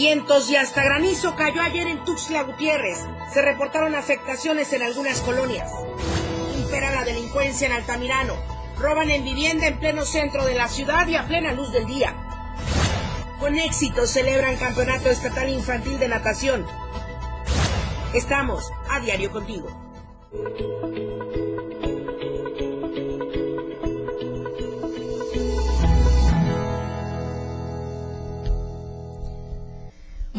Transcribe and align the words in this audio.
Vientos 0.00 0.48
y 0.48 0.56
hasta 0.56 0.82
granizo 0.82 1.36
cayó 1.36 1.60
ayer 1.60 1.86
en 1.86 2.02
Tuxtla 2.06 2.44
Gutiérrez. 2.44 3.00
Se 3.34 3.42
reportaron 3.42 3.94
afectaciones 3.94 4.72
en 4.72 4.82
algunas 4.82 5.20
colonias. 5.20 5.70
Impera 6.56 6.90
la 6.90 7.04
delincuencia 7.04 7.66
en 7.66 7.74
Altamirano. 7.74 8.34
Roban 8.78 9.10
en 9.10 9.24
vivienda 9.24 9.66
en 9.66 9.78
pleno 9.78 10.06
centro 10.06 10.46
de 10.46 10.54
la 10.54 10.68
ciudad 10.68 11.06
y 11.06 11.16
a 11.16 11.26
plena 11.26 11.52
luz 11.52 11.70
del 11.70 11.84
día. 11.84 12.16
Con 13.40 13.58
éxito 13.58 14.06
celebran 14.06 14.56
Campeonato 14.56 15.10
Estatal 15.10 15.50
Infantil 15.50 15.98
de 15.98 16.08
Natación. 16.08 16.66
Estamos 18.14 18.72
a 18.88 19.00
diario 19.00 19.30
contigo. 19.30 19.68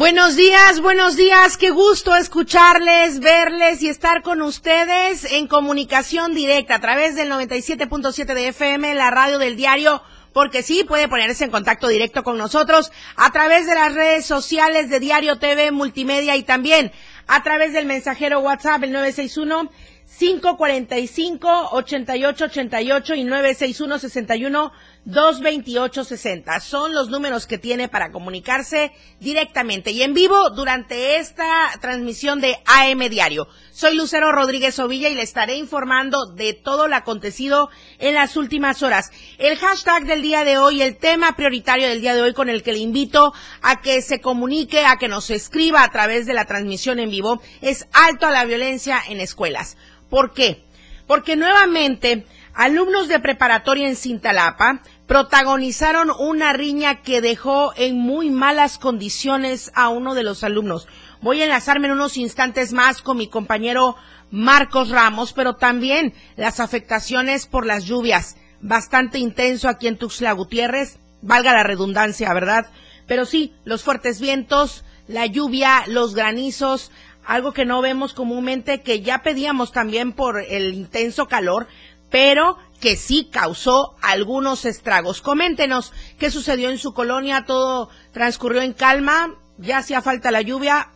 Buenos 0.01 0.35
días, 0.35 0.81
buenos 0.81 1.15
días, 1.15 1.57
qué 1.57 1.69
gusto 1.69 2.15
escucharles, 2.15 3.19
verles 3.19 3.83
y 3.83 3.87
estar 3.87 4.23
con 4.23 4.41
ustedes 4.41 5.31
en 5.31 5.45
comunicación 5.45 6.33
directa 6.33 6.73
a 6.73 6.81
través 6.81 7.15
del 7.15 7.29
97.7 7.29 8.33
de 8.33 8.47
FM, 8.47 8.95
la 8.95 9.11
radio 9.11 9.37
del 9.37 9.55
diario, 9.55 10.01
porque 10.33 10.63
sí, 10.63 10.83
puede 10.83 11.07
ponerse 11.07 11.43
en 11.43 11.51
contacto 11.51 11.87
directo 11.87 12.23
con 12.23 12.39
nosotros 12.39 12.91
a 13.15 13.31
través 13.31 13.67
de 13.67 13.75
las 13.75 13.93
redes 13.93 14.25
sociales 14.25 14.89
de 14.89 14.99
Diario 14.99 15.37
TV 15.37 15.69
Multimedia 15.69 16.35
y 16.35 16.41
también 16.41 16.91
a 17.27 17.43
través 17.43 17.71
del 17.71 17.85
mensajero 17.85 18.39
WhatsApp 18.39 18.83
el 18.83 18.93
961 18.93 19.69
545 20.17 21.69
8888 21.73 23.15
y 23.15 23.23
961 23.23 23.99
61 23.99 24.71
228-60. 25.07 26.59
Son 26.59 26.93
los 26.93 27.09
números 27.09 27.47
que 27.47 27.57
tiene 27.57 27.89
para 27.89 28.11
comunicarse 28.11 28.91
directamente 29.19 29.91
y 29.91 30.03
en 30.03 30.13
vivo 30.13 30.51
durante 30.51 31.17
esta 31.17 31.71
transmisión 31.81 32.39
de 32.39 32.57
AM 32.65 32.99
Diario. 33.09 33.47
Soy 33.71 33.95
Lucero 33.95 34.31
Rodríguez 34.31 34.77
Ovilla 34.77 35.09
y 35.09 35.15
le 35.15 35.23
estaré 35.23 35.55
informando 35.55 36.27
de 36.27 36.53
todo 36.53 36.87
lo 36.87 36.95
acontecido 36.95 37.69
en 37.97 38.13
las 38.13 38.37
últimas 38.37 38.83
horas. 38.83 39.09
El 39.39 39.57
hashtag 39.57 40.05
del 40.05 40.21
día 40.21 40.43
de 40.43 40.59
hoy, 40.59 40.83
el 40.83 40.97
tema 40.97 41.35
prioritario 41.35 41.87
del 41.87 42.01
día 42.01 42.13
de 42.13 42.21
hoy 42.21 42.33
con 42.33 42.49
el 42.49 42.61
que 42.61 42.73
le 42.73 42.79
invito 42.79 43.33
a 43.63 43.81
que 43.81 44.03
se 44.03 44.21
comunique, 44.21 44.85
a 44.85 44.97
que 44.97 45.07
nos 45.07 45.31
escriba 45.31 45.83
a 45.83 45.89
través 45.89 46.27
de 46.27 46.33
la 46.33 46.45
transmisión 46.45 46.99
en 46.99 47.09
vivo, 47.09 47.41
es 47.61 47.87
alto 47.91 48.27
a 48.27 48.31
la 48.31 48.45
violencia 48.45 48.99
en 49.09 49.19
escuelas. 49.19 49.77
¿Por 50.09 50.33
qué? 50.33 50.63
Porque 51.07 51.35
nuevamente 51.35 52.25
Alumnos 52.53 53.07
de 53.07 53.19
preparatoria 53.19 53.87
en 53.87 53.95
Cintalapa 53.95 54.81
protagonizaron 55.07 56.11
una 56.19 56.51
riña 56.51 57.01
que 57.01 57.21
dejó 57.21 57.73
en 57.77 57.97
muy 57.97 58.29
malas 58.29 58.77
condiciones 58.77 59.71
a 59.73 59.87
uno 59.89 60.15
de 60.15 60.23
los 60.23 60.43
alumnos. 60.43 60.87
Voy 61.21 61.41
a 61.41 61.45
enlazarme 61.45 61.87
en 61.87 61.93
unos 61.93 62.17
instantes 62.17 62.73
más 62.73 63.01
con 63.01 63.17
mi 63.17 63.27
compañero 63.27 63.95
Marcos 64.31 64.89
Ramos, 64.89 65.31
pero 65.33 65.55
también 65.55 66.13
las 66.35 66.59
afectaciones 66.59 67.47
por 67.47 67.65
las 67.65 67.85
lluvias. 67.85 68.35
Bastante 68.59 69.17
intenso 69.17 69.69
aquí 69.69 69.87
en 69.87 69.97
Tuxtla 69.97 70.33
Gutiérrez, 70.33 70.99
valga 71.21 71.53
la 71.53 71.63
redundancia, 71.63 72.33
¿verdad? 72.33 72.67
Pero 73.07 73.25
sí, 73.25 73.53
los 73.63 73.83
fuertes 73.83 74.19
vientos, 74.19 74.83
la 75.07 75.25
lluvia, 75.25 75.83
los 75.87 76.15
granizos, 76.15 76.91
algo 77.25 77.53
que 77.53 77.65
no 77.65 77.81
vemos 77.81 78.13
comúnmente, 78.13 78.81
que 78.81 79.01
ya 79.01 79.19
pedíamos 79.19 79.71
también 79.71 80.13
por 80.13 80.41
el 80.41 80.73
intenso 80.73 81.27
calor, 81.27 81.67
pero 82.11 82.57
que 82.79 82.95
sí 82.95 83.29
causó 83.31 83.95
algunos 84.01 84.65
estragos. 84.65 85.21
Coméntenos 85.21 85.93
qué 86.19 86.29
sucedió 86.29 86.69
en 86.69 86.77
su 86.77 86.93
colonia, 86.93 87.45
todo 87.45 87.89
transcurrió 88.11 88.61
en 88.61 88.73
calma, 88.73 89.35
ya 89.57 89.79
hacía 89.79 90.01
falta 90.01 90.31
la 90.31 90.41
lluvia, 90.41 90.89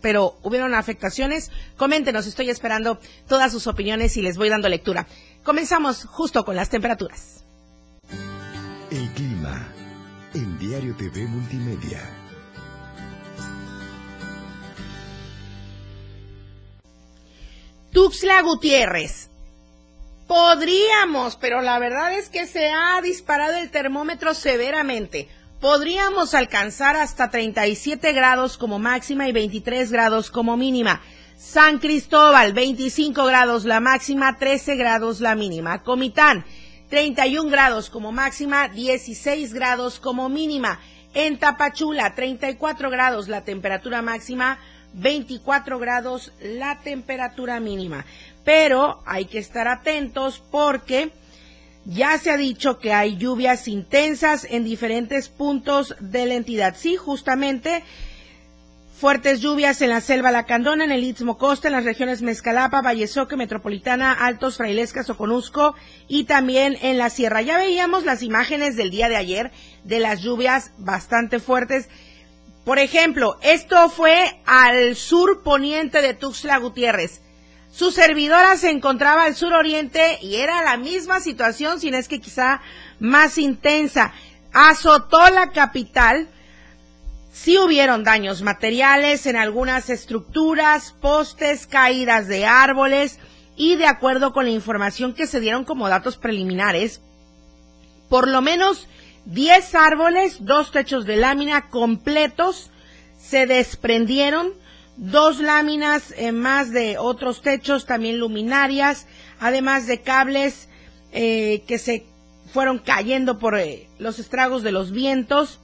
pero 0.00 0.38
hubieron 0.42 0.74
afectaciones. 0.74 1.50
Coméntenos, 1.76 2.26
estoy 2.26 2.50
esperando 2.50 3.00
todas 3.28 3.52
sus 3.52 3.66
opiniones 3.66 4.16
y 4.16 4.22
les 4.22 4.36
voy 4.36 4.48
dando 4.48 4.68
lectura. 4.68 5.06
Comenzamos 5.42 6.04
justo 6.04 6.44
con 6.44 6.56
las 6.56 6.70
temperaturas. 6.70 7.44
El 8.90 9.08
clima 9.10 9.68
en 10.34 10.58
Diario 10.58 10.94
TV 10.96 11.26
Multimedia. 11.26 12.00
Tuxla 17.92 18.42
Gutiérrez, 18.42 19.29
Podríamos, 20.30 21.34
pero 21.34 21.60
la 21.60 21.80
verdad 21.80 22.16
es 22.16 22.28
que 22.28 22.46
se 22.46 22.68
ha 22.70 23.00
disparado 23.02 23.56
el 23.56 23.68
termómetro 23.68 24.32
severamente. 24.32 25.28
Podríamos 25.58 26.34
alcanzar 26.34 26.94
hasta 26.94 27.30
37 27.30 28.12
grados 28.12 28.56
como 28.56 28.78
máxima 28.78 29.26
y 29.26 29.32
23 29.32 29.90
grados 29.90 30.30
como 30.30 30.56
mínima. 30.56 31.00
San 31.36 31.80
Cristóbal, 31.80 32.52
25 32.52 33.24
grados 33.24 33.64
la 33.64 33.80
máxima, 33.80 34.38
13 34.38 34.76
grados 34.76 35.20
la 35.20 35.34
mínima. 35.34 35.82
Comitán, 35.82 36.44
31 36.90 37.50
grados 37.50 37.90
como 37.90 38.12
máxima, 38.12 38.68
16 38.68 39.52
grados 39.52 39.98
como 39.98 40.28
mínima. 40.28 40.78
En 41.12 41.40
Tapachula, 41.40 42.14
34 42.14 42.88
grados 42.88 43.26
la 43.26 43.42
temperatura 43.42 44.00
máxima, 44.00 44.60
24 44.92 45.80
grados 45.80 46.32
la 46.40 46.78
temperatura 46.82 47.58
mínima 47.58 48.04
pero 48.44 49.02
hay 49.06 49.26
que 49.26 49.38
estar 49.38 49.68
atentos 49.68 50.42
porque 50.50 51.10
ya 51.84 52.18
se 52.18 52.30
ha 52.30 52.36
dicho 52.36 52.78
que 52.78 52.92
hay 52.92 53.16
lluvias 53.16 53.66
intensas 53.68 54.46
en 54.48 54.64
diferentes 54.64 55.28
puntos 55.28 55.94
de 56.00 56.26
la 56.26 56.34
entidad. 56.34 56.76
Sí, 56.78 56.96
justamente 56.96 57.82
fuertes 59.00 59.40
lluvias 59.40 59.80
en 59.80 59.88
la 59.88 60.02
selva 60.02 60.30
Lacandona, 60.30 60.84
en 60.84 60.92
el 60.92 61.02
Istmo 61.02 61.38
Costa, 61.38 61.68
en 61.68 61.72
las 61.72 61.84
regiones 61.84 62.20
Mezcalapa, 62.20 62.82
Vallesoque, 62.82 63.34
Metropolitana, 63.34 64.12
Altos, 64.12 64.58
Frailescas, 64.58 65.08
Oconusco 65.08 65.74
y 66.06 66.24
también 66.24 66.76
en 66.82 66.98
la 66.98 67.08
sierra. 67.08 67.40
Ya 67.40 67.56
veíamos 67.56 68.04
las 68.04 68.22
imágenes 68.22 68.76
del 68.76 68.90
día 68.90 69.08
de 69.08 69.16
ayer 69.16 69.52
de 69.84 70.00
las 70.00 70.20
lluvias 70.20 70.72
bastante 70.76 71.38
fuertes. 71.38 71.88
Por 72.66 72.78
ejemplo, 72.78 73.38
esto 73.42 73.88
fue 73.88 74.38
al 74.44 74.94
sur 74.96 75.42
poniente 75.42 76.02
de 76.02 76.12
Tuxtla 76.12 76.58
Gutiérrez. 76.58 77.22
Su 77.72 77.92
servidora 77.92 78.56
se 78.56 78.70
encontraba 78.70 79.24
al 79.24 79.36
suroriente 79.36 80.18
y 80.22 80.36
era 80.36 80.62
la 80.64 80.76
misma 80.76 81.20
situación, 81.20 81.80
sin 81.80 81.94
es 81.94 82.08
que 82.08 82.20
quizá 82.20 82.60
más 82.98 83.38
intensa. 83.38 84.12
Azotó 84.52 85.30
la 85.30 85.50
capital. 85.50 86.28
Sí 87.32 87.56
hubieron 87.58 88.02
daños 88.02 88.42
materiales 88.42 89.24
en 89.26 89.36
algunas 89.36 89.88
estructuras, 89.88 90.94
postes, 91.00 91.66
caídas 91.66 92.26
de 92.26 92.44
árboles 92.44 93.18
y 93.56 93.76
de 93.76 93.86
acuerdo 93.86 94.32
con 94.32 94.46
la 94.46 94.50
información 94.50 95.14
que 95.14 95.26
se 95.26 95.38
dieron 95.38 95.64
como 95.64 95.88
datos 95.88 96.16
preliminares, 96.16 97.00
por 98.08 98.26
lo 98.26 98.40
menos 98.40 98.88
10 99.26 99.74
árboles, 99.74 100.38
dos 100.40 100.72
techos 100.72 101.04
de 101.04 101.16
lámina 101.16 101.68
completos 101.68 102.70
se 103.18 103.46
desprendieron 103.46 104.52
dos 105.00 105.40
láminas 105.40 106.12
eh, 106.18 106.30
más 106.30 106.72
de 106.72 106.98
otros 106.98 107.40
techos, 107.40 107.86
también 107.86 108.18
luminarias, 108.18 109.06
además 109.40 109.86
de 109.86 110.02
cables 110.02 110.68
eh, 111.12 111.62
que 111.66 111.78
se 111.78 112.04
fueron 112.52 112.78
cayendo 112.78 113.38
por 113.38 113.58
eh, 113.58 113.88
los 113.98 114.18
estragos 114.18 114.62
de 114.62 114.72
los 114.72 114.92
vientos. 114.92 115.58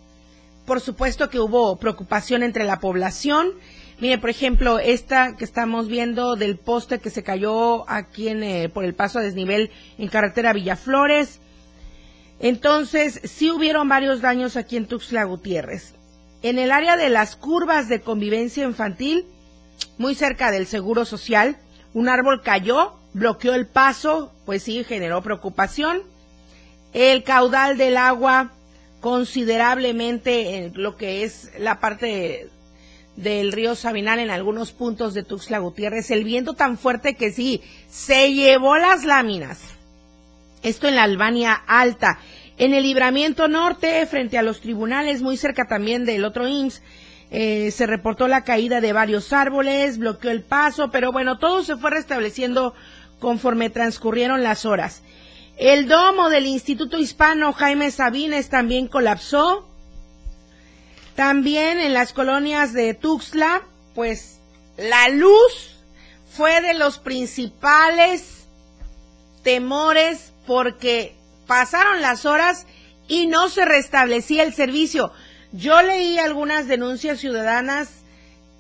Por 0.64 0.80
supuesto 0.80 1.28
que 1.28 1.38
hubo 1.38 1.76
preocupación 1.76 2.42
entre 2.42 2.64
la 2.64 2.80
población. 2.80 3.52
Mire, 4.00 4.16
por 4.18 4.30
ejemplo, 4.30 4.78
esta 4.78 5.36
que 5.36 5.44
estamos 5.44 5.88
viendo 5.88 6.36
del 6.36 6.56
poste 6.56 6.98
que 6.98 7.10
se 7.10 7.22
cayó 7.22 7.88
aquí 7.90 8.28
en, 8.28 8.70
por 8.70 8.84
el 8.84 8.94
paso 8.94 9.18
a 9.18 9.22
desnivel 9.22 9.70
en 9.98 10.08
carretera 10.08 10.54
Villaflores. 10.54 11.40
Entonces, 12.40 13.20
sí 13.24 13.50
hubieron 13.50 13.88
varios 13.88 14.22
daños 14.22 14.56
aquí 14.56 14.76
en 14.76 14.86
Tuxtla 14.86 15.24
Gutiérrez. 15.24 15.94
En 16.42 16.58
el 16.58 16.70
área 16.70 16.96
de 16.96 17.08
las 17.08 17.36
curvas 17.36 17.88
de 17.88 18.00
convivencia 18.00 18.64
infantil, 18.64 19.24
muy 19.98 20.14
cerca 20.14 20.50
del 20.50 20.66
Seguro 20.66 21.04
Social, 21.04 21.56
un 21.94 22.08
árbol 22.08 22.42
cayó, 22.42 22.94
bloqueó 23.14 23.54
el 23.54 23.66
paso, 23.66 24.32
pues 24.44 24.62
sí, 24.62 24.84
generó 24.84 25.22
preocupación. 25.22 26.02
El 26.92 27.24
caudal 27.24 27.78
del 27.78 27.96
agua 27.96 28.52
considerablemente 29.00 30.56
en 30.56 30.72
lo 30.74 30.96
que 30.96 31.22
es 31.22 31.50
la 31.58 31.80
parte 31.80 32.48
del 33.16 33.52
río 33.52 33.74
Sabinal 33.74 34.18
en 34.18 34.30
algunos 34.30 34.72
puntos 34.72 35.14
de 35.14 35.22
Tuxtla 35.22 35.58
Gutiérrez. 35.58 36.10
El 36.10 36.24
viento 36.24 36.54
tan 36.54 36.76
fuerte 36.76 37.14
que 37.14 37.32
sí, 37.32 37.62
se 37.88 38.32
llevó 38.34 38.76
las 38.76 39.04
láminas. 39.04 39.60
Esto 40.62 40.88
en 40.88 40.96
la 40.96 41.04
Albania 41.04 41.54
Alta. 41.66 42.18
En 42.58 42.74
el 42.74 42.82
libramiento 42.82 43.48
norte, 43.48 44.04
frente 44.06 44.38
a 44.38 44.42
los 44.42 44.60
tribunales, 44.60 45.22
muy 45.22 45.36
cerca 45.36 45.66
también 45.66 46.04
del 46.04 46.24
otro 46.24 46.48
IMSS, 46.48 46.82
eh, 47.30 47.70
se 47.72 47.86
reportó 47.86 48.28
la 48.28 48.44
caída 48.44 48.80
de 48.80 48.92
varios 48.92 49.32
árboles, 49.32 49.98
bloqueó 49.98 50.30
el 50.30 50.42
paso, 50.42 50.90
pero 50.90 51.12
bueno, 51.12 51.38
todo 51.38 51.64
se 51.64 51.76
fue 51.76 51.90
restableciendo 51.90 52.74
conforme 53.18 53.70
transcurrieron 53.70 54.42
las 54.42 54.64
horas. 54.64 55.02
El 55.56 55.88
domo 55.88 56.28
del 56.28 56.46
Instituto 56.46 56.98
Hispano 56.98 57.52
Jaime 57.52 57.90
Sabines 57.90 58.48
también 58.50 58.88
colapsó. 58.88 59.66
También 61.14 61.80
en 61.80 61.94
las 61.94 62.12
colonias 62.12 62.74
de 62.74 62.92
Tuxtla, 62.92 63.62
pues 63.94 64.38
la 64.76 65.08
luz 65.08 65.76
fue 66.30 66.60
de 66.60 66.74
los 66.74 66.98
principales 66.98 68.46
temores 69.42 70.34
porque 70.46 71.16
pasaron 71.46 72.02
las 72.02 72.26
horas 72.26 72.66
y 73.08 73.26
no 73.26 73.48
se 73.48 73.64
restablecía 73.64 74.42
el 74.42 74.52
servicio. 74.52 75.12
Yo 75.56 75.80
leí 75.80 76.18
algunas 76.18 76.68
denuncias 76.68 77.18
ciudadanas 77.18 77.88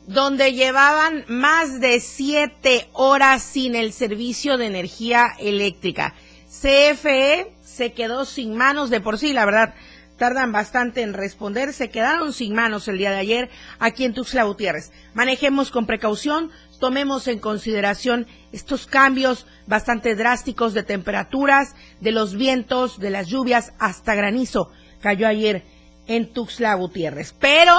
donde 0.06 0.54
llevaban 0.54 1.26
más 1.28 1.78
de 1.78 2.00
siete 2.00 2.88
horas 2.94 3.42
sin 3.42 3.74
el 3.74 3.92
servicio 3.92 4.56
de 4.56 4.64
energía 4.64 5.34
eléctrica. 5.38 6.14
CFE 6.48 7.52
se 7.62 7.92
quedó 7.92 8.24
sin 8.24 8.56
manos 8.56 8.88
de 8.88 9.02
por 9.02 9.18
sí, 9.18 9.34
la 9.34 9.44
verdad, 9.44 9.74
tardan 10.16 10.52
bastante 10.52 11.02
en 11.02 11.12
responder, 11.12 11.74
se 11.74 11.90
quedaron 11.90 12.32
sin 12.32 12.54
manos 12.54 12.88
el 12.88 12.96
día 12.96 13.10
de 13.10 13.18
ayer 13.18 13.50
aquí 13.78 14.06
en 14.06 14.14
Tuxtla 14.14 14.44
Gutiérrez. 14.44 14.90
Manejemos 15.12 15.70
con 15.70 15.84
precaución, 15.84 16.50
tomemos 16.80 17.28
en 17.28 17.40
consideración 17.40 18.26
estos 18.52 18.86
cambios 18.86 19.46
bastante 19.66 20.14
drásticos 20.14 20.72
de 20.72 20.82
temperaturas, 20.82 21.74
de 22.00 22.12
los 22.12 22.36
vientos, 22.36 22.98
de 22.98 23.10
las 23.10 23.26
lluvias, 23.26 23.74
hasta 23.78 24.14
granizo 24.14 24.70
cayó 25.06 25.28
ayer 25.28 25.62
en 26.06 26.32
Tuxtla 26.32 26.74
Gutiérrez. 26.74 27.34
Pero, 27.38 27.76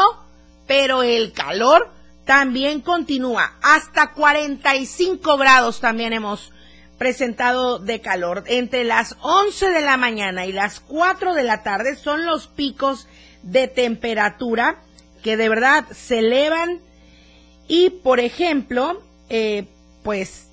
pero 0.65 1.03
el 1.03 1.33
calor 1.33 1.91
también 2.25 2.81
continúa. 2.81 3.53
Hasta 3.61 4.13
45 4.13 5.37
grados 5.37 5.79
también 5.79 6.13
hemos 6.13 6.51
presentado 6.97 7.79
de 7.79 8.01
calor. 8.01 8.43
Entre 8.47 8.83
las 8.83 9.15
11 9.21 9.69
de 9.69 9.81
la 9.81 9.97
mañana 9.97 10.45
y 10.45 10.51
las 10.51 10.79
4 10.79 11.33
de 11.33 11.43
la 11.43 11.63
tarde 11.63 11.95
son 11.95 12.25
los 12.25 12.47
picos 12.47 13.07
de 13.43 13.67
temperatura 13.67 14.81
que 15.23 15.37
de 15.37 15.49
verdad 15.49 15.85
se 15.91 16.19
elevan 16.19 16.79
y, 17.67 17.89
por 17.89 18.19
ejemplo, 18.19 19.01
eh, 19.29 19.67
pues 20.03 20.47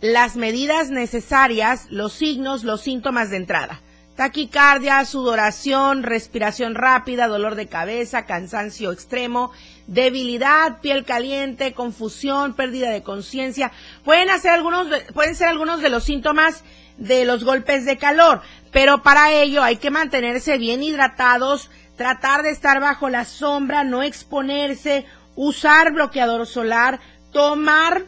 las 0.00 0.36
medidas 0.36 0.90
necesarias, 0.90 1.86
los 1.90 2.12
signos, 2.12 2.64
los 2.64 2.82
síntomas 2.82 3.30
de 3.30 3.38
entrada. 3.38 3.80
Taquicardia, 4.16 5.04
sudoración, 5.04 6.02
respiración 6.02 6.74
rápida, 6.74 7.28
dolor 7.28 7.54
de 7.54 7.68
cabeza, 7.68 8.24
cansancio 8.24 8.90
extremo, 8.90 9.52
debilidad, 9.86 10.80
piel 10.80 11.04
caliente, 11.04 11.74
confusión, 11.74 12.54
pérdida 12.54 12.90
de 12.90 13.02
conciencia. 13.02 13.72
Pueden 14.04 14.30
hacer 14.30 14.52
algunos, 14.52 14.88
pueden 15.12 15.34
ser 15.34 15.48
algunos 15.48 15.82
de 15.82 15.90
los 15.90 16.04
síntomas 16.04 16.64
de 16.96 17.26
los 17.26 17.44
golpes 17.44 17.84
de 17.84 17.98
calor, 17.98 18.40
pero 18.72 19.02
para 19.02 19.32
ello 19.32 19.62
hay 19.62 19.76
que 19.76 19.90
mantenerse 19.90 20.56
bien 20.56 20.82
hidratados, 20.82 21.70
tratar 21.96 22.42
de 22.42 22.50
estar 22.50 22.80
bajo 22.80 23.10
la 23.10 23.26
sombra, 23.26 23.84
no 23.84 24.02
exponerse, 24.02 25.04
usar 25.34 25.92
bloqueador 25.92 26.46
solar, 26.46 27.00
tomar 27.32 28.04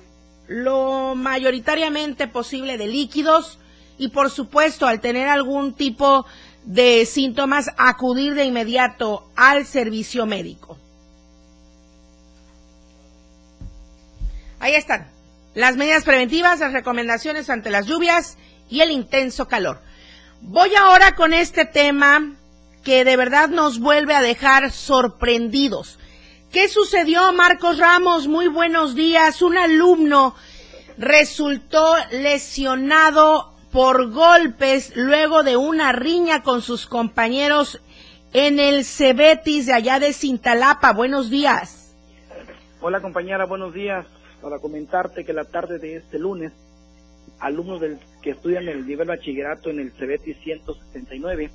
lo 0.47 1.15
mayoritariamente 1.15 2.29
posible 2.29 2.79
de 2.79 2.87
líquidos, 2.87 3.59
y 3.99 4.09
por 4.09 4.31
supuesto 4.31 4.87
al 4.87 5.01
tener 5.01 5.29
algún 5.29 5.75
tipo 5.75 6.25
de 6.65 7.05
síntomas 7.07 7.71
acudir 7.77 8.35
de 8.35 8.45
inmediato 8.45 9.29
al 9.37 9.67
servicio 9.67 10.27
médico. 10.27 10.79
Ahí 14.61 14.75
están 14.75 15.09
las 15.55 15.77
medidas 15.77 16.05
preventivas, 16.05 16.61
las 16.61 16.73
recomendaciones 16.73 17.51
ante 17.51 17.71
las 17.71 17.87
lluvias 17.87 18.39
y 18.71 18.81
el 18.81 18.91
intenso 18.91 19.49
calor. 19.49 19.81
Voy 20.41 20.75
ahora 20.77 21.15
con 21.15 21.33
este 21.33 21.65
tema 21.65 22.35
que 22.85 23.05
de 23.05 23.17
verdad 23.17 23.49
nos 23.49 23.81
vuelve 23.81 24.15
a 24.15 24.23
dejar 24.23 24.71
sorprendidos. 24.71 25.99
¿Qué 26.53 26.69
sucedió, 26.69 27.33
Marcos 27.33 27.79
Ramos? 27.79 28.29
Muy 28.29 28.49
buenos 28.49 28.95
días. 28.95 29.43
Un 29.43 29.59
alumno 29.59 30.35
resultó 30.97 31.97
lesionado 32.11 33.48
por 33.73 34.11
golpes 34.11 34.97
luego 34.97 35.43
de 35.43 35.57
una 35.57 35.93
riña 35.93 36.43
con 36.43 36.63
sus 36.63 36.87
compañeros 36.87 37.83
en 38.33 38.59
el 38.59 38.85
Cebetis 38.85 39.67
de 39.67 39.75
allá 39.75 40.01
de 40.01 40.13
Cintalapa. 40.13 40.93
Buenos 40.93 41.31
días. 41.31 41.97
Hola 42.81 43.01
compañera, 43.01 43.45
buenos 43.45 43.75
días. 43.75 44.07
Para 44.41 44.59
comentarte 44.59 45.25
que 45.25 45.33
la 45.33 45.45
tarde 45.45 45.79
de 45.79 45.97
este 45.97 46.19
lunes, 46.19 46.53
alumnos 47.41 47.81
del, 47.81 47.99
que 48.23 48.31
estudian 48.31 48.69
el 48.69 48.87
nivel 48.87 49.09
bachillerato 49.09 49.71
en 49.71 49.81
el 49.81 49.93
Cebetis 49.93 50.39
169 50.45 51.51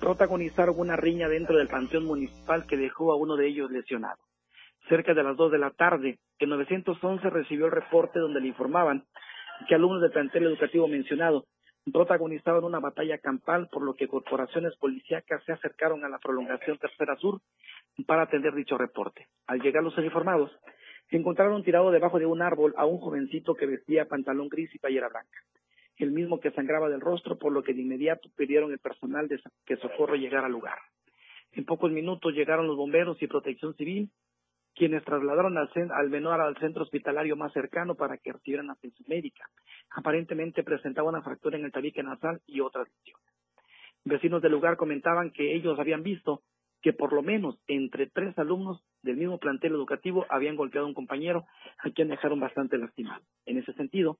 protagonizaron 0.00 0.74
una 0.78 0.96
riña 0.96 1.28
dentro 1.28 1.56
del 1.56 1.68
panteón 1.68 2.06
municipal 2.06 2.66
que 2.66 2.76
dejó 2.76 3.12
a 3.12 3.16
uno 3.16 3.36
de 3.36 3.46
ellos 3.46 3.70
lesionado. 3.70 4.18
Cerca 4.88 5.14
de 5.14 5.22
las 5.22 5.36
2 5.36 5.52
de 5.52 5.58
la 5.58 5.70
tarde, 5.70 6.18
el 6.38 6.48
911 6.50 7.30
recibió 7.30 7.66
el 7.66 7.72
reporte 7.72 8.18
donde 8.18 8.40
le 8.40 8.48
informaban 8.48 9.04
que 9.68 9.74
alumnos 9.74 10.02
del 10.02 10.10
plantel 10.10 10.44
educativo 10.44 10.88
mencionado 10.88 11.46
protagonizaban 11.92 12.64
una 12.64 12.80
batalla 12.80 13.18
campal, 13.18 13.68
por 13.70 13.82
lo 13.82 13.94
que 13.94 14.08
corporaciones 14.08 14.74
policíacas 14.76 15.44
se 15.44 15.52
acercaron 15.52 16.04
a 16.04 16.08
la 16.08 16.18
prolongación 16.18 16.78
Tercera 16.78 17.16
Sur 17.16 17.40
para 18.06 18.22
atender 18.22 18.54
dicho 18.54 18.78
reporte. 18.78 19.28
Al 19.46 19.60
llegar 19.60 19.82
los 19.82 19.96
uniformados, 19.98 20.50
encontraron 21.10 21.62
tirado 21.62 21.90
debajo 21.90 22.18
de 22.18 22.26
un 22.26 22.42
árbol 22.42 22.74
a 22.76 22.86
un 22.86 22.98
jovencito 22.98 23.54
que 23.54 23.66
vestía 23.66 24.06
pantalón 24.06 24.48
gris 24.48 24.74
y 24.74 24.78
playera 24.78 25.08
blanca, 25.08 25.38
el 25.98 26.10
mismo 26.10 26.40
que 26.40 26.50
sangraba 26.52 26.88
del 26.88 27.00
rostro, 27.00 27.38
por 27.38 27.52
lo 27.52 27.62
que 27.62 27.74
de 27.74 27.82
inmediato 27.82 28.28
pidieron 28.36 28.72
el 28.72 28.78
personal 28.78 29.28
de 29.28 29.40
que 29.66 29.76
socorro 29.76 30.16
llegara 30.16 30.46
al 30.46 30.52
lugar. 30.52 30.78
En 31.52 31.64
pocos 31.64 31.92
minutos 31.92 32.34
llegaron 32.34 32.66
los 32.66 32.76
bomberos 32.76 33.22
y 33.22 33.28
protección 33.28 33.74
civil 33.74 34.10
quienes 34.74 35.04
trasladaron 35.04 35.56
al, 35.56 35.70
al 35.92 36.10
menor 36.10 36.40
al 36.40 36.56
centro 36.58 36.82
hospitalario 36.82 37.36
más 37.36 37.52
cercano 37.52 37.94
para 37.94 38.18
que 38.18 38.32
recibieran 38.32 38.70
atención 38.70 39.06
médica. 39.08 39.48
Aparentemente 39.90 40.64
presentaba 40.64 41.08
una 41.08 41.22
fractura 41.22 41.56
en 41.56 41.64
el 41.64 41.72
tabique 41.72 42.02
nasal 42.02 42.40
y 42.46 42.60
otras 42.60 42.88
lesiones. 42.88 43.24
Vecinos 44.04 44.42
del 44.42 44.52
lugar 44.52 44.76
comentaban 44.76 45.30
que 45.30 45.54
ellos 45.54 45.78
habían 45.78 46.02
visto 46.02 46.42
que 46.82 46.92
por 46.92 47.14
lo 47.14 47.22
menos 47.22 47.58
entre 47.66 48.08
tres 48.08 48.38
alumnos 48.38 48.84
del 49.02 49.16
mismo 49.16 49.38
plantel 49.38 49.72
educativo 49.72 50.26
habían 50.28 50.56
golpeado 50.56 50.84
a 50.84 50.88
un 50.88 50.94
compañero 50.94 51.46
a 51.78 51.90
quien 51.90 52.08
dejaron 52.08 52.40
bastante 52.40 52.76
lastimado. 52.76 53.22
En 53.46 53.56
ese 53.56 53.72
sentido, 53.72 54.18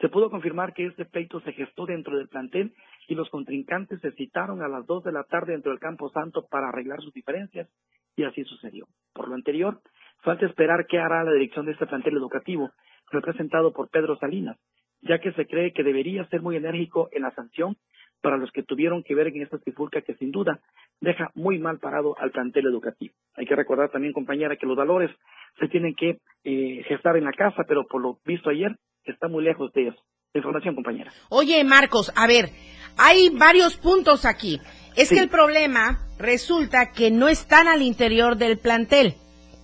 se 0.00 0.08
pudo 0.08 0.28
confirmar 0.28 0.74
que 0.74 0.86
este 0.86 1.04
pleito 1.04 1.40
se 1.40 1.52
gestó 1.52 1.86
dentro 1.86 2.18
del 2.18 2.28
plantel 2.28 2.74
y 3.06 3.14
los 3.14 3.30
contrincantes 3.30 4.00
se 4.00 4.10
citaron 4.12 4.60
a 4.60 4.68
las 4.68 4.86
dos 4.86 5.04
de 5.04 5.12
la 5.12 5.22
tarde 5.22 5.52
dentro 5.52 5.70
del 5.70 5.78
Campo 5.78 6.10
Santo 6.10 6.46
para 6.50 6.68
arreglar 6.68 7.00
sus 7.00 7.14
diferencias 7.14 7.68
y 8.16 8.24
así 8.24 8.44
sucedió. 8.44 8.86
Por 9.12 9.28
lo 9.28 9.34
anterior, 9.34 9.80
falta 10.22 10.46
esperar 10.46 10.86
qué 10.86 10.98
hará 10.98 11.22
la 11.22 11.32
dirección 11.32 11.66
de 11.66 11.72
este 11.72 11.86
plantel 11.86 12.16
educativo, 12.16 12.72
representado 13.10 13.72
por 13.72 13.88
Pedro 13.88 14.16
Salinas, 14.18 14.58
ya 15.02 15.20
que 15.20 15.32
se 15.32 15.46
cree 15.46 15.72
que 15.72 15.84
debería 15.84 16.26
ser 16.28 16.42
muy 16.42 16.56
enérgico 16.56 17.08
en 17.12 17.22
la 17.22 17.34
sanción 17.34 17.76
para 18.22 18.38
los 18.38 18.50
que 18.50 18.62
tuvieron 18.62 19.02
que 19.02 19.14
ver 19.14 19.28
en 19.28 19.42
esta 19.42 19.58
trifulca 19.58 20.00
que 20.00 20.14
sin 20.14 20.32
duda 20.32 20.60
deja 21.00 21.30
muy 21.34 21.58
mal 21.58 21.78
parado 21.78 22.18
al 22.18 22.30
plantel 22.30 22.66
educativo. 22.66 23.14
Hay 23.34 23.46
que 23.46 23.54
recordar 23.54 23.90
también, 23.90 24.14
compañera, 24.14 24.56
que 24.56 24.66
los 24.66 24.76
valores 24.76 25.10
se 25.58 25.68
tienen 25.68 25.94
que 25.94 26.18
eh, 26.44 26.82
gestar 26.88 27.16
en 27.16 27.24
la 27.24 27.32
casa, 27.32 27.64
pero 27.68 27.86
por 27.86 28.00
lo 28.00 28.18
visto 28.24 28.50
ayer 28.50 28.76
está 29.04 29.28
muy 29.28 29.44
lejos 29.44 29.72
de 29.74 29.88
eso. 29.88 30.02
Información, 30.38 30.74
compañera. 30.74 31.12
Oye, 31.28 31.62
Marcos, 31.64 32.12
a 32.14 32.26
ver, 32.26 32.52
hay 32.96 33.28
varios 33.30 33.76
puntos 33.76 34.24
aquí. 34.24 34.60
Es 34.94 35.10
que 35.10 35.18
el 35.18 35.28
problema 35.28 36.06
resulta 36.18 36.92
que 36.92 37.10
no 37.10 37.28
están 37.28 37.68
al 37.68 37.82
interior 37.82 38.36
del 38.36 38.58
plantel. 38.58 39.14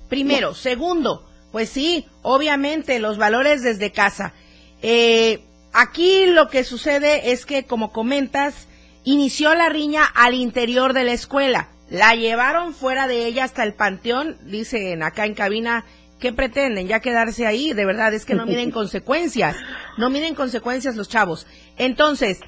Primero. 0.08 0.54
Segundo, 0.54 1.26
pues 1.52 1.70
sí, 1.70 2.06
obviamente 2.20 2.98
los 2.98 3.16
valores 3.16 3.62
desde 3.62 3.92
casa. 3.92 4.34
Eh, 4.82 5.40
aquí 5.72 6.26
lo 6.26 6.48
que 6.48 6.64
sucede 6.64 7.32
es 7.32 7.46
que, 7.46 7.64
como 7.64 7.92
comentas, 7.92 8.68
inició 9.04 9.54
la 9.54 9.70
riña 9.70 10.04
al 10.04 10.34
interior 10.34 10.92
de 10.92 11.04
la 11.04 11.12
escuela. 11.12 11.68
La 11.88 12.14
llevaron 12.14 12.74
fuera 12.74 13.06
de 13.06 13.26
ella 13.26 13.44
hasta 13.44 13.64
el 13.64 13.74
panteón, 13.74 14.38
dicen 14.44 15.02
acá 15.02 15.26
en 15.26 15.34
cabina, 15.34 15.84
¿qué 16.22 16.32
pretenden? 16.32 16.86
¿Ya 16.86 17.00
quedarse 17.00 17.46
ahí? 17.46 17.72
De 17.72 17.84
verdad, 17.84 18.14
es 18.14 18.24
que 18.24 18.34
no 18.34 18.46
miren 18.46 18.70
consecuencias. 18.80 19.56
No 19.98 20.08
miren 20.08 20.34
consecuencias 20.34 20.96
los 20.96 21.08
chavos. 21.08 21.46
Entonces, 21.76 22.38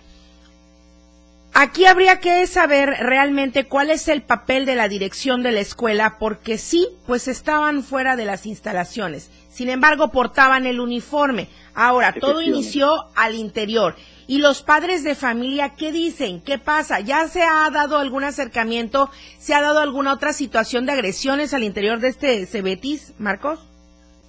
Aquí 1.56 1.86
habría 1.86 2.18
que 2.18 2.44
saber 2.48 2.88
realmente 2.98 3.66
cuál 3.66 3.90
es 3.90 4.08
el 4.08 4.22
papel 4.22 4.66
de 4.66 4.74
la 4.74 4.88
dirección 4.88 5.44
de 5.44 5.52
la 5.52 5.60
escuela, 5.60 6.18
porque 6.18 6.58
sí, 6.58 6.88
pues 7.06 7.28
estaban 7.28 7.84
fuera 7.84 8.16
de 8.16 8.24
las 8.24 8.44
instalaciones. 8.44 9.30
Sin 9.50 9.70
embargo, 9.70 10.10
portaban 10.10 10.66
el 10.66 10.80
uniforme. 10.80 11.48
Ahora, 11.72 12.12
todo 12.12 12.42
inició 12.42 13.06
al 13.14 13.36
interior. 13.36 13.94
¿Y 14.26 14.38
los 14.38 14.62
padres 14.62 15.04
de 15.04 15.14
familia 15.14 15.74
qué 15.76 15.92
dicen? 15.92 16.40
¿Qué 16.40 16.58
pasa? 16.58 17.00
¿Ya 17.00 17.28
se 17.28 17.42
ha 17.42 17.68
dado 17.70 17.98
algún 17.98 18.24
acercamiento? 18.24 19.10
¿Se 19.38 19.54
ha 19.54 19.60
dado 19.60 19.80
alguna 19.80 20.14
otra 20.14 20.32
situación 20.32 20.86
de 20.86 20.92
agresiones 20.92 21.52
al 21.52 21.62
interior 21.62 22.00
de 22.00 22.08
este 22.08 22.46
Cebetis, 22.46 23.14
Marcos? 23.18 23.60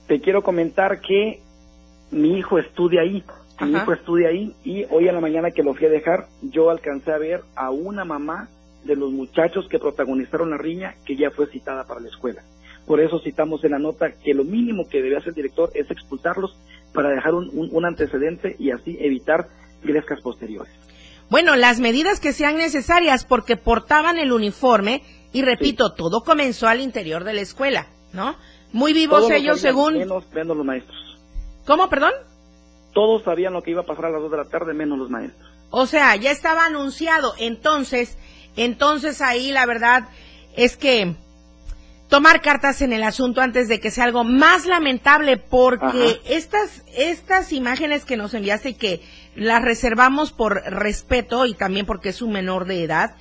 Te 0.07 0.19
quiero 0.19 0.43
comentar 0.43 0.99
que 0.99 1.41
mi 2.11 2.37
hijo 2.37 2.59
estudia 2.59 3.01
ahí. 3.01 3.23
Mi 3.61 3.71
hijo 3.71 3.93
estudia 3.93 4.27
ahí 4.27 4.53
y 4.65 4.83
hoy 4.89 5.07
en 5.07 5.15
la 5.15 5.21
mañana 5.21 5.51
que 5.51 5.63
lo 5.63 5.73
fui 5.73 5.85
a 5.85 5.89
dejar, 5.89 6.27
yo 6.41 6.69
alcancé 6.69 7.13
a 7.13 7.17
ver 7.17 7.41
a 7.55 7.71
una 7.71 8.03
mamá 8.03 8.49
de 8.83 8.97
los 8.97 9.13
muchachos 9.13 9.67
que 9.69 9.79
protagonizaron 9.79 10.49
la 10.49 10.57
riña 10.57 10.95
que 11.05 11.15
ya 11.15 11.31
fue 11.31 11.47
citada 11.47 11.85
para 11.85 12.01
la 12.01 12.09
escuela. 12.09 12.43
Por 12.85 12.99
eso 12.99 13.19
citamos 13.19 13.63
en 13.63 13.71
la 13.71 13.79
nota 13.79 14.11
que 14.11 14.33
lo 14.33 14.43
mínimo 14.43 14.89
que 14.89 15.01
debe 15.01 15.15
hacer 15.15 15.29
el 15.29 15.35
director 15.35 15.71
es 15.73 15.89
expulsarlos 15.89 16.59
para 16.93 17.09
dejar 17.09 17.33
un, 17.33 17.49
un 17.53 17.85
antecedente 17.85 18.57
y 18.59 18.71
así 18.71 18.97
evitar 18.99 19.47
grescas 19.85 20.21
posteriores. 20.21 20.73
Bueno, 21.29 21.55
las 21.55 21.79
medidas 21.79 22.19
que 22.19 22.33
sean 22.33 22.57
necesarias 22.57 23.25
porque 23.25 23.57
portaban 23.57 24.17
el 24.17 24.31
uniforme 24.31 25.01
y 25.33 25.41
repito, 25.41 25.93
todo 25.93 26.23
comenzó 26.23 26.67
al 26.67 26.81
interior 26.81 27.23
de 27.23 27.33
la 27.33 27.41
escuela, 27.41 27.87
¿no? 28.13 28.35
Muy 28.71 28.93
vivos 28.93 29.29
ellos 29.31 29.59
según... 29.59 29.97
Menos, 29.97 30.25
menos 30.33 30.55
los 30.55 30.65
maestros. 30.65 31.17
¿Cómo, 31.65 31.89
perdón? 31.89 32.13
Todos 32.93 33.23
sabían 33.23 33.53
lo 33.53 33.61
que 33.61 33.71
iba 33.71 33.81
a 33.81 33.85
pasar 33.85 34.05
a 34.05 34.11
las 34.11 34.21
dos 34.21 34.31
de 34.31 34.37
la 34.37 34.45
tarde, 34.45 34.73
menos 34.73 34.97
los 34.97 35.09
maestros. 35.09 35.49
O 35.71 35.85
sea, 35.87 36.15
ya 36.15 36.31
estaba 36.31 36.65
anunciado. 36.65 37.33
Entonces, 37.37 38.17
entonces 38.55 39.21
ahí 39.21 39.51
la 39.51 39.65
verdad 39.65 40.07
es 40.55 40.77
que 40.77 41.15
tomar 42.09 42.41
cartas 42.41 42.81
en 42.81 42.93
el 42.93 43.03
asunto 43.03 43.41
antes 43.41 43.67
de 43.67 43.79
que 43.79 43.91
sea 43.91 44.03
algo 44.03 44.23
más 44.23 44.65
lamentable 44.65 45.37
porque 45.37 46.21
estas 46.25 46.83
estas 46.95 47.51
imágenes 47.51 48.05
que 48.05 48.17
nos 48.17 48.33
enviaste 48.33 48.69
y 48.69 48.73
que 48.75 49.01
las 49.35 49.61
reservamos 49.61 50.31
por 50.31 50.61
respeto 50.65 51.45
y 51.45 51.55
también 51.55 51.85
porque 51.85 52.09
es 52.09 52.21
un 52.21 52.31
menor 52.31 52.65
de 52.65 52.83
edad 52.83 53.15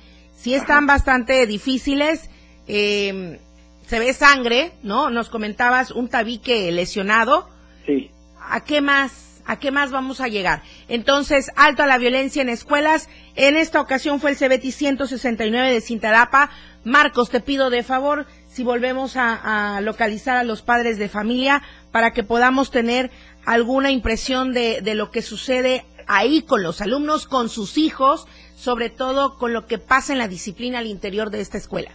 sí 0.45 0.53
están 0.53 0.85
bastante 0.85 1.47
difíciles. 1.47 2.29
Eh, 2.67 3.39
se 3.87 3.99
ve 3.99 4.13
sangre 4.13 4.73
no 4.83 5.09
nos 5.09 5.29
comentabas 5.29 5.89
un 5.89 6.07
tabique 6.07 6.71
lesionado. 6.71 7.49
Sí. 7.85 8.11
A 8.39 8.63
qué 8.63 8.81
más 8.81 9.25
¿A 9.47 9.59
qué 9.59 9.69
más 9.69 9.91
vamos 9.91 10.21
a 10.21 10.27
llegar? 10.27 10.63
Entonces, 10.87 11.51
alto 11.55 11.83
a 11.83 11.85
la 11.85 11.99
violencia 11.99 12.41
en 12.41 12.49
escuelas. 12.49 13.09
En 13.35 13.55
esta 13.55 13.79
ocasión 13.79 14.19
fue 14.19 14.31
el 14.31 14.37
CBT 14.37 14.71
169 14.71 15.71
de 15.71 15.81
Cintalapa. 15.81 16.49
Marcos, 16.83 17.29
te 17.29 17.41
pido 17.41 17.69
de 17.69 17.83
favor 17.83 18.25
si 18.55 18.63
volvemos 18.63 19.17
a, 19.17 19.81
localizar 19.81 20.37
a 20.37 20.45
los 20.45 20.61
padres 20.61 20.97
de 20.97 21.09
familia 21.09 21.61
para 21.91 22.11
que 22.11 22.23
podamos 22.23 22.71
tener 22.71 23.11
alguna 23.45 23.91
impresión 23.91 24.53
de, 24.53 24.79
de 24.81 24.95
lo 24.95 25.11
que 25.11 25.21
sucede 25.21 25.83
ahí 26.07 26.41
con 26.41 26.63
los 26.63 26.79
alumnos, 26.79 27.27
con 27.27 27.49
sus 27.49 27.77
hijos, 27.77 28.29
sobre 28.55 28.89
todo 28.89 29.37
con 29.37 29.51
lo 29.51 29.65
que 29.65 29.77
pasa 29.77 30.13
en 30.13 30.19
la 30.19 30.29
disciplina 30.29 30.79
al 30.79 30.87
interior 30.87 31.31
de 31.31 31.41
esta 31.41 31.57
escuela. 31.57 31.91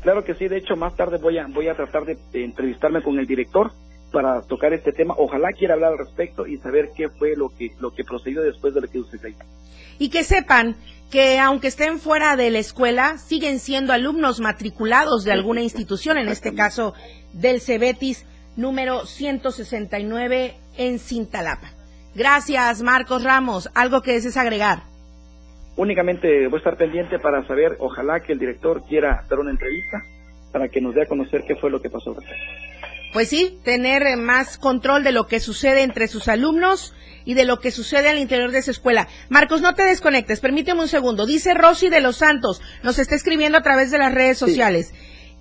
Claro 0.00 0.24
que 0.24 0.34
sí, 0.36 0.48
de 0.48 0.56
hecho 0.56 0.74
más 0.74 0.96
tarde 0.96 1.18
voy 1.18 1.36
a, 1.36 1.46
voy 1.46 1.68
a 1.68 1.74
tratar 1.74 2.06
de, 2.06 2.16
entrevistarme 2.32 3.02
con 3.02 3.18
el 3.18 3.26
director 3.26 3.70
para 4.10 4.40
tocar 4.40 4.72
este 4.72 4.92
tema. 4.92 5.16
Ojalá 5.18 5.52
quiera 5.52 5.74
hablar 5.74 5.92
al 5.92 5.98
respecto 5.98 6.46
y 6.46 6.56
saber 6.56 6.92
qué 6.96 7.10
fue 7.10 7.36
lo 7.36 7.50
que, 7.50 7.72
lo 7.78 7.92
que 7.92 8.04
procedió 8.04 8.40
después 8.40 8.72
de 8.72 8.80
lo 8.80 8.88
que 8.88 9.00
ahí. 9.22 9.34
Y 9.98 10.08
que 10.08 10.24
sepan 10.24 10.76
que 11.10 11.38
aunque 11.38 11.68
estén 11.68 11.98
fuera 11.98 12.36
de 12.36 12.50
la 12.50 12.58
escuela, 12.58 13.18
siguen 13.18 13.58
siendo 13.58 13.92
alumnos 13.92 14.40
matriculados 14.40 15.24
de 15.24 15.32
alguna 15.32 15.62
institución, 15.62 16.18
en 16.18 16.28
este 16.28 16.54
caso 16.54 16.94
del 17.32 17.60
Cebetis 17.60 18.26
número 18.56 19.06
169 19.06 20.54
en 20.76 20.98
Cintalapa. 20.98 21.70
Gracias, 22.14 22.82
Marcos 22.82 23.22
Ramos. 23.22 23.70
¿Algo 23.74 24.02
que 24.02 24.12
desees 24.12 24.36
agregar? 24.36 24.82
Únicamente 25.76 26.48
voy 26.48 26.56
a 26.56 26.58
estar 26.58 26.76
pendiente 26.76 27.18
para 27.20 27.46
saber, 27.46 27.76
ojalá 27.78 28.20
que 28.20 28.32
el 28.32 28.38
director 28.38 28.82
quiera 28.88 29.24
dar 29.30 29.38
una 29.38 29.52
entrevista 29.52 30.02
para 30.52 30.68
que 30.68 30.80
nos 30.80 30.94
dé 30.94 31.02
a 31.02 31.06
conocer 31.06 31.44
qué 31.46 31.54
fue 31.54 31.70
lo 31.70 31.80
que 31.80 31.88
pasó 31.88 32.12
pues 33.12 33.28
sí, 33.28 33.58
tener 33.64 34.02
eh, 34.02 34.16
más 34.16 34.58
control 34.58 35.04
de 35.04 35.12
lo 35.12 35.26
que 35.26 35.40
sucede 35.40 35.82
entre 35.82 36.08
sus 36.08 36.28
alumnos 36.28 36.94
y 37.24 37.34
de 37.34 37.44
lo 37.44 37.60
que 37.60 37.70
sucede 37.70 38.08
al 38.08 38.18
interior 38.18 38.50
de 38.50 38.58
esa 38.58 38.70
escuela. 38.70 39.08
Marcos, 39.28 39.60
no 39.60 39.74
te 39.74 39.82
desconectes, 39.82 40.40
permíteme 40.40 40.80
un 40.80 40.88
segundo. 40.88 41.26
Dice 41.26 41.54
Rosy 41.54 41.88
de 41.88 42.00
los 42.00 42.16
Santos, 42.16 42.62
nos 42.82 42.98
está 42.98 43.14
escribiendo 43.14 43.58
a 43.58 43.62
través 43.62 43.90
de 43.90 43.98
las 43.98 44.14
redes 44.14 44.38
sociales. 44.38 44.92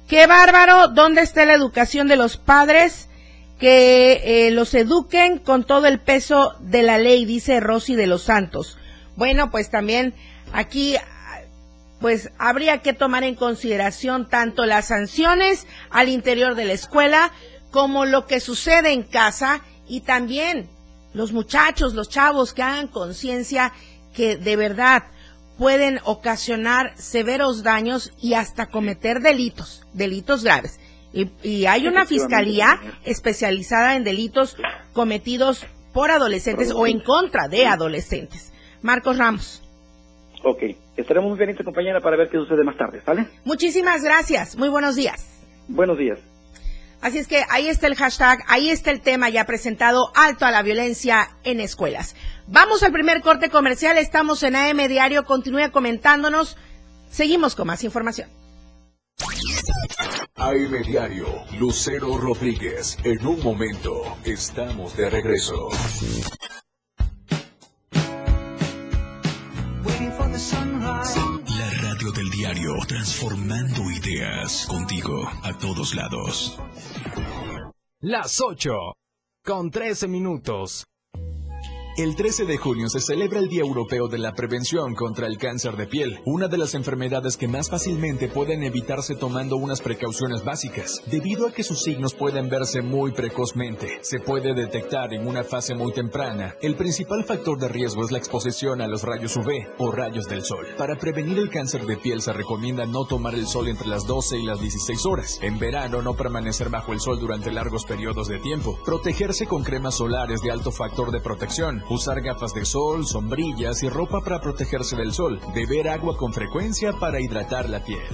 Qué 0.08 0.28
bárbaro, 0.28 0.90
¿dónde 0.90 1.22
está 1.22 1.46
la 1.46 1.54
educación 1.54 2.08
de 2.08 2.16
los 2.16 2.38
padres? 2.38 3.10
Que 3.60 4.48
eh, 4.48 4.52
los 4.52 4.74
eduquen 4.74 5.40
con 5.40 5.66
todo 5.66 5.88
el 5.88 6.00
peso 6.00 6.56
de 6.60 6.84
la 6.84 6.98
ley, 6.98 7.26
dice 7.26 7.60
Rosy 7.60 7.96
de 7.96 8.08
los 8.08 8.24
Santos. 8.24 8.78
Bueno, 9.16 9.50
pues 9.50 9.70
también 9.70 10.14
aquí 10.54 10.96
pues 12.00 12.30
habría 12.38 12.80
que 12.80 12.94
tomar 12.94 13.24
en 13.24 13.36
consideración 13.36 14.30
tanto 14.30 14.66
las 14.66 14.88
sanciones 14.88 15.66
al 15.90 16.10
interior 16.10 16.56
de 16.56 16.66
la 16.66 16.74
escuela 16.74 17.32
como 17.72 18.06
lo 18.06 18.26
que 18.26 18.40
sucede 18.40 18.92
en 18.92 19.04
casa 19.04 19.62
y 19.88 20.02
también 20.02 20.70
los 21.14 21.32
muchachos, 21.32 21.94
los 21.94 22.10
chavos 22.10 22.54
que 22.54 22.62
hagan 22.62 22.88
conciencia 22.88 23.74
que 24.14 24.38
de 24.38 24.56
verdad 24.56 25.04
pueden 25.58 26.00
ocasionar 26.04 26.94
severos 26.98 27.64
daños 27.64 28.14
y 28.22 28.34
hasta 28.36 28.68
cometer 28.68 29.22
delitos, 29.22 29.86
delitos 29.94 30.44
graves. 30.44 30.80
Y, 31.14 31.66
hay 31.66 31.88
una 31.88 32.06
fiscalía 32.06 32.80
especializada 33.04 33.96
en 33.96 34.04
delitos 34.04 34.56
cometidos 34.94 35.66
por 35.94 36.12
adolescentes 36.12 36.72
o 36.72 36.86
en 36.86 37.00
contra 37.00 37.48
de 37.48 37.66
adolescentes. 37.66 38.54
Marcos 38.84 39.18
Ramos. 39.18 39.64
Ok, 40.44 40.62
estaremos 40.96 41.30
muy 41.30 41.38
pendientes, 41.38 41.66
compañera, 41.66 42.02
para 42.02 42.18
ver 42.18 42.30
qué 42.30 42.38
sucede 42.38 42.64
más 42.64 42.78
tarde, 42.78 43.02
¿sale? 43.04 43.28
Muchísimas 43.46 44.04
gracias. 44.04 44.56
Muy 44.58 44.70
buenos 44.70 44.96
días. 44.96 45.42
Buenos 45.68 45.98
días. 45.98 46.20
Así 47.08 47.20
es 47.20 47.28
que 47.30 47.46
ahí 47.48 47.70
está 47.70 47.88
el 47.88 47.96
hashtag, 47.96 48.44
ahí 48.50 48.70
está 48.70 48.92
el 48.92 49.00
tema 49.00 49.30
ya 49.30 49.46
presentado, 49.46 50.12
alto 50.14 50.46
a 50.46 50.52
la 50.52 50.62
violencia 50.62 51.30
en 51.46 51.62
escuelas. 51.62 52.18
Vamos 52.48 52.84
al 52.84 52.92
primer 52.92 53.22
corte 53.22 53.50
comercial, 53.50 53.98
estamos 53.98 54.44
en 54.44 54.58
AM 54.58 54.76
Diario, 54.90 55.24
continúe 55.24 55.72
comentándonos, 55.72 56.58
seguimos 57.10 57.56
con 57.56 57.68
más 57.68 57.86
información. 57.86 58.30
AM 60.36 60.82
Diario, 60.86 61.28
Lucero 61.58 62.18
Rodríguez, 62.18 62.98
en 63.06 63.26
un 63.26 63.42
momento, 63.42 64.18
estamos 64.26 64.98
de 64.98 65.10
regreso. 65.10 65.70
Diario, 72.38 72.76
transformando 72.88 73.90
ideas 73.90 74.68
contigo 74.68 75.28
a 75.42 75.58
todos 75.58 75.96
lados. 75.96 76.60
Las 78.00 78.40
8, 78.40 78.94
con 79.44 79.72
13 79.72 80.08
minutos. 80.08 80.86
El 81.98 82.16
13 82.16 82.46
de 82.46 82.58
junio 82.58 82.90
se 82.90 83.00
celebra 83.00 83.40
el 83.40 83.50
Día 83.50 83.62
Europeo 83.62 84.08
de 84.08 84.20
la 84.20 84.34
Prevención 84.34 84.94
contra 84.94 85.26
el 85.26 85.40
Cáncer 85.40 85.76
de 85.78 85.88
Piel, 85.88 86.20
una 86.26 86.48
de 86.48 86.60
las 86.60 86.76
enfermedades 86.76 87.38
que 87.38 87.48
más 87.48 87.72
fácilmente 87.72 88.28
pueden 88.28 88.62
evitarse 88.62 89.16
tomando 89.16 89.58
unas 89.58 89.82
precauciones 89.82 90.44
básicas. 90.44 91.02
Debido 91.08 91.48
a 91.48 91.52
que 91.52 91.64
sus 91.64 91.82
signos 91.82 92.14
pueden 92.14 92.50
verse 92.50 92.84
muy 92.84 93.14
precozmente, 93.14 93.98
se 94.04 94.20
puede 94.20 94.54
detectar 94.54 95.12
en 95.12 95.28
una 95.28 95.44
fase 95.44 95.74
muy 95.74 95.92
temprana. 95.92 96.56
El 96.62 96.76
principal 96.76 97.24
factor 97.24 97.58
de 97.58 97.68
riesgo 97.68 98.06
es 98.06 98.12
la 98.12 98.20
exposición 98.20 98.80
a 98.82 98.88
los 98.88 99.02
rayos 99.02 99.36
UV 99.36 99.50
o 99.80 99.92
rayos 99.92 100.28
del 100.28 100.44
sol. 100.44 100.68
Para 100.78 100.98
prevenir 101.00 101.40
el 101.40 101.50
cáncer 101.50 101.88
de 101.88 101.98
piel 101.98 102.22
se 102.22 102.32
recomienda 102.32 102.86
no 102.86 103.06
tomar 103.06 103.34
el 103.34 103.48
sol 103.48 103.70
entre 103.70 103.88
las 103.88 104.06
12 104.06 104.38
y 104.38 104.44
las 104.44 104.62
16 104.62 105.04
horas. 105.08 105.40
En 105.42 105.58
verano 105.58 106.04
no 106.04 106.14
permanecer 106.14 106.70
bajo 106.70 106.94
el 106.94 107.00
sol 107.00 107.20
durante 107.20 107.52
largos 107.52 107.86
periodos 107.86 108.28
de 108.28 108.38
tiempo. 108.38 108.78
Protegerse 108.86 109.48
con 109.48 109.64
cremas 109.64 109.96
solares 109.96 110.42
de 110.42 110.52
alto 110.52 110.72
factor 110.72 111.10
de 111.10 111.22
protección 111.22 111.87
usar 111.90 112.22
gafas 112.22 112.54
de 112.54 112.66
sol, 112.66 113.06
sombrillas 113.06 113.84
y 113.84 113.90
ropa 113.90 114.22
para 114.22 114.42
protegerse 114.42 114.96
del 114.96 115.14
sol, 115.14 115.40
beber 115.54 115.90
agua 115.90 116.18
con 116.18 116.34
frecuencia 116.34 116.94
para 116.94 117.22
hidratar 117.22 117.70
la 117.70 117.84
piel. 117.84 118.08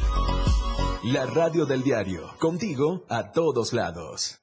La 1.04 1.26
radio 1.26 1.66
del 1.66 1.84
diario, 1.84 2.30
contigo 2.40 3.04
a 3.10 3.32
todos 3.32 3.74
lados. 3.74 4.43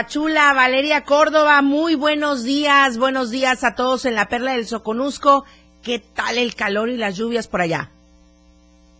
Tapachula, 0.00 0.54
Valeria 0.54 1.04
Córdoba, 1.04 1.60
muy 1.60 1.94
buenos 1.94 2.42
días, 2.42 2.96
buenos 2.96 3.30
días 3.30 3.64
a 3.64 3.74
todos 3.74 4.06
en 4.06 4.14
la 4.14 4.30
Perla 4.30 4.52
del 4.52 4.66
Soconusco. 4.66 5.44
¿Qué 5.82 5.98
tal 5.98 6.38
el 6.38 6.54
calor 6.54 6.88
y 6.88 6.96
las 6.96 7.16
lluvias 7.16 7.48
por 7.48 7.60
allá? 7.60 7.90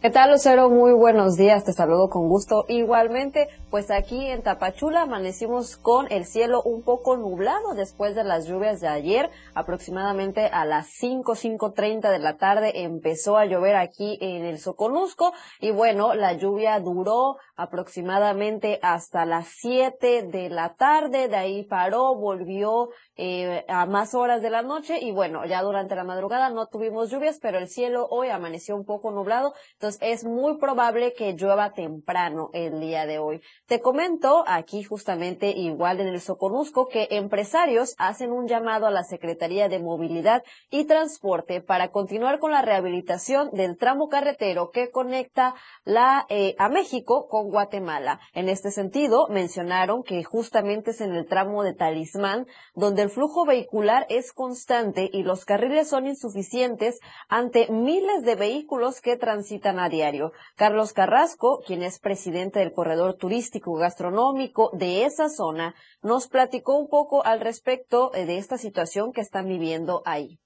¿Qué 0.02 0.10
tal, 0.10 0.32
Lucero? 0.32 0.68
Muy 0.68 0.92
buenos 0.92 1.36
días, 1.36 1.64
te 1.64 1.72
saludo 1.72 2.10
con 2.10 2.28
gusto. 2.28 2.66
Igualmente, 2.68 3.48
pues 3.70 3.90
aquí 3.90 4.26
en 4.26 4.42
Tapachula 4.42 5.02
amanecimos 5.02 5.76
con 5.76 6.10
el 6.10 6.24
cielo 6.24 6.60
un 6.62 6.82
poco 6.82 7.16
nublado 7.16 7.74
después 7.74 8.14
de 8.14 8.24
las 8.24 8.46
lluvias 8.46 8.80
de 8.80 8.88
ayer, 8.88 9.30
aproximadamente 9.54 10.46
a 10.46 10.64
las 10.64 10.88
5, 10.88 11.34
5.30 11.34 12.10
de 12.10 12.18
la 12.18 12.36
tarde 12.36 12.82
empezó 12.82 13.36
a 13.36 13.46
llover 13.46 13.76
aquí 13.76 14.18
en 14.20 14.44
el 14.44 14.58
Soconusco. 14.58 15.32
Y 15.60 15.70
bueno, 15.70 16.14
la 16.14 16.32
lluvia 16.32 16.78
duró 16.80 17.36
aproximadamente 17.56 18.80
hasta 18.82 19.24
las 19.24 19.48
7 19.58 20.24
de 20.24 20.50
la 20.50 20.74
tarde, 20.74 21.28
de 21.28 21.36
ahí 21.36 21.64
paró, 21.64 22.16
volvió 22.16 22.88
eh, 23.16 23.64
a 23.68 23.86
más 23.86 24.14
horas 24.14 24.42
de 24.42 24.50
la 24.50 24.62
noche. 24.62 24.98
Y 25.00 25.12
bueno, 25.12 25.44
ya 25.44 25.62
durante 25.62 25.94
la 25.94 26.04
madrugada 26.04 26.50
no 26.50 26.66
tuvimos 26.66 27.10
lluvias, 27.10 27.38
pero 27.40 27.58
el 27.58 27.68
cielo 27.68 28.06
hoy 28.10 28.30
amaneció 28.30 28.74
un 28.74 28.84
poco 28.84 29.10
nublado, 29.12 29.54
entonces 29.74 30.00
es 30.02 30.24
muy 30.24 30.58
probable 30.58 31.12
que 31.12 31.34
llueva 31.34 31.72
temprano 31.72 32.50
el 32.52 32.80
día 32.80 33.06
de 33.06 33.18
hoy. 33.18 33.40
Te 33.70 33.80
comento 33.80 34.42
aquí 34.48 34.82
justamente 34.82 35.50
igual 35.50 36.00
en 36.00 36.08
el 36.08 36.20
Soconusco 36.20 36.88
que 36.88 37.06
empresarios 37.12 37.94
hacen 37.98 38.32
un 38.32 38.48
llamado 38.48 38.88
a 38.88 38.90
la 38.90 39.04
Secretaría 39.04 39.68
de 39.68 39.78
Movilidad 39.78 40.42
y 40.70 40.86
Transporte 40.86 41.60
para 41.60 41.92
continuar 41.92 42.40
con 42.40 42.50
la 42.50 42.62
rehabilitación 42.62 43.48
del 43.52 43.76
tramo 43.76 44.08
carretero 44.08 44.72
que 44.72 44.90
conecta 44.90 45.54
la 45.84 46.26
eh, 46.30 46.56
a 46.58 46.68
México 46.68 47.28
con 47.28 47.48
Guatemala. 47.50 48.18
En 48.32 48.48
este 48.48 48.72
sentido, 48.72 49.28
mencionaron 49.28 50.02
que 50.02 50.24
justamente 50.24 50.90
es 50.90 51.00
en 51.00 51.14
el 51.14 51.28
tramo 51.28 51.62
de 51.62 51.72
Talismán 51.72 52.48
donde 52.74 53.02
el 53.02 53.08
flujo 53.08 53.46
vehicular 53.46 54.04
es 54.08 54.32
constante 54.32 55.08
y 55.12 55.22
los 55.22 55.44
carriles 55.44 55.88
son 55.88 56.08
insuficientes 56.08 56.98
ante 57.28 57.70
miles 57.70 58.24
de 58.24 58.34
vehículos 58.34 59.00
que 59.00 59.16
transitan 59.16 59.78
a 59.78 59.88
diario. 59.88 60.32
Carlos 60.56 60.92
Carrasco, 60.92 61.62
quien 61.64 61.84
es 61.84 62.00
presidente 62.00 62.58
del 62.58 62.72
corredor 62.72 63.14
turístico 63.14 63.59
gastronómico 63.60 64.70
de 64.72 65.04
esa 65.04 65.28
zona, 65.28 65.74
nos 66.02 66.28
platicó 66.28 66.78
un 66.78 66.88
poco 66.88 67.24
al 67.24 67.40
respecto 67.40 68.12
eh, 68.14 68.26
de 68.26 68.38
esta 68.38 68.58
situación 68.58 69.12
que 69.12 69.20
están 69.20 69.46
viviendo 69.46 70.02
ahí. 70.04 70.38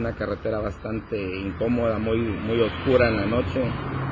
Una 0.00 0.16
carretera 0.16 0.60
bastante 0.60 1.20
incómoda, 1.20 1.98
muy, 1.98 2.18
muy 2.18 2.60
oscura 2.60 3.08
en 3.08 3.16
la 3.16 3.26
noche 3.26 3.62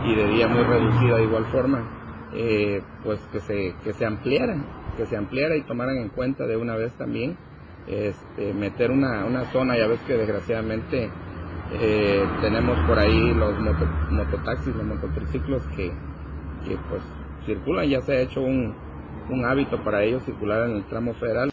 y 0.05 0.15
de 0.15 0.29
día 0.29 0.47
muy 0.47 0.63
reducida 0.63 1.17
de 1.17 1.25
igual 1.25 1.47
forma, 1.47 2.31
eh, 2.35 2.83
pues 3.03 3.19
que 3.33 3.41
se, 3.41 3.75
que 3.83 3.95
se 3.95 4.05
ampliara, 4.05 4.57
que 4.97 5.07
se 5.07 5.17
ampliara 5.17 5.57
y 5.57 5.63
tomaran 5.63 5.97
en 5.97 6.11
cuenta 6.11 6.47
de 6.47 6.57
una 6.57 6.77
vez 6.77 6.93
también 6.99 7.39
este, 7.89 8.53
meter 8.53 8.91
una, 8.91 9.25
una 9.25 9.51
zona, 9.51 9.79
ya 9.79 9.87
ves 9.87 10.01
que 10.03 10.15
desgraciadamente 10.15 11.11
eh, 11.73 12.25
tenemos 12.41 12.79
por 12.87 12.99
ahí 12.99 13.35
los 13.35 13.59
mototaxis, 14.11 14.75
los 14.75 14.85
mototriciclos 14.85 15.63
que, 15.75 15.91
que 16.67 16.77
pues 16.89 17.03
circulan, 17.49 17.89
ya 17.89 18.03
se 18.03 18.13
ha 18.13 18.21
hecho 18.21 18.43
un, 18.43 18.75
un 19.31 19.45
hábito 19.45 19.83
para 19.83 20.05
ellos 20.05 20.23
circular 20.25 20.69
en 20.69 20.77
el 20.77 20.85
tramo 20.85 21.15
federal. 21.15 21.51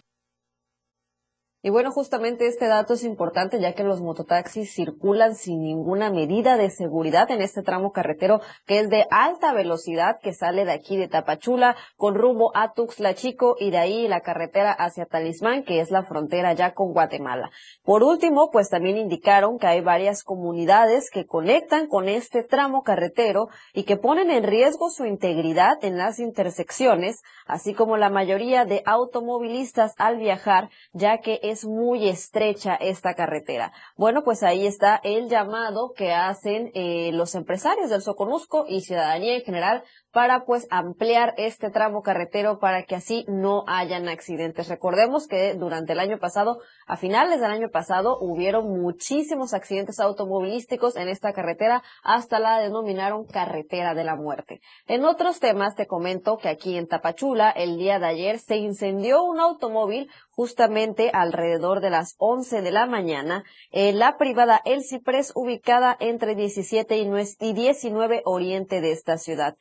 Y 1.66 1.70
bueno, 1.70 1.90
justamente 1.90 2.46
este 2.46 2.68
dato 2.68 2.94
es 2.94 3.02
importante 3.02 3.58
ya 3.58 3.72
que 3.72 3.82
los 3.82 4.00
mototaxis 4.00 4.72
circulan 4.72 5.34
sin 5.34 5.62
ninguna 5.62 6.10
medida 6.10 6.56
de 6.56 6.70
seguridad 6.70 7.28
en 7.32 7.42
este 7.42 7.62
tramo 7.62 7.90
carretero 7.90 8.40
que 8.66 8.78
es 8.78 8.88
de 8.88 9.04
alta 9.10 9.52
velocidad 9.52 10.20
que 10.22 10.32
sale 10.32 10.64
de 10.64 10.70
aquí 10.70 10.96
de 10.96 11.08
Tapachula 11.08 11.74
con 11.96 12.14
rumbo 12.14 12.52
a 12.54 12.72
Tuxtla 12.72 13.14
Chico 13.14 13.56
y 13.58 13.72
de 13.72 13.78
ahí 13.78 14.06
la 14.06 14.20
carretera 14.20 14.70
hacia 14.70 15.06
Talismán 15.06 15.64
que 15.64 15.80
es 15.80 15.90
la 15.90 16.04
frontera 16.04 16.52
ya 16.52 16.72
con 16.72 16.92
Guatemala. 16.92 17.50
Por 17.82 18.04
último, 18.04 18.50
pues 18.52 18.68
también 18.68 18.96
indicaron 18.96 19.58
que 19.58 19.66
hay 19.66 19.80
varias 19.80 20.22
comunidades 20.22 21.10
que 21.10 21.26
conectan 21.26 21.88
con 21.88 22.08
este 22.08 22.44
tramo 22.44 22.84
carretero 22.84 23.48
y 23.74 23.82
que 23.82 23.96
ponen 23.96 24.30
en 24.30 24.44
riesgo 24.44 24.88
su 24.88 25.04
integridad 25.04 25.82
en 25.82 25.98
las 25.98 26.20
intersecciones, 26.20 27.22
así 27.44 27.74
como 27.74 27.96
la 27.96 28.08
mayoría 28.08 28.64
de 28.64 28.84
automovilistas 28.86 29.94
al 29.98 30.18
viajar, 30.18 30.68
ya 30.92 31.18
que 31.18 31.40
es 31.42 31.55
muy 31.64 32.08
estrecha 32.08 32.74
esta 32.74 33.14
carretera. 33.14 33.72
Bueno, 33.96 34.22
pues 34.24 34.42
ahí 34.42 34.66
está 34.66 35.00
el 35.02 35.28
llamado 35.28 35.92
que 35.96 36.12
hacen 36.12 36.70
eh, 36.74 37.10
los 37.12 37.34
empresarios 37.34 37.90
del 37.90 38.02
Soconusco 38.02 38.66
y 38.68 38.82
ciudadanía 38.82 39.36
en 39.36 39.42
general 39.42 39.84
para 40.16 40.46
pues 40.46 40.66
ampliar 40.70 41.34
este 41.36 41.68
tramo 41.68 42.00
carretero 42.00 42.58
para 42.58 42.84
que 42.84 42.94
así 42.94 43.26
no 43.28 43.64
hayan 43.66 44.08
accidentes. 44.08 44.66
Recordemos 44.66 45.26
que 45.26 45.52
durante 45.52 45.92
el 45.92 46.00
año 46.00 46.18
pasado, 46.18 46.56
a 46.86 46.96
finales 46.96 47.38
del 47.38 47.50
año 47.50 47.68
pasado, 47.68 48.16
hubieron 48.18 48.66
muchísimos 48.80 49.52
accidentes 49.52 50.00
automovilísticos 50.00 50.96
en 50.96 51.08
esta 51.08 51.34
carretera, 51.34 51.82
hasta 52.02 52.38
la 52.38 52.60
denominaron 52.60 53.26
carretera 53.26 53.92
de 53.92 54.04
la 54.04 54.16
muerte. 54.16 54.62
En 54.86 55.04
otros 55.04 55.38
temas 55.38 55.74
te 55.74 55.86
comento 55.86 56.38
que 56.38 56.48
aquí 56.48 56.78
en 56.78 56.88
Tapachula, 56.88 57.50
el 57.50 57.76
día 57.76 57.98
de 57.98 58.06
ayer, 58.06 58.38
se 58.38 58.56
incendió 58.56 59.22
un 59.22 59.38
automóvil 59.38 60.08
justamente 60.30 61.10
alrededor 61.12 61.80
de 61.80 61.90
las 61.90 62.14
11 62.18 62.62
de 62.62 62.70
la 62.70 62.86
mañana 62.86 63.44
en 63.70 63.98
la 63.98 64.16
privada 64.16 64.62
El 64.64 64.82
Ciprés 64.82 65.32
ubicada 65.34 65.94
entre 66.00 66.34
17 66.34 66.96
y 66.96 67.52
19 67.52 68.22
oriente 68.24 68.80
de 68.80 68.92
esta 68.92 69.18
ciudad. 69.18 69.56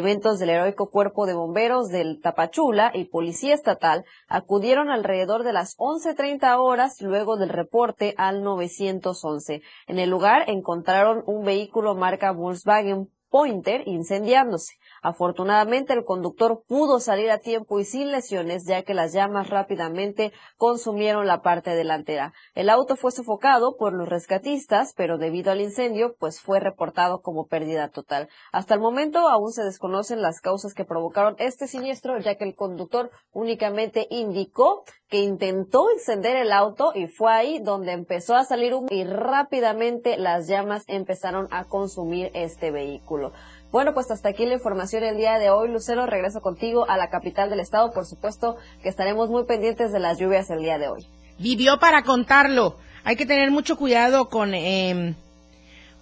Elementos 0.00 0.38
del 0.38 0.48
heroico 0.48 0.88
cuerpo 0.88 1.26
de 1.26 1.34
bomberos 1.34 1.90
del 1.90 2.22
Tapachula 2.22 2.90
y 2.94 3.04
policía 3.04 3.52
estatal 3.52 4.06
acudieron 4.28 4.88
alrededor 4.88 5.44
de 5.44 5.52
las 5.52 5.76
11.30 5.76 6.56
horas 6.58 7.02
luego 7.02 7.36
del 7.36 7.50
reporte 7.50 8.14
al 8.16 8.42
911. 8.42 9.60
En 9.88 9.98
el 9.98 10.08
lugar 10.08 10.48
encontraron 10.48 11.22
un 11.26 11.44
vehículo 11.44 11.94
marca 11.96 12.32
Volkswagen 12.32 13.10
Pointer 13.28 13.86
incendiándose. 13.86 14.76
Afortunadamente 15.02 15.92
el 15.92 16.04
conductor 16.04 16.62
pudo 16.66 17.00
salir 17.00 17.30
a 17.30 17.38
tiempo 17.38 17.80
y 17.80 17.84
sin 17.84 18.12
lesiones 18.12 18.64
ya 18.66 18.82
que 18.82 18.94
las 18.94 19.12
llamas 19.12 19.48
rápidamente 19.48 20.32
consumieron 20.56 21.26
la 21.26 21.42
parte 21.42 21.70
delantera. 21.70 22.32
El 22.54 22.68
auto 22.68 22.96
fue 22.96 23.12
sofocado 23.12 23.76
por 23.76 23.92
los 23.92 24.08
rescatistas, 24.08 24.92
pero 24.96 25.18
debido 25.18 25.52
al 25.52 25.60
incendio 25.60 26.14
pues 26.18 26.40
fue 26.40 26.60
reportado 26.60 27.22
como 27.22 27.46
pérdida 27.46 27.88
total. 27.88 28.28
Hasta 28.52 28.74
el 28.74 28.80
momento 28.80 29.28
aún 29.28 29.52
se 29.52 29.64
desconocen 29.64 30.22
las 30.22 30.40
causas 30.40 30.74
que 30.74 30.84
provocaron 30.84 31.36
este 31.38 31.66
siniestro 31.66 32.18
ya 32.18 32.36
que 32.36 32.44
el 32.44 32.54
conductor 32.54 33.10
únicamente 33.32 34.06
indicó 34.10 34.84
que 35.08 35.22
intentó 35.22 35.90
encender 35.90 36.36
el 36.36 36.52
auto 36.52 36.92
y 36.94 37.08
fue 37.08 37.32
ahí 37.32 37.58
donde 37.58 37.92
empezó 37.92 38.36
a 38.36 38.44
salir 38.44 38.74
humo 38.74 38.88
y 38.90 39.04
rápidamente 39.04 40.16
las 40.16 40.46
llamas 40.46 40.84
empezaron 40.86 41.48
a 41.50 41.64
consumir 41.64 42.30
este 42.34 42.70
vehículo. 42.70 43.32
Bueno, 43.70 43.94
pues 43.94 44.10
hasta 44.10 44.30
aquí 44.30 44.46
la 44.46 44.54
información 44.54 45.04
el 45.04 45.16
día 45.16 45.38
de 45.38 45.50
hoy. 45.50 45.70
Lucero, 45.70 46.04
regreso 46.06 46.40
contigo 46.40 46.88
a 46.88 46.96
la 46.96 47.08
capital 47.08 47.50
del 47.50 47.60
estado. 47.60 47.92
Por 47.92 48.04
supuesto 48.04 48.56
que 48.82 48.88
estaremos 48.88 49.30
muy 49.30 49.44
pendientes 49.44 49.92
de 49.92 50.00
las 50.00 50.18
lluvias 50.18 50.50
el 50.50 50.60
día 50.60 50.78
de 50.78 50.88
hoy. 50.88 51.06
Vivió 51.38 51.78
para 51.78 52.02
contarlo. 52.02 52.76
Hay 53.04 53.14
que 53.14 53.26
tener 53.26 53.50
mucho 53.50 53.76
cuidado 53.76 54.28
con, 54.28 54.54
eh, 54.54 55.14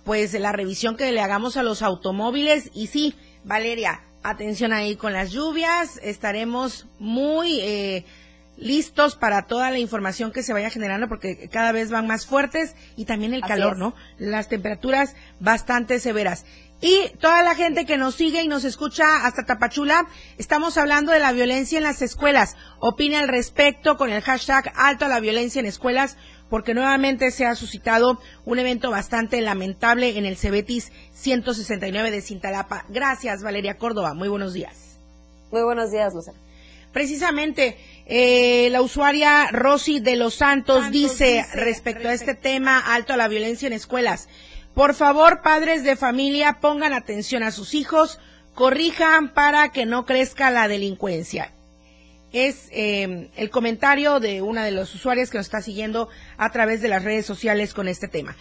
pues, 0.05 0.33
la 0.33 0.53
revisión 0.53 0.97
que 0.97 1.13
le 1.13 1.21
hagamos 1.21 1.59
a 1.59 1.63
los 1.63 1.83
automóviles. 1.83 2.71
Y 2.73 2.87
sí, 2.87 3.15
Valeria, 3.45 4.01
atención 4.23 4.73
ahí 4.73 4.97
con 4.97 5.13
las 5.13 5.31
lluvias. 5.31 6.01
Estaremos 6.03 6.87
muy 6.99 7.61
eh, 7.61 8.07
listos 8.57 9.15
para 9.15 9.43
toda 9.47 9.71
la 9.71 9.79
información 9.79 10.33
que 10.33 10.43
se 10.43 10.53
vaya 10.53 10.71
generando 10.71 11.07
porque 11.09 11.49
cada 11.49 11.73
vez 11.73 11.91
van 11.91 12.07
más 12.07 12.27
fuertes 12.27 12.75
y 12.97 13.05
también 13.05 13.35
el 13.35 13.43
Así 13.43 13.53
calor, 13.53 13.75
es. 13.75 13.79
¿no? 13.79 13.95
Las 14.19 14.49
temperaturas 14.49 15.15
bastante 15.39 16.01
severas. 16.01 16.45
Y 16.81 17.09
toda 17.21 17.43
la 17.43 17.57
gente 17.57 17.87
que 17.87 17.99
nos 17.99 18.15
sigue 18.15 18.43
y 18.43 18.49
nos 18.49 18.65
escucha 18.65 19.27
hasta 19.27 19.45
Tapachula, 19.45 20.07
estamos 20.39 20.79
hablando 20.79 21.11
de 21.11 21.19
la 21.19 21.33
violencia 21.33 21.79
en 21.79 21.83
las 21.83 22.03
escuelas. 22.03 22.57
Opine 22.79 23.17
al 23.17 23.27
respecto 23.27 23.97
con 23.97 24.11
el 24.11 24.23
hashtag 24.23 24.73
alto 24.77 25.05
a 25.05 25.09
la 25.09 25.19
violencia 25.19 25.59
en 25.59 25.67
escuelas, 25.67 26.17
porque 26.49 26.75
nuevamente 26.75 27.33
se 27.33 27.47
ha 27.47 27.57
suscitado 27.57 28.21
un 28.45 28.61
evento 28.61 28.93
bastante 28.93 29.41
lamentable 29.41 30.19
en 30.19 30.25
el 30.25 30.37
Cebetis 30.37 30.93
169 31.15 32.13
de 32.13 32.23
Cintalapa. 32.23 32.85
Gracias, 32.89 33.43
Valeria 33.43 33.77
Córdoba. 33.77 34.15
Muy 34.15 34.29
buenos 34.29 34.53
días. 34.53 35.01
Muy 35.51 35.63
buenos 35.63 35.91
días, 35.91 36.15
Lucero. 36.15 36.39
Precisamente, 36.93 37.77
eh, 38.07 38.69
la 38.71 38.83
usuaria 38.83 39.49
Rosy 39.51 40.01
de 40.01 40.17
los 40.17 40.35
Santos, 40.35 40.91
dice, 40.91 41.45
respecto 41.55 42.09
a 42.09 42.13
este 42.13 42.35
tema, 42.35 42.79
alto 42.79 43.13
a 43.13 43.17
la 43.17 43.29
violencia 43.29 43.67
en 43.67 43.75
escuelas, 43.75 44.29
por 44.79 44.95
favor, 44.95 45.43
padres 45.43 45.83
de 45.83 45.97
familia, 45.97 46.59
pongan 46.61 46.93
atención 46.93 47.43
a 47.43 47.51
sus 47.51 47.75
hijos, 47.75 48.21
corrijan 48.55 49.35
para 49.35 49.73
que 49.73 49.87
no 49.87 50.07
crezca 50.07 50.53
la 50.53 50.69
delincuencia. 50.69 51.51
Es 52.33 52.69
eh, 52.71 53.29
el 53.35 53.51
comentario 53.51 54.21
de 54.21 54.41
una 54.41 54.65
de 54.65 54.71
los 54.71 54.95
usuarios 54.95 55.31
que 55.31 55.39
nos 55.39 55.49
está 55.49 55.63
siguiendo 55.63 56.09
a 56.37 56.53
través 56.53 56.81
de 56.81 56.87
las 56.87 57.03
redes 57.03 57.27
sociales 57.27 57.75
con 57.75 57.89
este 57.89 58.07
tema. 58.07 58.37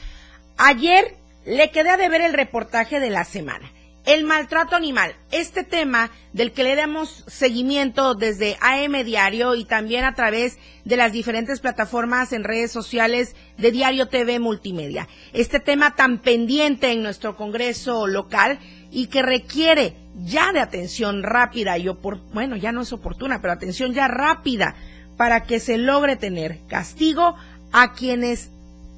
Ayer 0.58 1.16
le 1.44 1.72
quedé 1.72 1.90
a 1.90 1.98
deber 1.98 2.22
el 2.22 2.34
reportaje 2.34 3.00
de 3.00 3.10
la 3.10 3.24
semana. 3.24 3.72
El 4.08 4.24
maltrato 4.24 4.78
animal, 4.78 5.18
este 5.32 5.66
tema 5.66 6.12
del 6.32 6.54
que 6.54 6.64
le 6.64 6.78
damos 6.78 7.26
seguimiento 7.28 8.16
desde 8.16 8.56
AM 8.62 9.04
Diario 9.04 9.54
y 9.54 9.66
también 9.66 10.06
a 10.06 10.16
través 10.16 10.58
de 10.86 10.96
las 10.96 11.12
diferentes 11.12 11.60
plataformas 11.60 12.32
en 12.32 12.46
redes 12.46 12.72
sociales 12.72 13.36
de 13.58 13.70
Diario 13.70 14.08
TV 14.08 14.40
Multimedia. 14.40 15.10
Este 15.34 15.60
tema 15.60 15.94
tan 15.96 16.20
pendiente 16.20 16.90
en 16.94 17.04
nuestro 17.04 17.36
Congreso 17.36 18.08
local 18.08 18.60
y 18.92 19.08
que 19.08 19.24
requiere 19.24 19.98
ya 20.24 20.54
de 20.54 20.62
atención 20.62 21.22
rápida 21.22 21.78
y 21.78 21.90
bueno, 22.32 22.56
ya 22.56 22.72
no 22.72 22.84
es 22.84 22.94
oportuna, 22.94 23.42
pero 23.42 23.52
atención 23.52 23.94
ya 23.94 24.08
rápida 24.08 24.76
para 25.18 25.44
que 25.44 25.60
se 25.60 25.78
logre 25.78 26.16
tener 26.16 26.60
castigo 26.70 27.36
a 27.74 27.92
quienes 27.92 28.52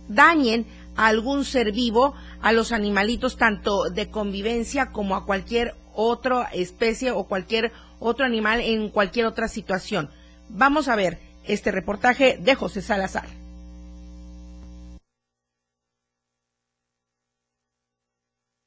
dañen 0.07 0.67
a 0.99 1.07
algún 1.07 1.45
ser 1.45 1.71
vivo, 1.71 2.13
a 2.41 2.51
los 2.51 2.73
animalitos 2.73 3.37
tanto 3.37 3.89
de 3.89 4.09
convivencia 4.09 4.91
como 4.91 5.15
a 5.15 5.25
cualquier 5.25 5.75
otra 5.93 6.49
especie 6.51 7.11
o 7.11 7.25
cualquier 7.25 7.71
otro 8.01 8.25
animal 8.25 8.59
en 8.59 8.89
cualquier 8.89 9.25
otra 9.25 9.47
situación. 9.47 10.09
Vamos 10.49 10.89
a 10.89 10.97
ver 10.97 11.17
este 11.45 11.71
reportaje 11.71 12.37
de 12.37 12.53
José 12.53 12.81
Salazar. 12.81 13.29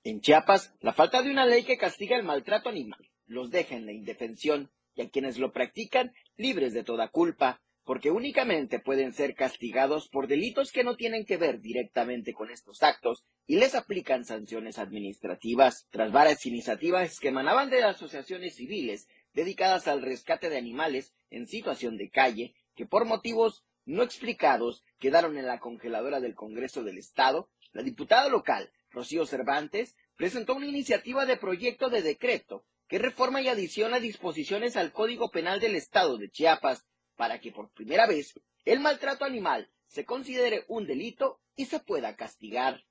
En 0.03 0.23
Chiapas, 0.23 0.73
la 0.81 0.95
falta 0.95 1.23
de 1.23 1.31
una 1.31 1.45
ley 1.45 1.65
que 1.65 1.77
castiga 1.77 2.17
el 2.17 2.25
maltrato 2.25 2.71
animal 2.71 3.11
los 3.27 3.51
deja 3.51 3.77
en 3.77 3.85
la 3.85 3.93
indefensión 3.93 4.71
y 4.95 5.03
a 5.03 5.11
quienes 5.11 5.39
lo 5.39 5.53
practican 5.53 6.15
libres 6.39 6.73
de 6.73 6.83
toda 6.83 7.09
culpa, 7.09 7.61
porque 7.85 8.11
únicamente 8.11 8.79
pueden 8.79 9.13
ser 9.13 9.35
castigados 9.35 10.09
por 10.09 10.29
delitos 10.29 10.71
que 10.71 10.85
no 10.85 10.97
tienen 10.97 11.25
que 11.25 11.37
ver 11.37 11.61
directamente 11.61 12.33
con 12.33 12.51
estos 12.51 12.83
actos 12.83 13.25
y 13.47 13.57
les 13.57 13.75
aplican 13.75 14.25
sanciones 14.25 14.79
administrativas. 14.79 15.87
Tras 15.91 16.13
varias 16.13 16.47
iniciativas 16.47 17.19
que 17.19 17.29
emanaban 17.29 17.71
de 17.71 17.83
asociaciones 17.83 18.55
civiles 18.55 19.09
dedicadas 19.35 19.89
al 19.89 20.03
rescate 20.03 20.49
de 20.49 20.59
animales 20.59 21.13
en 21.31 21.47
situación 21.47 21.97
de 21.97 22.11
calle, 22.11 22.55
que 22.75 22.87
por 22.87 23.05
motivos 23.05 23.65
no 23.85 24.03
explicados 24.03 24.85
quedaron 24.99 25.37
en 25.37 25.47
la 25.47 25.59
congeladora 25.59 26.21
del 26.21 26.35
Congreso 26.35 26.85
del 26.85 26.99
Estado, 26.99 27.51
la 27.73 27.83
diputada 27.83 28.29
local, 28.29 28.71
Rocío 28.91 29.27
Cervantes, 29.27 29.97
presentó 30.17 30.55
una 30.55 30.67
iniciativa 30.67 31.27
de 31.27 31.37
proyecto 31.37 31.89
de 31.89 32.03
decreto 32.03 32.65
que 32.87 32.99
reforma 32.99 33.41
y 33.41 33.49
adiciona 33.49 33.99
disposiciones 33.99 34.77
al 34.77 34.93
Código 34.93 35.31
Penal 35.31 35.61
del 35.61 35.75
Estado 35.75 36.19
de 36.19 36.29
Chiapas 36.31 36.87
para 37.17 37.41
que 37.41 37.53
por 37.53 37.71
primera 37.71 38.07
vez 38.07 38.35
el 38.65 38.81
maltrato 38.81 39.25
animal 39.25 39.69
se 39.87 40.05
considere 40.05 40.65
un 40.69 40.87
delito 40.87 41.41
y 41.57 41.67
se 41.67 41.81
pueda 41.81 42.17
castigar. 42.17 42.85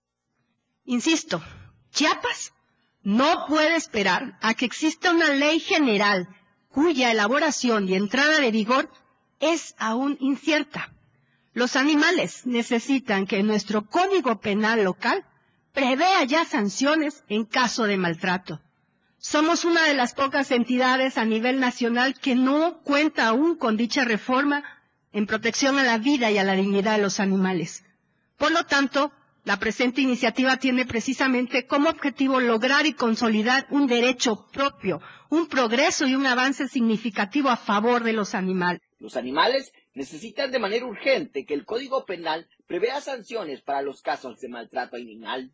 Insisto, 0.85 1.41
Chiapas 1.91 2.53
no 3.03 3.45
puede 3.47 3.75
esperar 3.75 4.37
a 4.41 4.53
que 4.53 4.65
exista 4.65 5.11
una 5.11 5.29
ley 5.29 5.59
general 5.59 6.27
cuya 6.69 7.11
elaboración 7.11 7.87
y 7.89 7.95
entrada 7.95 8.39
de 8.39 8.51
vigor 8.51 8.89
es 9.39 9.75
aún 9.77 10.17
incierta. 10.19 10.93
Los 11.53 11.75
animales 11.75 12.45
necesitan 12.45 13.25
que 13.25 13.43
nuestro 13.43 13.85
Código 13.87 14.39
Penal 14.39 14.83
local 14.83 15.25
prevea 15.73 16.23
ya 16.23 16.45
sanciones 16.45 17.23
en 17.27 17.45
caso 17.45 17.83
de 17.83 17.97
maltrato. 17.97 18.61
Somos 19.23 19.65
una 19.65 19.83
de 19.83 19.93
las 19.93 20.15
pocas 20.15 20.49
entidades 20.49 21.19
a 21.19 21.25
nivel 21.25 21.59
nacional 21.59 22.15
que 22.19 22.33
no 22.33 22.81
cuenta 22.81 23.27
aún 23.27 23.55
con 23.55 23.77
dicha 23.77 24.03
reforma 24.03 24.63
en 25.13 25.27
protección 25.27 25.77
a 25.77 25.83
la 25.83 25.99
vida 25.99 26.31
y 26.31 26.39
a 26.39 26.43
la 26.43 26.55
dignidad 26.55 26.95
de 26.95 27.03
los 27.03 27.19
animales. 27.19 27.85
Por 28.37 28.51
lo 28.51 28.65
tanto, 28.65 29.11
la 29.43 29.59
presente 29.59 30.01
iniciativa 30.01 30.57
tiene 30.57 30.87
precisamente 30.87 31.67
como 31.67 31.91
objetivo 31.91 32.39
lograr 32.39 32.87
y 32.87 32.93
consolidar 32.93 33.67
un 33.69 33.85
derecho 33.85 34.47
propio, 34.51 34.99
un 35.29 35.47
progreso 35.47 36.07
y 36.07 36.15
un 36.15 36.25
avance 36.25 36.67
significativo 36.67 37.49
a 37.49 37.57
favor 37.57 38.03
de 38.03 38.13
los 38.13 38.33
animales. 38.33 38.81
Los 38.97 39.15
animales 39.17 39.71
necesitan 39.93 40.49
de 40.49 40.57
manera 40.57 40.87
urgente 40.87 41.45
que 41.45 41.53
el 41.53 41.65
Código 41.65 42.05
Penal 42.05 42.49
prevea 42.65 42.99
sanciones 43.01 43.61
para 43.61 43.83
los 43.83 44.01
casos 44.01 44.39
de 44.39 44.49
maltrato 44.49 44.95
animal. 44.95 45.53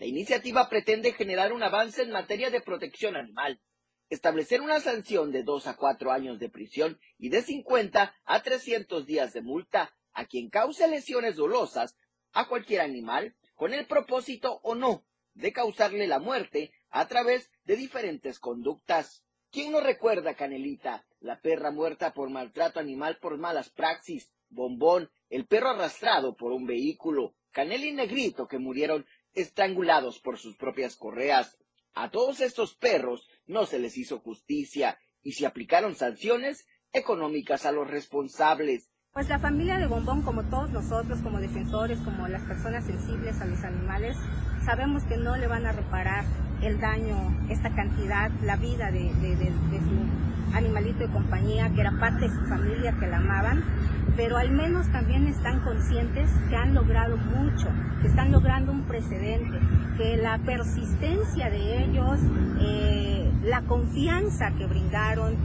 La 0.00 0.06
iniciativa 0.06 0.66
pretende 0.70 1.12
generar 1.12 1.52
un 1.52 1.62
avance 1.62 2.00
en 2.00 2.10
materia 2.10 2.48
de 2.48 2.62
protección 2.62 3.16
animal, 3.16 3.60
establecer 4.08 4.62
una 4.62 4.80
sanción 4.80 5.30
de 5.30 5.42
dos 5.42 5.66
a 5.66 5.76
cuatro 5.76 6.10
años 6.10 6.38
de 6.38 6.48
prisión 6.48 6.98
y 7.18 7.28
de 7.28 7.42
50 7.42 8.14
a 8.24 8.42
300 8.42 9.04
días 9.04 9.34
de 9.34 9.42
multa 9.42 9.94
a 10.14 10.24
quien 10.24 10.48
cause 10.48 10.88
lesiones 10.88 11.36
dolosas 11.36 11.98
a 12.32 12.48
cualquier 12.48 12.80
animal 12.80 13.36
con 13.54 13.74
el 13.74 13.86
propósito 13.86 14.60
o 14.62 14.74
no 14.74 15.04
de 15.34 15.52
causarle 15.52 16.06
la 16.06 16.18
muerte 16.18 16.72
a 16.88 17.06
través 17.06 17.50
de 17.64 17.76
diferentes 17.76 18.38
conductas. 18.38 19.22
¿Quién 19.50 19.70
no 19.70 19.82
recuerda, 19.82 20.32
Canelita, 20.32 21.04
la 21.18 21.42
perra 21.42 21.72
muerta 21.72 22.14
por 22.14 22.30
maltrato 22.30 22.80
animal 22.80 23.18
por 23.20 23.36
malas 23.36 23.68
praxis, 23.68 24.32
Bombón, 24.48 25.10
el 25.28 25.46
perro 25.46 25.68
arrastrado 25.68 26.36
por 26.36 26.52
un 26.52 26.64
vehículo, 26.64 27.34
Canel 27.50 27.84
y 27.84 27.92
Negrito 27.92 28.46
que 28.48 28.58
murieron 28.58 29.04
estrangulados 29.34 30.18
por 30.20 30.38
sus 30.38 30.56
propias 30.56 30.96
correas? 30.96 31.58
A 31.94 32.10
todos 32.10 32.40
estos 32.40 32.74
perros 32.74 33.28
no 33.46 33.66
se 33.66 33.78
les 33.78 33.96
hizo 33.98 34.20
justicia 34.20 34.98
y 35.22 35.32
se 35.32 35.46
aplicaron 35.46 35.94
sanciones 35.94 36.66
económicas 36.92 37.66
a 37.66 37.72
los 37.72 37.88
responsables. 37.88 38.90
Pues 39.12 39.28
la 39.28 39.40
familia 39.40 39.78
de 39.78 39.88
Bombón, 39.88 40.22
como 40.22 40.48
todos 40.48 40.70
nosotros, 40.70 41.20
como 41.20 41.40
defensores, 41.40 41.98
como 42.00 42.28
las 42.28 42.42
personas 42.42 42.86
sensibles 42.86 43.40
a 43.40 43.44
los 43.44 43.62
animales, 43.64 44.16
sabemos 44.64 45.02
que 45.04 45.16
no 45.16 45.36
le 45.36 45.48
van 45.48 45.66
a 45.66 45.72
reparar 45.72 46.24
el 46.62 46.80
daño, 46.80 47.16
esta 47.48 47.70
cantidad, 47.70 48.30
la 48.42 48.56
vida 48.56 48.90
de, 48.90 49.10
su 49.10 50.56
animalito 50.56 51.00
de 51.00 51.08
compañía, 51.08 51.70
que 51.70 51.80
era 51.80 51.92
parte 51.98 52.28
de 52.28 52.34
su 52.34 52.40
familia, 52.46 52.94
que 52.98 53.06
la 53.06 53.18
amaban, 53.18 53.62
pero 54.16 54.36
al 54.36 54.50
menos 54.50 54.90
también 54.92 55.26
están 55.26 55.60
conscientes 55.60 56.28
que 56.48 56.56
han 56.56 56.74
logrado 56.74 57.16
mucho, 57.16 57.68
que 58.02 58.08
están 58.08 58.32
logrando 58.32 58.72
un 58.72 58.82
precedente, 58.82 59.58
que 59.96 60.16
la 60.16 60.38
persistencia 60.38 61.50
de 61.50 61.84
ellos, 61.84 62.18
eh, 62.60 63.30
la 63.44 63.62
confianza 63.62 64.50
que 64.52 64.66
brindaron, 64.66 65.36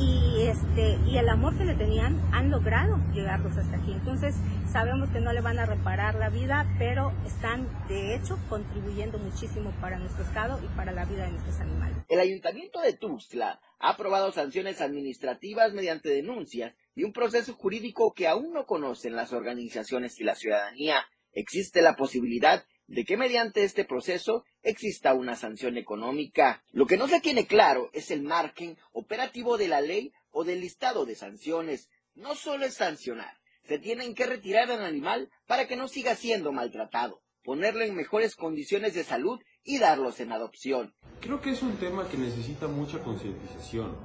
y 0.00 0.46
este 0.46 0.98
y 1.06 1.18
el 1.18 1.28
amor 1.28 1.56
que 1.56 1.64
le 1.64 1.74
tenían 1.74 2.18
han 2.32 2.50
logrado 2.50 2.98
llegarlos 3.12 3.56
hasta 3.56 3.76
aquí. 3.76 3.92
Entonces 3.92 4.34
sabemos 4.72 5.10
que 5.10 5.20
no 5.20 5.32
le 5.32 5.40
van 5.40 5.58
a 5.58 5.66
reparar 5.66 6.14
la 6.14 6.30
vida, 6.30 6.66
pero 6.78 7.12
están 7.26 7.68
de 7.88 8.14
hecho 8.14 8.38
contribuyendo 8.48 9.18
muchísimo 9.18 9.72
para 9.80 9.98
nuestro 9.98 10.24
estado 10.24 10.58
y 10.64 10.68
para 10.76 10.92
la 10.92 11.04
vida 11.04 11.24
de 11.26 11.32
nuestros 11.32 11.60
animales. 11.60 11.96
El 12.08 12.20
ayuntamiento 12.20 12.80
de 12.80 12.94
Tuxtla 12.94 13.60
ha 13.78 13.90
aprobado 13.90 14.32
sanciones 14.32 14.80
administrativas 14.80 15.72
mediante 15.72 16.08
denuncias 16.08 16.74
y 16.94 17.04
un 17.04 17.12
proceso 17.12 17.54
jurídico 17.54 18.12
que 18.14 18.28
aún 18.28 18.52
no 18.52 18.66
conocen 18.66 19.16
las 19.16 19.32
organizaciones 19.32 20.18
y 20.18 20.24
la 20.24 20.34
ciudadanía. 20.34 21.04
Existe 21.32 21.82
la 21.82 21.94
posibilidad 21.94 22.64
de 22.90 23.04
que 23.04 23.16
mediante 23.16 23.62
este 23.62 23.84
proceso 23.84 24.44
exista 24.62 25.14
una 25.14 25.36
sanción 25.36 25.78
económica. 25.78 26.64
Lo 26.72 26.86
que 26.86 26.96
no 26.96 27.06
se 27.06 27.20
tiene 27.20 27.46
claro 27.46 27.88
es 27.92 28.10
el 28.10 28.22
margen 28.22 28.76
operativo 28.92 29.56
de 29.56 29.68
la 29.68 29.80
ley 29.80 30.12
o 30.32 30.42
del 30.42 30.60
listado 30.60 31.06
de 31.06 31.14
sanciones. 31.14 31.88
No 32.16 32.34
solo 32.34 32.66
es 32.66 32.74
sancionar, 32.74 33.38
se 33.62 33.78
tienen 33.78 34.14
que 34.14 34.26
retirar 34.26 34.70
al 34.72 34.84
animal 34.84 35.30
para 35.46 35.68
que 35.68 35.76
no 35.76 35.86
siga 35.86 36.16
siendo 36.16 36.50
maltratado, 36.50 37.22
ponerlo 37.44 37.84
en 37.84 37.94
mejores 37.94 38.34
condiciones 38.34 38.94
de 38.94 39.04
salud 39.04 39.38
y 39.62 39.78
darlos 39.78 40.18
en 40.18 40.32
adopción. 40.32 40.92
Creo 41.20 41.40
que 41.40 41.50
es 41.50 41.62
un 41.62 41.76
tema 41.76 42.08
que 42.08 42.18
necesita 42.18 42.66
mucha 42.66 42.98
concientización 43.04 43.96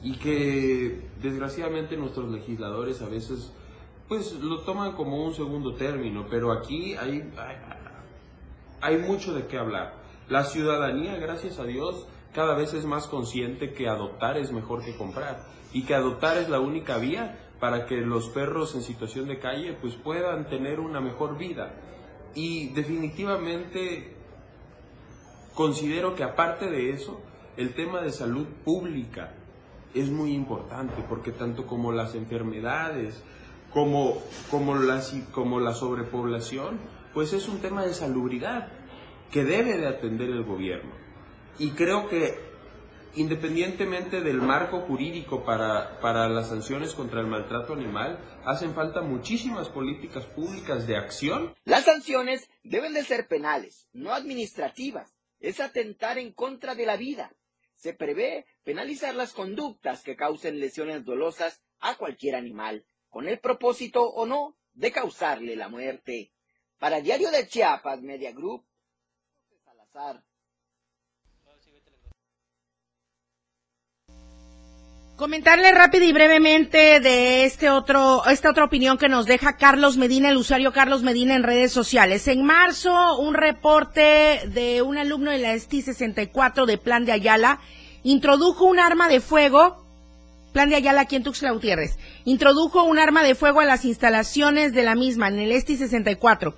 y 0.00 0.16
que 0.16 1.00
desgraciadamente 1.20 1.96
nuestros 1.96 2.30
legisladores 2.30 3.02
a 3.02 3.08
veces 3.08 3.50
pues 4.06 4.32
lo 4.32 4.60
toman 4.60 4.92
como 4.92 5.24
un 5.24 5.34
segundo 5.34 5.74
término, 5.74 6.28
pero 6.30 6.52
aquí 6.52 6.94
hay, 6.94 7.30
hay, 7.36 7.56
mucho 8.98 9.34
de 9.34 9.46
qué 9.46 9.58
hablar. 9.58 9.94
La 10.28 10.44
ciudadanía, 10.44 11.16
gracias 11.16 11.58
a 11.58 11.64
Dios, 11.64 12.06
cada 12.34 12.54
vez 12.54 12.74
es 12.74 12.84
más 12.84 13.06
consciente 13.06 13.72
que 13.72 13.88
adoptar 13.88 14.36
es 14.36 14.52
mejor 14.52 14.84
que 14.84 14.96
comprar 14.96 15.40
y 15.72 15.84
que 15.84 15.94
adoptar 15.94 16.36
es 16.38 16.48
la 16.48 16.60
única 16.60 16.98
vía 16.98 17.38
para 17.60 17.86
que 17.86 17.96
los 17.96 18.28
perros 18.28 18.74
en 18.74 18.82
situación 18.82 19.26
de 19.26 19.38
calle 19.38 19.76
pues 19.80 19.94
puedan 19.94 20.48
tener 20.48 20.80
una 20.80 21.00
mejor 21.00 21.36
vida. 21.36 21.74
Y 22.34 22.68
definitivamente 22.68 24.14
considero 25.54 26.14
que 26.14 26.22
aparte 26.22 26.70
de 26.70 26.90
eso, 26.90 27.20
el 27.56 27.74
tema 27.74 28.00
de 28.00 28.12
salud 28.12 28.46
pública 28.64 29.34
es 29.94 30.10
muy 30.10 30.32
importante 30.32 31.02
porque 31.08 31.32
tanto 31.32 31.66
como 31.66 31.90
las 31.90 32.14
enfermedades, 32.14 33.22
como, 33.72 34.18
como, 34.50 34.76
la, 34.76 35.02
como 35.32 35.58
la 35.58 35.74
sobrepoblación, 35.74 36.78
pues 37.18 37.32
es 37.32 37.48
un 37.48 37.60
tema 37.60 37.84
de 37.84 37.94
salubridad 37.94 38.68
que 39.32 39.42
debe 39.42 39.76
de 39.76 39.88
atender 39.88 40.30
el 40.30 40.44
gobierno. 40.44 40.94
Y 41.58 41.70
creo 41.72 42.08
que 42.08 42.38
independientemente 43.16 44.20
del 44.20 44.40
marco 44.40 44.82
jurídico 44.82 45.44
para, 45.44 45.98
para 45.98 46.28
las 46.28 46.48
sanciones 46.48 46.94
contra 46.94 47.20
el 47.20 47.26
maltrato 47.26 47.72
animal, 47.72 48.20
hacen 48.44 48.72
falta 48.72 49.00
muchísimas 49.00 49.68
políticas 49.68 50.26
públicas 50.26 50.86
de 50.86 50.96
acción. 50.96 51.56
Las 51.64 51.86
sanciones 51.86 52.48
deben 52.62 52.94
de 52.94 53.02
ser 53.02 53.26
penales, 53.26 53.88
no 53.92 54.12
administrativas. 54.12 55.12
Es 55.40 55.58
atentar 55.58 56.18
en 56.18 56.32
contra 56.32 56.76
de 56.76 56.86
la 56.86 56.96
vida. 56.96 57.32
Se 57.74 57.94
prevé 57.94 58.46
penalizar 58.62 59.16
las 59.16 59.32
conductas 59.32 60.04
que 60.04 60.14
causen 60.14 60.60
lesiones 60.60 61.04
dolosas 61.04 61.64
a 61.80 61.96
cualquier 61.96 62.36
animal 62.36 62.84
con 63.08 63.26
el 63.26 63.40
propósito 63.40 64.04
o 64.04 64.24
no 64.24 64.56
de 64.74 64.92
causarle 64.92 65.56
la 65.56 65.68
muerte. 65.68 66.30
Para 66.78 67.00
Diario 67.00 67.30
de 67.30 67.46
Chiapas 67.48 68.00
Media 68.02 68.30
Group, 68.32 68.64
Salazar. 69.64 70.22
Comentarle 75.16 75.72
rápido 75.72 76.04
y 76.04 76.12
brevemente 76.12 77.00
de 77.00 77.44
este 77.44 77.70
otro, 77.70 78.24
esta 78.26 78.50
otra 78.50 78.64
opinión 78.64 78.96
que 78.96 79.08
nos 79.08 79.26
deja 79.26 79.56
Carlos 79.56 79.96
Medina, 79.96 80.30
el 80.30 80.36
usuario 80.36 80.72
Carlos 80.72 81.02
Medina 81.02 81.34
en 81.34 81.42
redes 81.42 81.72
sociales. 81.72 82.28
En 82.28 82.44
marzo, 82.44 83.18
un 83.18 83.34
reporte 83.34 84.42
de 84.46 84.80
un 84.80 84.96
alumno 84.96 85.32
de 85.32 85.38
la 85.38 85.58
STI 85.58 85.82
64 85.82 86.66
de 86.66 86.78
Plan 86.78 87.04
de 87.04 87.10
Ayala 87.10 87.58
introdujo 88.04 88.66
un 88.66 88.78
arma 88.78 89.08
de 89.08 89.20
fuego 89.20 89.87
Plan 90.52 90.70
de 90.70 90.76
Ayala 90.76 91.02
aquí 91.02 91.16
en 91.16 91.22
Tuxtla 91.22 91.52
Gutiérrez, 91.52 91.98
introdujo 92.24 92.82
un 92.84 92.98
arma 92.98 93.22
de 93.22 93.34
fuego 93.34 93.60
a 93.60 93.64
las 93.64 93.84
instalaciones 93.84 94.72
de 94.72 94.82
la 94.82 94.94
misma 94.94 95.28
en 95.28 95.38
el 95.38 95.52
ESTI 95.52 95.76
64, 95.76 96.54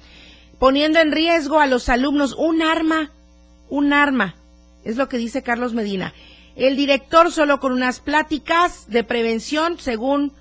poniendo 0.59 1.01
en 1.01 1.13
riesgo 1.13 1.59
a 1.59 1.67
los 1.67 1.89
alumnos 1.89 2.35
un 2.39 2.63
arma, 2.63 3.11
un 3.69 3.93
arma, 3.93 4.37
es 4.85 4.97
lo 4.97 5.09
que 5.09 5.19
dice 5.19 5.43
Carlos 5.43 5.75
Medina. 5.75 6.15
El 6.57 6.77
director 6.77 7.33
solo 7.33 7.61
con 7.61 7.73
unas 7.73 8.01
pláticas 8.01 8.89
de 8.89 9.05
prevención, 9.05 9.79
según 9.79 10.33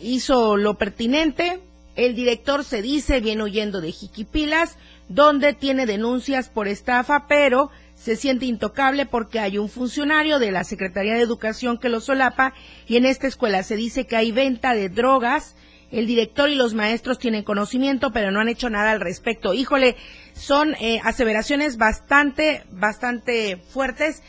hizo 0.00 0.56
lo 0.56 0.74
pertinente, 0.74 1.60
el 1.96 2.14
director 2.14 2.64
se 2.64 2.82
dice 2.82 3.20
viene 3.20 3.42
huyendo 3.42 3.80
de 3.80 3.92
Jiquipilas, 3.92 4.76
donde 5.08 5.54
tiene 5.54 5.86
denuncias 5.86 6.48
por 6.48 6.68
estafa, 6.68 7.26
pero 7.28 7.70
se 8.00 8.16
siente 8.16 8.46
intocable 8.46 9.04
porque 9.04 9.40
hay 9.40 9.58
un 9.58 9.68
funcionario 9.68 10.38
de 10.38 10.50
la 10.50 10.64
Secretaría 10.64 11.14
de 11.14 11.20
Educación 11.20 11.76
que 11.76 11.90
lo 11.90 12.00
solapa 12.00 12.54
y 12.86 12.96
en 12.96 13.04
esta 13.04 13.26
escuela 13.26 13.62
se 13.62 13.76
dice 13.76 14.06
que 14.06 14.16
hay 14.16 14.32
venta 14.32 14.74
de 14.74 14.88
drogas. 14.88 15.54
El 15.90 16.06
director 16.06 16.48
y 16.48 16.54
los 16.54 16.72
maestros 16.72 17.18
tienen 17.18 17.42
conocimiento, 17.42 18.10
pero 18.10 18.30
no 18.30 18.40
han 18.40 18.48
hecho 18.48 18.70
nada 18.70 18.92
al 18.92 19.00
respecto. 19.00 19.52
Híjole, 19.52 19.96
son 20.32 20.74
eh, 20.80 21.00
aseveraciones 21.04 21.76
bastante, 21.76 22.62
bastante 22.70 23.58
fuertes 23.58 24.22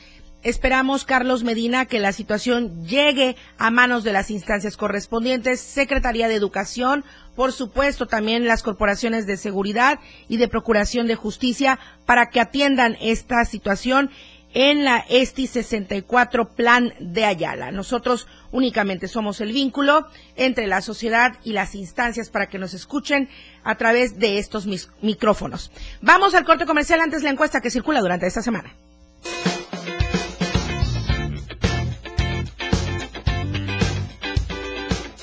Esperamos, 0.44 1.06
Carlos 1.06 1.44
Medina, 1.44 1.86
que 1.86 2.00
la 2.00 2.12
situación 2.14 2.84
llegue 2.86 3.36
a 3.60 3.70
manos 3.70 4.04
de 4.04 4.12
las 4.12 4.32
instancias 4.32 4.76
correspondientes, 4.76 5.62
Secretaría 5.62 6.28
de 6.28 6.34
Educación, 6.34 7.06
por 7.36 7.52
supuesto 7.52 8.08
también 8.08 8.48
las 8.48 8.64
corporaciones 8.64 9.28
de 9.28 9.38
seguridad 9.38 10.00
y 10.28 10.38
de 10.38 10.48
procuración 10.48 11.06
de 11.06 11.16
justicia 11.16 11.78
para 12.08 12.32
que 12.32 12.40
atiendan 12.40 12.98
esta 13.02 13.46
situación 13.46 14.10
en 14.54 14.84
la 14.84 15.06
ESTI 15.10 15.46
64 15.46 16.50
Plan 16.50 16.94
de 17.00 17.24
Ayala. 17.26 17.72
Nosotros 17.72 18.28
únicamente 18.52 19.08
somos 19.08 19.42
el 19.42 19.54
vínculo 19.54 20.08
entre 20.36 20.66
la 20.66 20.82
sociedad 20.82 21.38
y 21.44 21.54
las 21.54 21.76
instancias 21.76 22.30
para 22.30 22.50
que 22.50 22.58
nos 22.58 22.74
escuchen 22.74 23.30
a 23.64 23.76
través 23.76 24.18
de 24.18 24.40
estos 24.40 24.68
micrófonos. 25.02 25.72
Vamos 26.02 26.34
al 26.34 26.46
corte 26.46 26.66
comercial 26.66 27.00
antes 27.00 27.22
la 27.22 27.30
encuesta 27.30 27.62
que 27.62 27.70
circula 27.70 28.02
durante 28.02 28.26
esta 28.26 28.42
semana. 28.42 28.74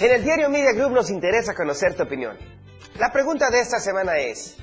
En 0.00 0.12
el 0.12 0.22
diario 0.22 0.48
Media 0.48 0.72
Group 0.74 0.92
nos 0.92 1.10
interesa 1.10 1.56
conocer 1.56 1.96
tu 1.96 2.04
opinión. 2.04 2.38
La 3.00 3.10
pregunta 3.12 3.50
de 3.50 3.58
esta 3.58 3.80
semana 3.80 4.16
es, 4.18 4.56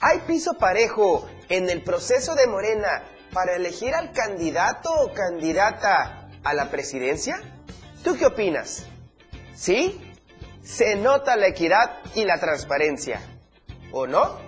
¿hay 0.00 0.18
piso 0.26 0.54
parejo 0.54 1.28
en 1.48 1.70
el 1.70 1.84
proceso 1.84 2.34
de 2.34 2.48
Morena 2.48 3.04
para 3.32 3.54
elegir 3.54 3.94
al 3.94 4.10
candidato 4.10 4.92
o 4.92 5.12
candidata 5.12 6.28
a 6.42 6.54
la 6.54 6.70
presidencia? 6.72 7.40
¿Tú 8.02 8.16
qué 8.18 8.26
opinas? 8.26 8.84
¿Sí? 9.54 10.12
¿Se 10.64 10.96
nota 10.96 11.36
la 11.36 11.46
equidad 11.46 12.00
y 12.16 12.24
la 12.24 12.40
transparencia? 12.40 13.20
¿O 13.92 14.08
no? 14.08 14.40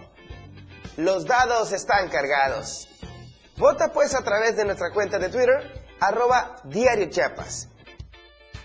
Los 0.97 1.25
dados 1.25 1.71
están 1.71 2.09
cargados. 2.09 2.89
Vota 3.59 3.93
pues 3.93 4.13
a 4.17 4.25
través 4.25 4.57
de 4.57 4.65
nuestra 4.65 4.91
cuenta 4.91 5.21
de 5.21 5.29
Twitter, 5.29 5.85
arroba 6.01 6.57
Diario 6.65 7.09
Chiapas. 7.11 7.69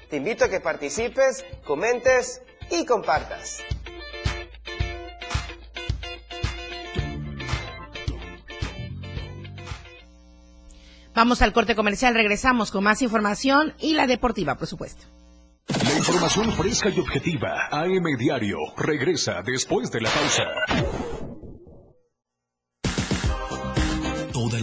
Te 0.09 0.17
invito 0.17 0.45
a 0.45 0.49
que 0.49 0.59
participes, 0.61 1.43
comentes 1.65 2.41
y 2.71 2.85
compartas. 2.85 3.61
Vamos 11.13 11.41
al 11.41 11.51
corte 11.51 11.75
comercial, 11.75 12.13
regresamos 12.13 12.69
con 12.69 12.83
más 12.83 13.01
información 13.01 13.73
y 13.79 13.95
la 13.95 14.05
deportiva, 14.05 14.55
por 14.55 14.67
supuesto. 14.67 15.03
La 15.67 15.97
información 15.97 16.53
fresca 16.53 16.89
y 16.89 16.99
objetiva, 16.99 17.67
AM 17.71 18.05
Diario, 18.17 18.59
regresa 18.77 19.41
después 19.41 19.91
de 19.91 20.01
la 20.01 20.09
pausa. 20.11 21.06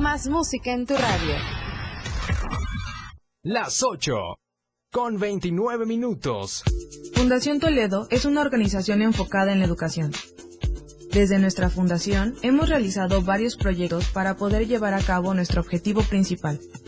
Más 0.00 0.28
música 0.28 0.72
en 0.72 0.86
tu 0.86 0.94
radio. 0.94 1.34
Las 3.42 3.82
8 3.82 4.14
con 4.92 5.18
29 5.18 5.86
minutos. 5.86 6.62
Fundación 7.14 7.58
Toledo 7.58 8.06
es 8.10 8.24
una 8.24 8.42
organización 8.42 9.02
enfocada 9.02 9.52
en 9.52 9.58
la 9.58 9.64
educación. 9.64 10.12
Desde 11.12 11.40
nuestra 11.40 11.68
fundación 11.68 12.36
hemos 12.42 12.68
realizado 12.68 13.22
varios 13.22 13.56
proyectos 13.56 14.06
para 14.10 14.36
poder 14.36 14.68
llevar 14.68 14.94
a 14.94 15.02
cabo 15.02 15.34
nuestro 15.34 15.60
objetivo 15.62 16.02
principal, 16.02 16.60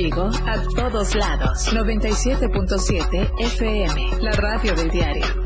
Contigo 0.00 0.30
a 0.46 0.62
todos 0.74 1.14
lados. 1.14 1.68
97.7 1.74 3.32
FM, 3.38 4.22
la 4.22 4.32
radio 4.32 4.74
del 4.74 4.88
diario. 4.88 5.39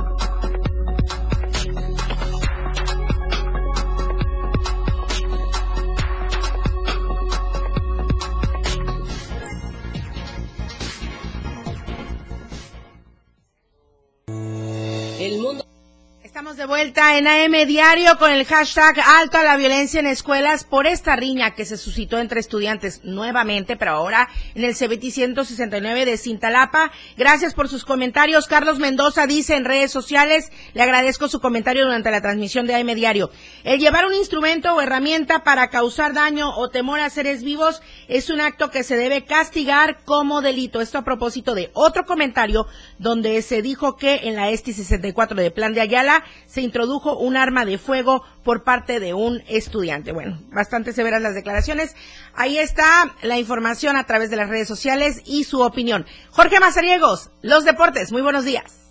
De 16.56 16.66
vuelta 16.66 17.18
en 17.18 17.26
AM 17.26 17.66
Diario 17.66 18.16
con 18.16 18.30
el 18.30 18.44
hashtag 18.44 19.00
Alto 19.00 19.38
a 19.38 19.42
la 19.42 19.56
violencia 19.56 19.98
en 19.98 20.06
escuelas 20.06 20.62
por 20.62 20.86
esta 20.86 21.16
riña 21.16 21.54
que 21.54 21.64
se 21.64 21.76
suscitó 21.76 22.18
entre 22.18 22.38
estudiantes 22.38 23.00
nuevamente, 23.02 23.76
pero 23.76 23.92
ahora 23.92 24.28
en 24.54 24.62
el 24.62 24.76
CBT 24.76 25.10
169 25.10 26.04
de 26.04 26.16
Cintalapa. 26.16 26.92
Gracias 27.16 27.54
por 27.54 27.68
sus 27.68 27.84
comentarios. 27.84 28.46
Carlos 28.46 28.78
Mendoza 28.78 29.26
dice 29.26 29.56
en 29.56 29.64
redes 29.64 29.90
sociales, 29.90 30.52
le 30.74 30.82
agradezco 30.82 31.26
su 31.26 31.40
comentario 31.40 31.86
durante 31.86 32.12
la 32.12 32.20
transmisión 32.20 32.66
de 32.66 32.76
AM 32.76 32.94
Diario. 32.94 33.30
El 33.64 33.80
llevar 33.80 34.06
un 34.06 34.14
instrumento 34.14 34.74
o 34.74 34.80
herramienta 34.80 35.42
para 35.42 35.70
causar 35.70 36.12
daño 36.12 36.54
o 36.56 36.68
temor 36.68 37.00
a 37.00 37.10
seres 37.10 37.42
vivos 37.42 37.82
es 38.06 38.30
un 38.30 38.40
acto 38.40 38.70
que 38.70 38.84
se 38.84 38.96
debe 38.96 39.24
castigar 39.24 40.04
como 40.04 40.40
delito. 40.40 40.80
Esto 40.80 40.98
a 40.98 41.04
propósito 41.04 41.54
de 41.54 41.70
otro 41.72 42.04
comentario 42.04 42.66
donde 42.98 43.42
se 43.42 43.60
dijo 43.60 43.96
que 43.96 44.28
en 44.28 44.36
la 44.36 44.50
ESTI 44.50 44.72
64 44.72 45.36
de 45.36 45.50
Plan 45.50 45.74
de 45.74 45.80
Ayala 45.80 46.22
se 46.46 46.60
introdujo 46.60 47.16
un 47.18 47.36
arma 47.36 47.64
de 47.64 47.78
fuego 47.78 48.24
por 48.42 48.64
parte 48.64 49.00
de 49.00 49.14
un 49.14 49.42
estudiante. 49.48 50.12
Bueno, 50.12 50.40
bastante 50.52 50.92
severas 50.92 51.22
las 51.22 51.34
declaraciones. 51.34 51.94
Ahí 52.34 52.58
está 52.58 53.14
la 53.22 53.38
información 53.38 53.96
a 53.96 54.04
través 54.04 54.30
de 54.30 54.36
las 54.36 54.48
redes 54.48 54.68
sociales 54.68 55.22
y 55.24 55.44
su 55.44 55.62
opinión. 55.62 56.06
Jorge 56.30 56.60
Mazariegos, 56.60 57.30
Los 57.42 57.64
Deportes, 57.64 58.12
muy 58.12 58.22
buenos 58.22 58.44
días. 58.44 58.84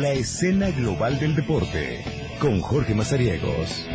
La 0.00 0.12
escena 0.12 0.70
global 0.70 1.20
del 1.20 1.36
deporte 1.36 2.02
con 2.40 2.60
Jorge 2.60 2.94
Mazariegos. 2.94 3.86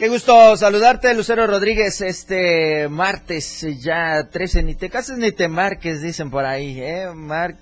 Qué 0.00 0.08
gusto 0.08 0.56
saludarte, 0.56 1.12
Lucero 1.12 1.46
Rodríguez, 1.46 2.00
este 2.00 2.88
martes 2.88 3.66
ya 3.82 4.30
13, 4.30 4.62
ni 4.62 4.74
te 4.74 4.88
cases 4.88 5.18
ni 5.18 5.30
te 5.30 5.46
marques, 5.46 6.00
dicen 6.00 6.30
por 6.30 6.46
ahí, 6.46 6.80
¿eh? 6.80 7.08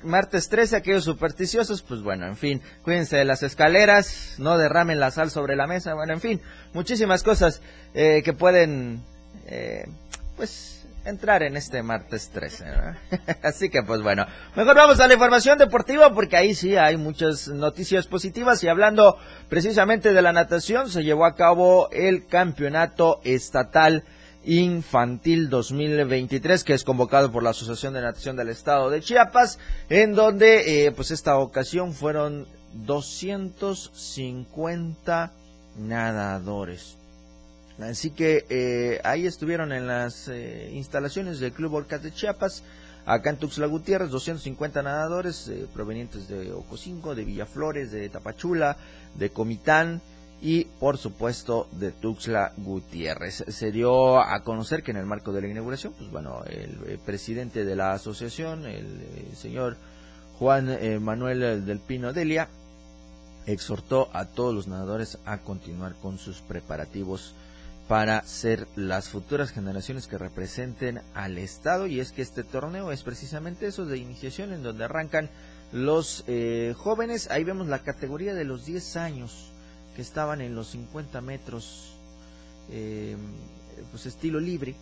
martes 0.05 0.48
13, 0.48 0.77
aquellos 0.77 1.03
supersticiosos, 1.03 1.83
pues 1.83 2.01
bueno, 2.01 2.27
en 2.27 2.37
fin, 2.37 2.62
cuídense 2.85 3.16
de 3.16 3.24
las 3.24 3.42
escaleras, 3.42 4.37
no 4.38 4.57
derramen 4.57 5.01
la 5.01 5.11
sal 5.11 5.33
sobre 5.33 5.57
la 5.57 5.66
mesa, 5.66 5.94
bueno, 5.94 6.12
en 6.12 6.20
fin, 6.20 6.40
muchísimas 6.74 7.24
cosas 7.24 7.61
eh, 7.92 8.22
que 8.24 8.33
pueden, 8.33 9.03
eh, 9.48 9.88
pues, 10.37 10.78
entrar 11.04 11.42
en 11.42 11.56
este 11.56 11.82
martes 11.82 12.30
13. 12.30 12.64
Así 13.42 13.70
que 13.70 13.82
pues 13.82 14.02
bueno, 14.02 14.26
mejor 14.54 14.76
vamos 14.76 15.00
a 15.00 15.08
la 15.08 15.14
información 15.14 15.58
deportiva 15.58 16.12
porque 16.12 16.37
ahí 16.37 16.54
sí 16.54 16.76
hay 16.76 16.96
muchas 16.96 17.48
noticias 17.48 18.06
positivas 18.06 18.62
y 18.62 18.68
hablando 18.68 19.18
precisamente 19.48 20.12
de 20.12 20.22
la 20.22 20.32
natación 20.32 20.90
se 20.90 21.02
llevó 21.02 21.24
a 21.24 21.34
cabo 21.34 21.88
el 21.90 22.26
campeonato 22.26 23.20
estatal 23.24 24.04
infantil 24.44 25.48
2023 25.48 26.62
que 26.64 26.74
es 26.74 26.84
convocado 26.84 27.32
por 27.32 27.42
la 27.42 27.50
Asociación 27.50 27.94
de 27.94 28.02
Natación 28.02 28.37
del 28.37 28.50
Estado 28.50 28.90
de 28.90 29.00
Chiapas 29.00 29.58
en 29.88 30.14
donde 30.14 30.87
eh, 30.87 30.92
pues 30.92 31.11
esta 31.11 31.38
ocasión 31.38 31.92
fueron 31.92 32.46
250 32.74 35.32
nadadores 35.76 36.97
Así 37.81 38.11
que 38.11 38.45
eh, 38.49 39.01
ahí 39.05 39.27
estuvieron 39.27 39.73
en 39.73 39.87
las 39.87 40.29
eh, 40.29 40.71
instalaciones 40.75 41.38
del 41.38 41.53
Club 41.53 41.75
Orcas 41.75 42.03
de 42.03 42.12
Chiapas, 42.12 42.64
acá 43.07 43.31
en 43.31 43.37
Tuxtla 43.37 43.67
Gutiérrez, 43.67 44.11
250 44.11 44.83
nadadores 44.83 45.47
eh, 45.47 45.67
provenientes 45.73 46.27
de 46.27 46.53
Ocosingo, 46.53 47.14
de 47.14 47.25
Villaflores, 47.25 47.93
de 47.93 48.09
Tapachula, 48.09 48.77
de 49.14 49.31
Comitán 49.31 50.01
y 50.43 50.64
por 50.64 50.99
supuesto 50.99 51.69
de 51.71 51.93
Tuxtla 51.93 52.53
Gutiérrez. 52.57 53.45
Se 53.47 53.71
dio 53.71 54.19
a 54.19 54.43
conocer 54.43 54.83
que 54.83 54.91
en 54.91 54.97
el 54.97 55.07
marco 55.07 55.33
de 55.33 55.43
la 55.43 55.49
inauguración, 55.49 55.93
pues 55.97 56.11
bueno, 56.11 56.43
el, 56.47 56.99
presidente 56.99 57.64
de 57.64 57.77
la 57.77 57.93
asociación, 57.93 58.67
el 58.67 59.37
señor 59.37 59.77
Juan 60.38 60.79
Manuel 61.01 61.64
del 61.64 61.79
Pino 61.79 62.12
Delia, 62.12 62.49
exhortó 63.47 64.11
a 64.12 64.27
todos 64.27 64.55
los 64.55 64.69
nadadores 64.69 65.18
a 65.24 65.39
continuar 65.39 65.95
con 65.95 66.18
sus 66.18 66.41
preparativos 66.41 67.35
para 67.89 68.22
ser 68.24 68.68
las 68.76 69.09
futuras 69.09 69.51
generaciones 69.51 70.07
que 70.07 70.18
representen 70.18 71.01
al 71.14 71.39
Estado. 71.39 71.86
Y 71.86 72.01
es 72.01 72.12
que 72.12 72.22
este 72.22 72.45
torneo 72.45 72.93
es 72.93 73.03
precisamente 73.03 73.66
eso 73.66 73.86
de 73.86 73.97
iniciación 73.97 74.53
en 74.53 74.62
donde 74.62 74.84
arrancan 74.84 75.30
los 75.72 76.24
eh, 76.26 76.74
jóvenes, 76.76 77.30
ahí 77.30 77.45
vemos 77.45 77.66
la 77.66 77.80
categoría 77.80 78.34
de 78.34 78.45
los 78.45 78.64
10 78.64 78.97
años 78.97 79.53
que 79.95 80.03
estaban 80.03 80.41
en 80.41 80.55
los 80.55 80.68
50 80.68 81.20
metros 81.20 81.99
eh, 82.70 83.16
pues 83.91 84.07
estilo 84.07 84.41
libre 84.41 84.74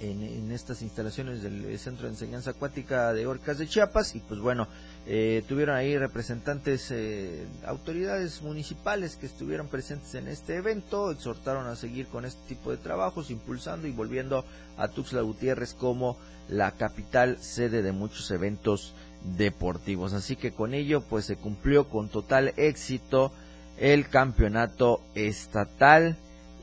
en, 0.00 0.50
estas 0.52 0.82
instalaciones 0.82 1.42
del 1.42 1.78
Centro 1.78 2.06
de 2.06 2.14
Enseñanza 2.14 2.50
Acuática 2.50 3.12
de 3.12 3.26
Orcas 3.26 3.58
de 3.58 3.66
Chiapas 3.66 4.14
y 4.14 4.20
pues 4.20 4.40
bueno, 4.40 4.68
eh, 5.06 5.42
tuvieron 5.48 5.76
ahí 5.76 5.96
representantes, 5.96 6.90
eh, 6.90 7.46
autoridades 7.66 8.42
municipales 8.42 9.16
que 9.16 9.26
estuvieron 9.26 9.68
presentes 9.68 10.14
en 10.14 10.28
este 10.28 10.56
evento, 10.56 11.10
exhortaron 11.10 11.66
a 11.66 11.76
seguir 11.76 12.06
con 12.06 12.24
este 12.24 12.40
tipo 12.48 12.70
de 12.70 12.76
trabajos, 12.76 13.30
impulsando 13.30 13.86
y 13.86 13.92
volviendo 13.92 14.44
a 14.76 14.88
Tuxtla 14.88 15.22
Gutiérrez 15.22 15.74
como 15.74 16.16
la 16.48 16.72
capital 16.72 17.38
sede 17.40 17.82
de 17.82 17.92
muchos 17.92 18.30
eventos 18.30 18.94
deportivos. 19.36 20.12
Así 20.12 20.36
que 20.36 20.52
con 20.52 20.74
ello 20.74 21.02
pues 21.02 21.24
se 21.24 21.36
cumplió 21.36 21.88
con 21.88 22.08
total 22.08 22.52
éxito 22.56 23.32
el 23.78 24.08
campeonato 24.08 25.02
estatal 25.14 26.16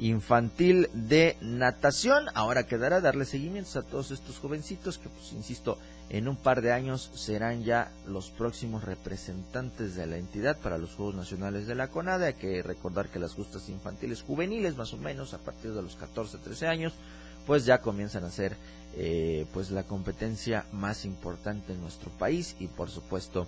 infantil 0.04 0.89
de 0.93 1.38
natación. 1.39 2.26
Ahora 2.34 2.68
quedará 2.68 2.99
darle 2.99 3.24
seguimientos 3.24 3.78
a 3.78 3.84
todos 3.84 4.12
estos 4.12 4.38
jovencitos 4.38 4.97
que, 4.97 5.08
pues, 5.08 5.32
insisto, 5.32 5.78
en 6.10 6.28
un 6.28 6.36
par 6.36 6.62
de 6.62 6.74
años 6.74 7.10
serán 7.16 7.64
ya 7.64 7.89
los 8.06 8.30
próximos 8.30 8.84
representantes 8.84 9.95
de 9.95 10.06
la 10.06 10.18
entidad 10.18 10.58
para 10.58 10.78
los 10.78 10.93
Juegos 10.93 11.16
Nacionales 11.16 11.68
de 11.68 11.76
la 11.76 11.88
CONADE. 11.88 12.26
Hay 12.28 12.34
que 12.34 12.62
recordar 12.62 13.08
que 13.08 13.20
las 13.20 13.34
justas 13.34 13.70
infantiles 13.70 14.24
juveniles, 14.24 14.76
más 14.76 14.93
o 14.93 14.97
menos 14.97 15.34
a 15.34 15.38
partir 15.38 15.72
de 15.72 15.82
los 15.82 15.95
14, 15.95 16.38
13 16.38 16.68
años, 16.68 16.93
pues 17.47 17.64
ya 17.64 17.80
comienzan 17.80 18.26
a 18.26 18.30
ser 18.30 18.58
eh, 18.95 19.45
pues 19.54 19.72
la 19.72 19.84
competencia 19.84 20.66
más 20.74 21.06
importante 21.06 21.72
en 21.72 21.82
nuestro 21.82 22.12
país 22.12 22.58
y 22.60 22.68
por 22.68 22.89
supuesto 22.89 23.47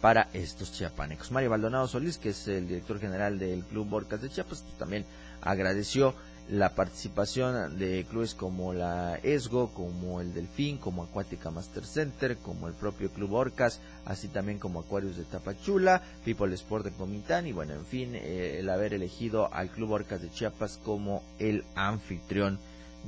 para 0.00 0.28
estos 0.32 0.72
chiapanecos. 0.72 1.30
Mario 1.30 1.50
Baldonado 1.50 1.86
Solís, 1.86 2.18
que 2.18 2.30
es 2.30 2.48
el 2.48 2.66
director 2.66 2.98
general 2.98 3.38
del 3.38 3.62
Club 3.62 3.88
Borcas 3.88 4.20
de 4.20 4.28
Chiapas, 4.28 4.64
pues, 4.66 4.78
también 4.78 5.06
agradeció 5.42 6.14
la 6.48 6.74
participación 6.74 7.78
de 7.78 8.04
clubes 8.08 8.34
como 8.34 8.72
la 8.74 9.18
ESGO, 9.22 9.72
como 9.72 10.20
el 10.20 10.34
Delfín, 10.34 10.76
como 10.76 11.04
Acuática 11.04 11.50
Master 11.50 11.84
Center, 11.84 12.36
como 12.36 12.68
el 12.68 12.74
propio 12.74 13.10
Club 13.10 13.32
Orcas, 13.32 13.80
así 14.04 14.28
también 14.28 14.58
como 14.58 14.80
Acuarios 14.80 15.16
de 15.16 15.24
Tapachula, 15.24 16.02
People 16.24 16.52
Sport 16.54 16.84
de 16.84 16.90
Comitán 16.90 17.46
y 17.46 17.52
bueno, 17.52 17.74
en 17.74 17.86
fin, 17.86 18.14
eh, 18.14 18.58
el 18.58 18.68
haber 18.68 18.92
elegido 18.92 19.52
al 19.52 19.70
Club 19.70 19.92
Orcas 19.92 20.20
de 20.20 20.30
Chiapas 20.30 20.78
como 20.84 21.22
el 21.38 21.64
anfitrión 21.74 22.58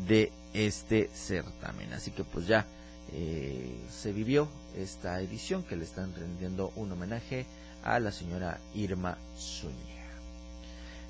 de 0.06 0.32
este 0.52 1.10
certamen. 1.12 1.92
Así 1.92 2.12
que 2.12 2.24
pues 2.24 2.46
ya 2.46 2.66
eh, 3.12 3.78
se 3.90 4.12
vivió 4.12 4.48
esta 4.76 5.20
edición 5.20 5.64
que 5.64 5.76
le 5.76 5.84
están 5.84 6.14
rendiendo 6.14 6.72
un 6.76 6.92
homenaje 6.92 7.46
a 7.82 8.00
la 8.00 8.10
señora 8.10 8.58
Irma 8.74 9.18
Zúñiga. 9.36 9.93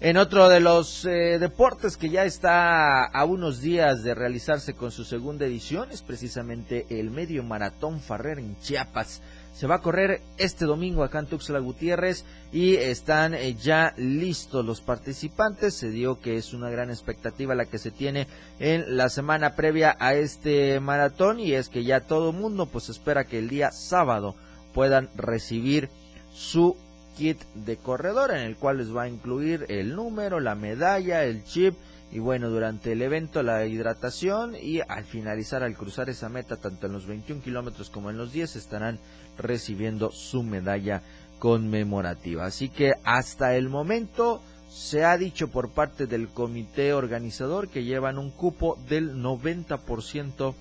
En 0.05 0.19
otro 0.19 0.51
de 0.51 0.61
los 0.61 1.07
eh, 1.07 1.39
deportes 1.39 1.97
que 1.97 2.11
ya 2.11 2.27
está 2.27 3.05
a 3.05 3.25
unos 3.25 3.63
días 3.63 4.03
de 4.03 4.15
realizarse 4.15 4.75
con 4.75 4.91
su 4.91 5.03
segunda 5.03 5.47
edición 5.47 5.91
es 5.93 6.03
precisamente 6.03 6.85
el 6.91 7.11
medio 7.11 7.43
maratón 7.43 8.01
Farrer 8.01 8.39
en 8.39 8.55
Chiapas. 8.59 9.23
Se 9.55 9.67
va 9.67 9.77
a 9.77 9.81
correr 9.81 10.21
este 10.37 10.67
domingo 10.67 11.05
acá 11.05 11.21
en 11.21 11.27
Tuxtla 11.27 11.59
Gutiérrez 11.59 12.27
y 12.53 12.75
están 12.75 13.33
eh, 13.33 13.55
ya 13.55 13.95
listos 13.97 14.63
los 14.63 14.83
participantes. 14.83 15.73
Se 15.73 15.89
dio 15.89 16.21
que 16.21 16.37
es 16.37 16.53
una 16.53 16.69
gran 16.69 16.91
expectativa 16.91 17.55
la 17.55 17.65
que 17.65 17.79
se 17.79 17.91
tiene 17.91 18.27
en 18.59 18.99
la 18.99 19.09
semana 19.09 19.57
previa 19.57 19.97
a 19.99 20.13
este 20.13 20.81
maratón 20.81 21.41
y 21.41 21.55
es 21.55 21.71
que 21.71 21.83
ya 21.83 22.01
todo 22.01 22.35
mundo 22.35 22.67
pues 22.67 22.91
espera 22.91 23.25
que 23.25 23.39
el 23.39 23.49
día 23.49 23.71
sábado 23.71 24.35
puedan 24.75 25.09
recibir 25.17 25.89
su 26.35 26.77
kit 27.17 27.41
de 27.55 27.77
corredor 27.77 28.31
en 28.33 28.43
el 28.43 28.57
cual 28.57 28.79
les 28.79 28.95
va 28.95 29.03
a 29.03 29.09
incluir 29.09 29.67
el 29.69 29.95
número, 29.95 30.41
la 30.41 30.55
medalla, 30.55 31.25
el 31.25 31.45
chip 31.45 31.75
y 32.12 32.21
bueno, 32.21 32.49
durante 32.49 32.93
el 32.93 33.03
evento 33.03 33.43
la 33.43 33.67
hidratación 33.67 34.55
y 34.55 34.81
al 34.81 35.05
finalizar, 35.05 35.65
al 35.65 35.77
cruzar 35.77 36.09
esa 36.09 36.29
meta, 36.29 36.57
tanto 36.57 36.87
en 36.87 36.93
los 36.93 37.07
21 37.07 37.43
kilómetros 37.43 37.91
como 37.91 38.11
en 38.11 38.17
los 38.17 38.33
10 38.33 38.55
estarán 38.55 39.01
recibiendo 39.37 40.12
su 40.12 40.45
medalla 40.45 41.03
conmemorativa. 41.41 42.47
Así 42.47 42.69
que 42.69 42.93
hasta 43.03 43.57
el 43.57 43.69
momento 43.69 44.41
se 44.71 45.05
ha 45.05 45.17
dicho 45.19 45.49
por 45.49 45.71
parte 45.71 46.07
del 46.07 46.29
comité 46.29 46.95
organizador 46.95 47.69
que 47.69 47.85
llevan 47.85 48.19
un 48.19 48.31
cupo 48.31 48.79
del 48.89 49.17
90% 49.17 50.55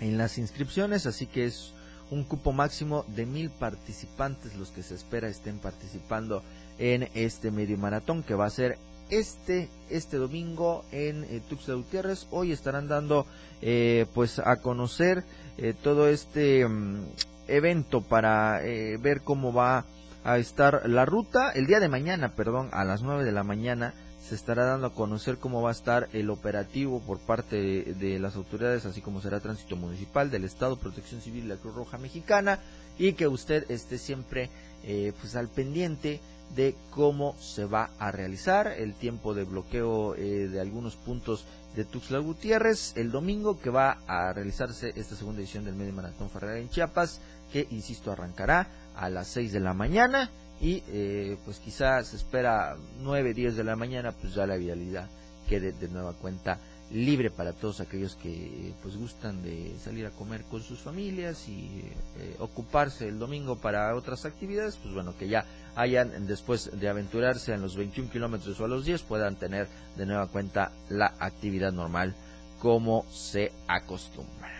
en 0.00 0.18
las 0.18 0.38
inscripciones, 0.38 1.06
así 1.06 1.26
que 1.26 1.46
es 1.46 1.74
un 2.10 2.24
cupo 2.24 2.52
máximo 2.52 3.04
de 3.08 3.26
mil 3.26 3.50
participantes 3.50 4.56
los 4.56 4.70
que 4.70 4.82
se 4.82 4.94
espera 4.94 5.28
estén 5.28 5.58
participando 5.58 6.42
en 6.78 7.08
este 7.14 7.50
medio 7.50 7.78
maratón 7.78 8.22
que 8.22 8.34
va 8.34 8.46
a 8.46 8.50
ser 8.50 8.78
este 9.10 9.68
este 9.88 10.16
domingo 10.16 10.84
en 10.92 11.24
eh, 11.24 11.40
Tuxtla 11.48 11.74
Gutiérrez. 11.74 12.26
Hoy 12.30 12.52
estarán 12.52 12.88
dando 12.88 13.26
eh, 13.60 14.06
pues 14.14 14.38
a 14.38 14.56
conocer 14.56 15.24
eh, 15.58 15.74
todo 15.82 16.08
este 16.08 16.66
mm, 16.66 17.06
evento 17.48 18.00
para 18.00 18.64
eh, 18.64 18.96
ver 18.98 19.22
cómo 19.22 19.52
va 19.52 19.84
a 20.24 20.38
estar 20.38 20.88
la 20.88 21.04
ruta. 21.04 21.50
El 21.50 21.66
día 21.66 21.80
de 21.80 21.88
mañana 21.88 22.34
perdón 22.34 22.68
a 22.72 22.84
las 22.84 23.02
9 23.02 23.24
de 23.24 23.32
la 23.32 23.42
mañana 23.42 23.94
se 24.26 24.34
estará 24.34 24.64
dando 24.64 24.88
a 24.88 24.94
conocer 24.94 25.38
cómo 25.38 25.62
va 25.62 25.70
a 25.70 25.72
estar 25.72 26.08
el 26.12 26.30
operativo 26.30 27.00
por 27.00 27.18
parte 27.18 27.56
de, 27.56 28.18
las 28.18 28.36
autoridades, 28.36 28.86
así 28.86 29.00
como 29.00 29.20
será 29.20 29.40
tránsito 29.40 29.76
municipal 29.76 30.30
del 30.30 30.44
Estado, 30.44 30.76
Protección 30.76 31.20
Civil 31.20 31.44
y 31.44 31.48
la 31.48 31.56
Cruz 31.56 31.74
Roja 31.74 31.98
Mexicana, 31.98 32.60
y 32.98 33.14
que 33.14 33.26
usted 33.26 33.70
esté 33.70 33.98
siempre 33.98 34.50
eh, 34.84 35.12
pues 35.20 35.36
al 35.36 35.48
pendiente 35.48 36.20
de 36.54 36.74
cómo 36.90 37.36
se 37.40 37.64
va 37.64 37.90
a 37.98 38.10
realizar 38.10 38.66
el 38.66 38.94
tiempo 38.94 39.34
de 39.34 39.44
bloqueo 39.44 40.14
eh, 40.16 40.48
de 40.48 40.60
algunos 40.60 40.96
puntos 40.96 41.44
de 41.76 41.84
Tuxtla 41.84 42.18
Gutiérrez 42.18 42.96
el 42.96 43.12
domingo 43.12 43.60
que 43.60 43.70
va 43.70 43.98
a 44.08 44.32
realizarse 44.32 44.92
esta 44.96 45.14
segunda 45.14 45.40
edición 45.40 45.64
del 45.64 45.76
Medio 45.76 45.92
Maratón 45.92 46.28
Ferrera 46.28 46.58
en 46.58 46.68
Chiapas 46.68 47.20
que 47.52 47.68
insisto 47.70 48.10
arrancará 48.10 48.66
a 48.96 49.08
las 49.08 49.28
6 49.28 49.52
de 49.52 49.60
la 49.60 49.74
mañana 49.74 50.30
y 50.60 50.82
eh, 50.88 51.38
pues 51.44 51.58
quizás 51.58 52.08
se 52.08 52.16
espera 52.16 52.76
9, 53.00 53.34
10 53.34 53.56
de 53.56 53.64
la 53.64 53.76
mañana, 53.76 54.12
pues 54.12 54.34
ya 54.34 54.46
la 54.46 54.56
vialidad 54.56 55.08
quede 55.48 55.72
de 55.72 55.88
nueva 55.88 56.12
cuenta 56.12 56.58
libre 56.92 57.30
para 57.30 57.52
todos 57.52 57.80
aquellos 57.80 58.16
que 58.16 58.74
pues 58.82 58.96
gustan 58.96 59.42
de 59.42 59.76
salir 59.78 60.06
a 60.06 60.10
comer 60.10 60.42
con 60.44 60.60
sus 60.62 60.80
familias 60.80 61.48
y 61.48 61.82
eh, 62.18 62.36
ocuparse 62.40 63.08
el 63.08 63.18
domingo 63.18 63.56
para 63.56 63.94
otras 63.94 64.24
actividades, 64.24 64.76
pues 64.76 64.94
bueno, 64.94 65.16
que 65.16 65.28
ya 65.28 65.44
hayan 65.76 66.26
después 66.26 66.70
de 66.78 66.88
aventurarse 66.88 67.54
en 67.54 67.62
los 67.62 67.76
21 67.76 68.10
kilómetros 68.10 68.60
o 68.60 68.64
a 68.64 68.68
los 68.68 68.84
10 68.84 69.02
puedan 69.02 69.36
tener 69.36 69.68
de 69.96 70.06
nueva 70.06 70.26
cuenta 70.26 70.72
la 70.88 71.14
actividad 71.20 71.72
normal 71.72 72.14
como 72.58 73.06
se 73.10 73.52
acostumbra. 73.68 74.59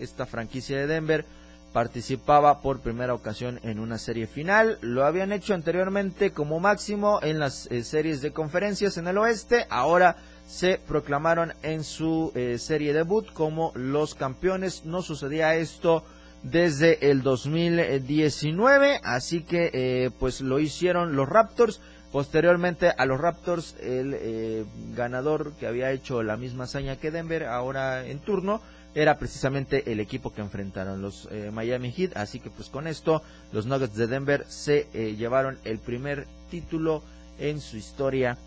esta 0.02 0.26
franquicia 0.26 0.78
de 0.78 0.86
Denver 0.86 1.26
participaba 1.72 2.60
por 2.60 2.82
primera 2.82 3.14
ocasión 3.14 3.58
en 3.64 3.80
una 3.80 3.98
serie 3.98 4.28
final. 4.28 4.78
Lo 4.82 5.06
habían 5.06 5.32
hecho 5.32 5.54
anteriormente 5.54 6.32
como 6.32 6.60
máximo 6.60 7.20
en 7.22 7.40
las 7.40 7.70
series 7.84 8.22
de 8.22 8.34
conferencias 8.34 8.98
en 8.98 9.08
el 9.08 9.18
oeste. 9.18 9.66
Ahora 9.70 10.18
se 10.52 10.82
proclamaron 10.86 11.54
en 11.64 11.86
su 11.86 12.34
eh, 12.36 12.58
serie 12.58 12.92
debut 12.92 13.32
como 13.32 13.72
los 13.74 14.16
campeones. 14.16 14.84
No 14.84 15.02
sucedía 15.02 15.56
esto 15.56 16.04
desde 16.44 17.10
el 17.10 17.22
2019, 17.22 19.00
así 19.02 19.44
que 19.44 19.72
eh, 19.74 20.12
pues 20.20 20.42
lo 20.42 20.60
hicieron 20.60 21.16
los 21.16 21.30
Raptors. 21.30 21.80
Posteriormente 22.12 22.92
a 22.96 23.06
los 23.06 23.22
Raptors, 23.22 23.78
el 23.80 24.14
eh, 24.14 24.66
ganador 24.94 25.54
que 25.54 25.68
había 25.68 25.92
hecho 25.92 26.22
la 26.22 26.36
misma 26.36 26.66
hazaña 26.66 26.98
que 26.98 27.12
Denver, 27.12 27.46
ahora 27.46 28.06
en 28.06 28.20
turno, 28.20 28.62
era 28.94 29.18
precisamente 29.18 29.90
el 29.90 30.02
equipo 30.02 30.34
que 30.34 30.42
enfrentaron 30.42 31.02
los 31.02 31.30
Miami 31.54 31.94
Heat. 31.94 32.18
Así 32.18 32.42
que 32.42 32.50
pues 32.50 32.68
con 32.68 32.88
esto 32.88 33.22
los 33.54 33.68
Nuggets 33.68 33.96
de 33.96 34.08
Denver 34.08 34.46
se 34.50 34.88
llevaron 35.16 35.60
el 35.64 35.80
primer 35.80 36.28
título 36.50 37.02
en 37.40 37.62
su 37.62 37.78
historia 37.78 38.38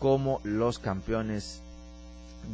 como 0.00 0.40
los 0.42 0.80
campeones 0.80 1.62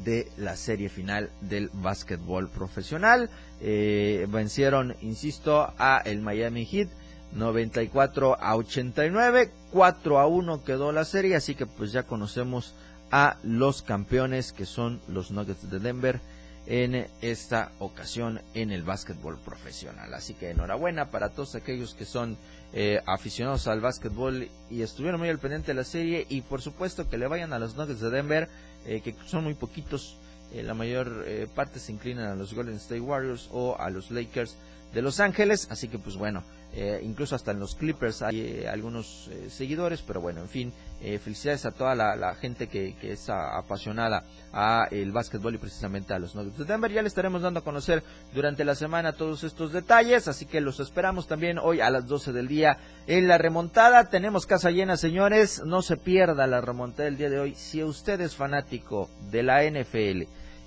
de 0.05 0.29
la 0.37 0.57
serie 0.57 0.91
final 0.91 1.31
del 1.41 1.71
básquetbol 1.73 2.51
profesional. 2.51 3.31
Eh, 3.63 4.27
vencieron, 4.29 4.95
insisto, 5.01 5.73
a 5.79 6.03
el 6.05 6.21
Miami 6.21 6.67
Heat 6.67 6.89
94 7.33 8.37
a 8.39 8.57
89, 8.57 9.51
4 9.73 10.19
a 10.19 10.27
1 10.27 10.65
quedó 10.65 10.93
la 10.93 11.05
serie, 11.05 11.37
así 11.37 11.55
que 11.55 11.67
pues 11.67 11.93
ya 11.93 12.03
conocemos 12.03 12.75
a 13.11 13.37
los 13.43 13.83
campeones 13.83 14.53
que 14.53 14.67
son 14.67 15.01
los 15.09 15.31
Nuggets 15.31 15.71
de 15.71 15.79
Denver 15.79 16.21
en 16.67 17.07
esta 17.21 17.71
ocasión 17.79 18.41
en 18.55 18.73
el 18.73 18.83
básquetbol 18.83 19.39
profesional. 19.39 20.13
Así 20.15 20.35
que 20.35 20.51
enhorabuena 20.51 21.11
para 21.11 21.31
todos 21.31 21.55
aquellos 21.55 21.95
que 21.95 22.05
son 22.05 22.37
eh, 22.79 23.01
aficionados 23.07 23.67
al 23.69 23.81
básquetbol 23.81 24.51
y 24.69 24.83
estuvieron 24.83 25.19
muy 25.19 25.31
al 25.31 25.39
pendiente 25.39 25.69
de 25.69 25.75
la 25.75 25.85
serie 25.85 26.27
y 26.29 26.43
por 26.43 26.61
supuesto 26.61 27.09
que 27.09 27.17
le 27.17 27.27
vayan 27.27 27.55
a 27.55 27.59
los 27.59 27.75
Nuggets 27.75 28.01
de 28.01 28.11
Denver, 28.11 28.51
eh, 28.85 29.01
que 29.01 29.17
son 29.27 29.45
muy 29.45 29.55
poquitos 29.55 30.19
eh, 30.53 30.63
la 30.63 30.75
mayor 30.75 31.25
eh, 31.27 31.49
parte 31.53 31.81
se 31.81 31.93
inclinan 31.93 32.27
a 32.27 32.35
los 32.35 32.55
Golden 32.55 32.77
State 32.77 33.01
Warriors 33.01 33.49
o 33.51 33.77
a 33.79 33.91
los 33.91 34.11
Lakers 34.11 34.57
de 34.93 35.03
Los 35.03 35.21
Ángeles, 35.21 35.69
así 35.71 35.89
que 35.89 35.99
pues 35.99 36.17
bueno, 36.17 36.45
eh, 36.79 37.01
incluso 37.03 37.35
hasta 37.35 37.53
en 37.53 37.59
los 37.59 37.75
Clippers 37.75 38.21
hay 38.21 38.67
algunos 38.67 39.31
seguidores, 39.49 40.03
pero 40.03 40.21
bueno, 40.21 40.43
en 40.43 40.49
fin, 40.49 40.73
felicidades 41.01 41.65
a 41.65 41.71
toda 41.71 41.95
la, 41.95 42.35
gente 42.35 42.69
que, 42.69 42.95
que, 43.01 43.13
es 43.13 43.31
apasionada 43.31 44.25
a 44.53 44.87
el 44.91 45.11
básquetbol 45.11 45.55
y 45.55 45.59
precisamente 45.59 46.13
a 46.13 46.19
los 46.19 46.35
Nuggets 46.35 46.59
de 46.59 46.65
Denver. 46.65 46.93
Ya 46.93 47.03
le 47.03 47.09
estaremos 47.09 47.43
dando 47.43 47.61
a 47.61 47.65
conocer 47.65 48.03
durante 48.35 48.65
la 48.65 48.75
semana 48.75 49.13
todos 49.13 49.43
estos 49.43 49.73
detalles, 49.73 50.29
así 50.29 50.45
que 50.45 50.61
los 50.61 50.79
esperamos 50.79 51.27
también 51.27 51.59
hoy 51.59 51.81
a 51.81 51.91
las 51.91 52.07
12 52.07 52.33
del 52.33 52.47
día 52.47 52.77
en 53.07 53.27
la 53.27 53.39
remontada. 53.39 54.11
Tenemos 54.11 54.47
casa 54.47 54.71
llena, 54.71 54.99
señores, 54.99 55.63
no 55.65 55.81
se 55.81 55.97
pierda 55.97 56.47
la 56.47 56.61
remontada 56.61 57.05
del 57.05 57.17
día 57.17 57.31
de 57.31 57.41
hoy. 57.41 57.55
Si 57.55 57.83
usted 57.83 58.21
es 58.21 58.37
fanático 58.37 59.09
de 59.31 59.43
la 59.43 59.65
NFL, 59.65 60.25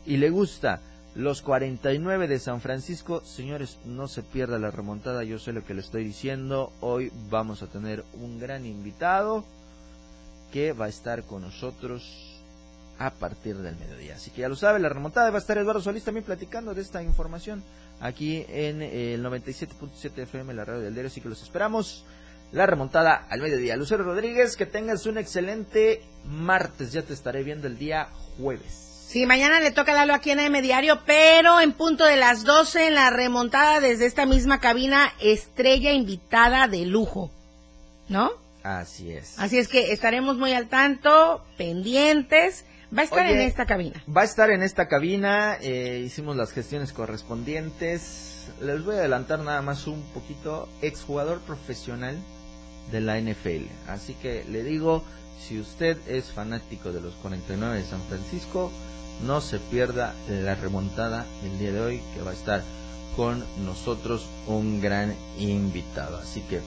y 0.10 0.18
le 0.18 0.30
gusta 0.32 0.82
los 1.20 1.42
49 1.42 2.30
de 2.30 2.40
San 2.40 2.62
Francisco, 2.62 3.22
señores, 3.26 3.78
no 3.84 4.08
se 4.08 4.24
pierda 4.24 4.58
la 4.58 4.72
remontada, 4.72 5.26
yo 5.26 5.38
sé 5.38 5.52
lo 5.52 5.66
que 5.66 5.74
le 5.74 5.82
estoy 5.82 6.06
diciendo, 6.06 6.72
hoy 6.80 7.12
vamos 7.30 7.62
a 7.62 7.68
tener 7.68 8.06
un 8.14 8.40
gran 8.40 8.66
invitado 8.66 9.44
que 10.54 10.72
va 10.72 10.86
a 10.86 10.88
estar 10.90 11.24
con 11.24 11.42
nosotros 11.42 12.42
a 13.00 13.12
partir 13.12 13.58
del 13.58 13.76
mediodía. 13.76 14.16
Así 14.16 14.32
que 14.32 14.42
ya 14.42 14.48
lo 14.48 14.56
sabe, 14.56 14.80
la 14.80 14.88
remontada 14.88 15.30
va 15.30 15.36
a 15.36 15.42
estar 15.42 15.58
Eduardo 15.58 15.82
Solís 15.82 16.06
también 16.06 16.24
platicando 16.24 16.74
de 16.74 16.82
esta 16.82 17.04
información 17.04 17.66
aquí 18.00 18.46
en 18.48 18.82
el 18.82 19.22
97.7 19.22 20.20
FM, 20.20 20.54
la 20.54 20.64
radio 20.64 20.80
del 20.80 20.94
diario, 20.94 21.10
así 21.10 21.20
que 21.20 21.28
los 21.28 21.44
esperamos. 21.44 22.06
La 22.54 22.66
remontada 22.66 23.28
al 23.30 23.42
mediodía. 23.42 23.76
Lucero 23.76 24.04
Rodríguez, 24.04 24.58
que 24.58 24.66
tengas 24.66 25.06
un 25.06 25.20
excelente 25.20 26.02
martes. 26.26 26.92
Ya 26.94 27.04
te 27.04 27.14
estaré 27.14 27.44
viendo 27.44 27.68
el 27.68 27.78
día 27.78 28.08
jueves. 28.38 28.89
Sí, 29.10 29.26
mañana 29.26 29.60
le 29.60 29.72
toca 29.72 29.96
darlo 29.96 30.14
aquí 30.14 30.30
en 30.30 30.40
M 30.40 30.62
Diario, 30.62 31.00
pero 31.04 31.60
en 31.62 31.74
punto 31.74 32.06
de 32.06 32.16
las 32.16 32.44
12 32.44 32.90
en 32.90 32.94
la 32.94 33.10
remontada 33.10 33.80
desde 33.80 34.06
esta 34.06 34.28
misma 34.28 34.60
cabina, 34.60 35.12
estrella 35.20 35.94
invitada 35.94 36.68
de 36.68 36.86
lujo, 36.86 37.32
¿no? 38.08 38.30
Así 38.62 39.12
es. 39.12 39.40
Así 39.40 39.58
es 39.58 39.68
que 39.68 39.94
estaremos 39.94 40.38
muy 40.38 40.54
al 40.54 40.68
tanto, 40.68 41.44
pendientes. 41.58 42.66
Va 42.96 43.02
a 43.02 43.06
estar 43.06 43.26
en 43.26 43.40
esta 43.40 43.66
cabina. 43.66 44.04
Va 44.16 44.22
a 44.22 44.26
estar 44.26 44.52
en 44.52 44.62
esta 44.62 44.88
cabina, 44.88 45.58
eh, 45.60 46.04
hicimos 46.06 46.36
las 46.36 46.52
gestiones 46.52 46.94
correspondientes. 46.94 48.52
Les 48.62 48.86
voy 48.86 48.98
a 48.98 49.00
adelantar 49.00 49.40
nada 49.40 49.64
más 49.64 49.88
un 49.88 50.04
poquito, 50.14 50.70
exjugador 50.84 51.40
profesional 51.40 52.16
de 52.92 53.02
la 53.02 53.20
NFL. 53.20 53.72
Así 53.88 54.14
que 54.14 54.46
le 54.48 54.62
digo, 54.62 55.04
si 55.42 55.60
usted 55.60 55.98
es 56.08 56.26
fanático 56.26 56.92
de 56.92 57.02
los 57.02 57.16
49 57.16 57.78
de 57.78 57.84
San 57.84 58.04
Francisco, 58.04 58.72
no 59.26 59.42
se 59.42 59.60
pierda 59.60 60.14
la 60.28 60.56
remontada 60.56 61.26
el 61.44 61.60
día 61.60 61.72
de 61.72 61.82
hoy 61.82 62.02
que 62.14 62.22
va 62.22 62.32
a 62.32 62.34
estar 62.34 62.64
con 63.16 63.44
nosotros 63.66 64.26
un 64.48 64.82
gran 64.82 65.16
invitado. 65.38 66.18
Así 66.18 66.42
que 66.42 66.62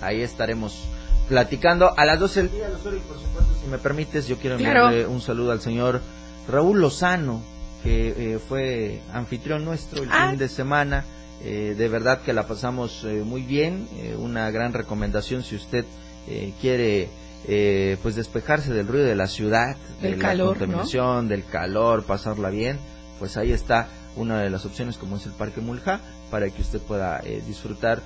ahí 0.00 0.22
estaremos 0.22 0.84
platicando 1.28 1.92
a 1.96 2.04
las 2.04 2.18
12 2.18 2.42
del 2.42 2.52
día, 2.52 2.68
y 2.68 2.72
por 2.72 3.18
supuesto, 3.18 3.54
si 3.62 3.68
me 3.68 3.78
permites, 3.78 4.26
yo 4.26 4.38
quiero 4.38 4.56
enviarle 4.56 5.06
un 5.06 5.20
saludo 5.20 5.52
al 5.52 5.60
señor 5.60 6.00
Raúl 6.48 6.80
Lozano, 6.80 7.42
que 7.82 8.34
eh, 8.34 8.38
fue 8.38 9.02
anfitrión 9.12 9.64
nuestro 9.64 10.02
el 10.02 10.08
ah. 10.10 10.28
fin 10.30 10.38
de 10.38 10.48
semana. 10.48 11.04
Eh, 11.42 11.76
de 11.78 11.88
verdad 11.88 12.22
que 12.22 12.32
la 12.32 12.48
pasamos 12.48 13.04
eh, 13.04 13.22
muy 13.24 13.42
bien, 13.42 13.86
una 14.18 14.50
gran 14.50 14.72
recomendación 14.72 15.44
si 15.44 15.54
usted 15.54 15.84
quiere 16.60 17.08
eh, 17.46 17.96
pues 18.02 18.16
despejarse 18.16 18.72
del 18.72 18.86
ruido 18.86 19.06
de 19.06 19.14
la 19.14 19.26
ciudad, 19.26 19.76
del 20.02 20.16
de 20.16 20.18
calor, 20.18 20.56
la 20.56 20.58
contaminación, 20.58 21.28
del 21.28 21.44
calor, 21.44 22.04
pasarla 22.04 22.50
bien, 22.50 22.78
pues 23.18 23.36
ahí 23.36 23.52
está 23.52 23.88
una 24.16 24.40
de 24.40 24.50
las 24.50 24.64
opciones 24.64 24.96
como 24.96 25.16
es 25.16 25.26
el 25.26 25.32
Parque 25.32 25.60
Mulja 25.60 26.00
para 26.30 26.50
que 26.50 26.62
usted 26.62 26.80
pueda 26.80 27.20
eh, 27.24 27.42
disfrutar 27.46 28.02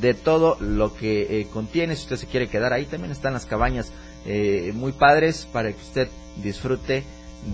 de 0.00 0.14
todo 0.14 0.56
lo 0.60 0.94
que 0.94 1.40
eh, 1.40 1.46
contiene. 1.52 1.96
Si 1.96 2.02
usted 2.02 2.16
se 2.16 2.26
quiere 2.26 2.48
quedar 2.48 2.72
ahí, 2.72 2.86
también 2.86 3.12
están 3.12 3.32
las 3.32 3.46
cabañas 3.46 3.92
muy 4.74 4.92
padres 4.92 5.48
para 5.52 5.72
que 5.72 5.82
usted 5.82 6.08
disfrute 6.40 7.02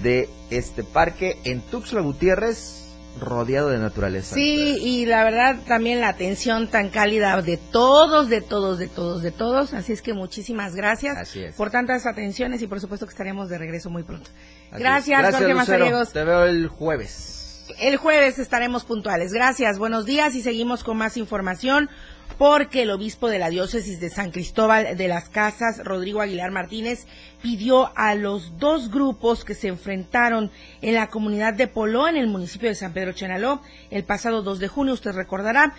de 0.03 0.29
este 0.51 0.85
parque 0.85 1.39
en 1.45 1.63
Tuxtla 1.63 2.03
Gutiérrez 2.03 2.78
rodeado 3.21 3.69
de 3.71 3.79
naturaleza. 3.79 4.35
Sí, 4.35 4.79
y 4.81 5.07
la 5.07 5.25
verdad 5.25 5.57
también 5.67 6.01
la 6.01 6.09
atención 6.09 6.69
tan 6.69 6.89
cálida 6.91 7.41
de 7.43 7.57
todos, 7.57 8.29
de 8.29 8.41
todos, 8.41 8.79
de 8.79 8.89
todos, 8.89 9.23
de 9.23 9.31
todos. 9.31 9.75
Así 9.75 9.93
es 9.93 10.03
que 10.03 10.15
muchísimas 10.15 10.75
gracias 10.75 11.37
por 11.57 11.71
tantas 11.71 12.07
atenciones 12.07 12.63
y 12.63 12.67
por 12.67 12.81
supuesto 12.81 13.07
que 13.07 13.11
estaremos 13.11 13.49
de 13.49 13.59
regreso 13.59 13.91
muy 13.91 14.03
pronto. 14.03 14.31
Gracias, 14.73 15.21
gracias, 15.21 15.67
Jorge 15.67 16.13
Te 16.13 16.25
veo 16.25 16.45
el 16.45 16.69
jueves. 16.69 17.38
El 17.77 17.97
jueves 17.97 18.39
estaremos 18.39 18.85
puntuales. 18.85 19.33
Gracias, 19.33 19.79
buenos 19.79 20.07
días 20.07 20.35
y 20.35 20.43
seguimos 20.43 20.83
con 20.83 20.97
más 20.97 21.17
información 21.17 21.91
porque 22.39 22.83
el 22.83 22.91
obispo 22.91 23.29
de 23.29 23.39
la 23.39 23.51
diócesis 23.51 24.01
de 24.01 24.11
San 24.11 24.31
Cristóbal 24.31 24.97
de 24.97 25.09
las 25.09 25.29
Casas, 25.29 25.85
Rodrigo 25.85 26.21
Aguilar 26.21 26.51
Martínez, 26.51 27.07
pidió 27.43 27.93
a 27.97 28.15
los 28.15 28.59
dos 28.59 28.91
grupos 28.91 29.45
que 29.45 29.55
se 29.55 29.69
enfrentaron 29.69 30.51
en 30.81 30.95
la 30.95 31.09
comunidad 31.09 31.55
de 31.55 31.67
Poló, 31.67 32.09
en 32.09 32.17
el 32.17 32.27
municipio 32.27 32.69
de 32.69 32.75
San 32.75 32.93
Pedro 32.93 33.13
Chenaló, 33.13 33.61
el 33.91 34.05
pasado 34.05 34.43
2 34.43 34.61
de 34.61 34.69
junio, 34.69 34.95
usted 34.95 35.13
recordará, 35.13 35.75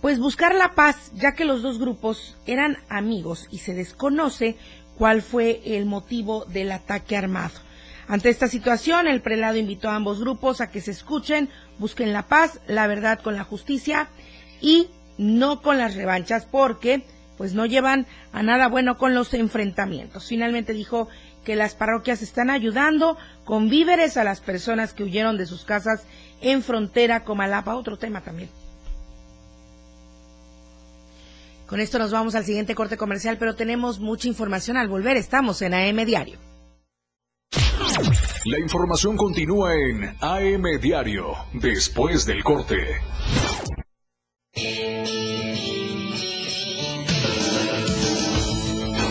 pues 0.00 0.18
buscar 0.18 0.54
la 0.54 0.74
paz, 0.74 1.12
ya 1.14 1.32
que 1.32 1.44
los 1.44 1.62
dos 1.62 1.78
grupos 1.78 2.36
eran 2.46 2.78
amigos 2.88 3.48
y 3.50 3.58
se 3.58 3.74
desconoce 3.74 4.56
cuál 4.96 5.22
fue 5.22 5.60
el 5.64 5.86
motivo 5.86 6.44
del 6.46 6.72
ataque 6.72 7.16
armado. 7.16 7.65
Ante 8.08 8.28
esta 8.30 8.46
situación, 8.46 9.08
el 9.08 9.20
prelado 9.20 9.56
invitó 9.56 9.88
a 9.88 9.96
ambos 9.96 10.20
grupos 10.20 10.60
a 10.60 10.70
que 10.70 10.80
se 10.80 10.92
escuchen, 10.92 11.48
busquen 11.78 12.12
la 12.12 12.22
paz, 12.22 12.60
la 12.68 12.86
verdad 12.86 13.20
con 13.20 13.36
la 13.36 13.44
justicia 13.44 14.08
y 14.60 14.88
no 15.18 15.60
con 15.60 15.78
las 15.78 15.96
revanchas 15.96 16.46
porque 16.46 17.02
pues 17.36 17.52
no 17.52 17.66
llevan 17.66 18.06
a 18.32 18.42
nada 18.42 18.68
bueno 18.68 18.96
con 18.96 19.14
los 19.14 19.34
enfrentamientos. 19.34 20.26
Finalmente 20.26 20.72
dijo 20.72 21.08
que 21.44 21.56
las 21.56 21.74
parroquias 21.74 22.22
están 22.22 22.48
ayudando 22.48 23.18
con 23.44 23.68
víveres 23.68 24.16
a 24.16 24.24
las 24.24 24.40
personas 24.40 24.94
que 24.94 25.02
huyeron 25.02 25.36
de 25.36 25.46
sus 25.46 25.64
casas 25.64 26.04
en 26.40 26.62
frontera 26.62 27.24
con 27.24 27.38
Malapa, 27.38 27.74
otro 27.74 27.98
tema 27.98 28.20
también. 28.20 28.48
Con 31.66 31.80
esto 31.80 31.98
nos 31.98 32.12
vamos 32.12 32.36
al 32.36 32.44
siguiente 32.44 32.76
corte 32.76 32.96
comercial, 32.96 33.38
pero 33.38 33.56
tenemos 33.56 33.98
mucha 33.98 34.28
información 34.28 34.76
al 34.76 34.88
volver. 34.88 35.16
Estamos 35.16 35.60
en 35.62 35.74
AM 35.74 36.04
Diario. 36.06 36.38
La 38.44 38.58
información 38.58 39.16
continúa 39.16 39.74
en 39.74 40.16
AM 40.20 40.80
Diario, 40.80 41.34
después 41.54 42.26
del 42.26 42.44
corte. 42.44 42.76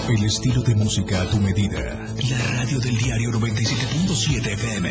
El 0.08 0.24
estilo 0.24 0.62
de 0.62 0.76
música 0.76 1.24
a 1.24 1.30
tu 1.30 1.38
medida. 1.38 1.80
La 2.30 2.38
radio 2.60 2.80
del 2.80 2.98
diario 2.98 3.32
97.7 3.32 4.54
FM. 4.54 4.90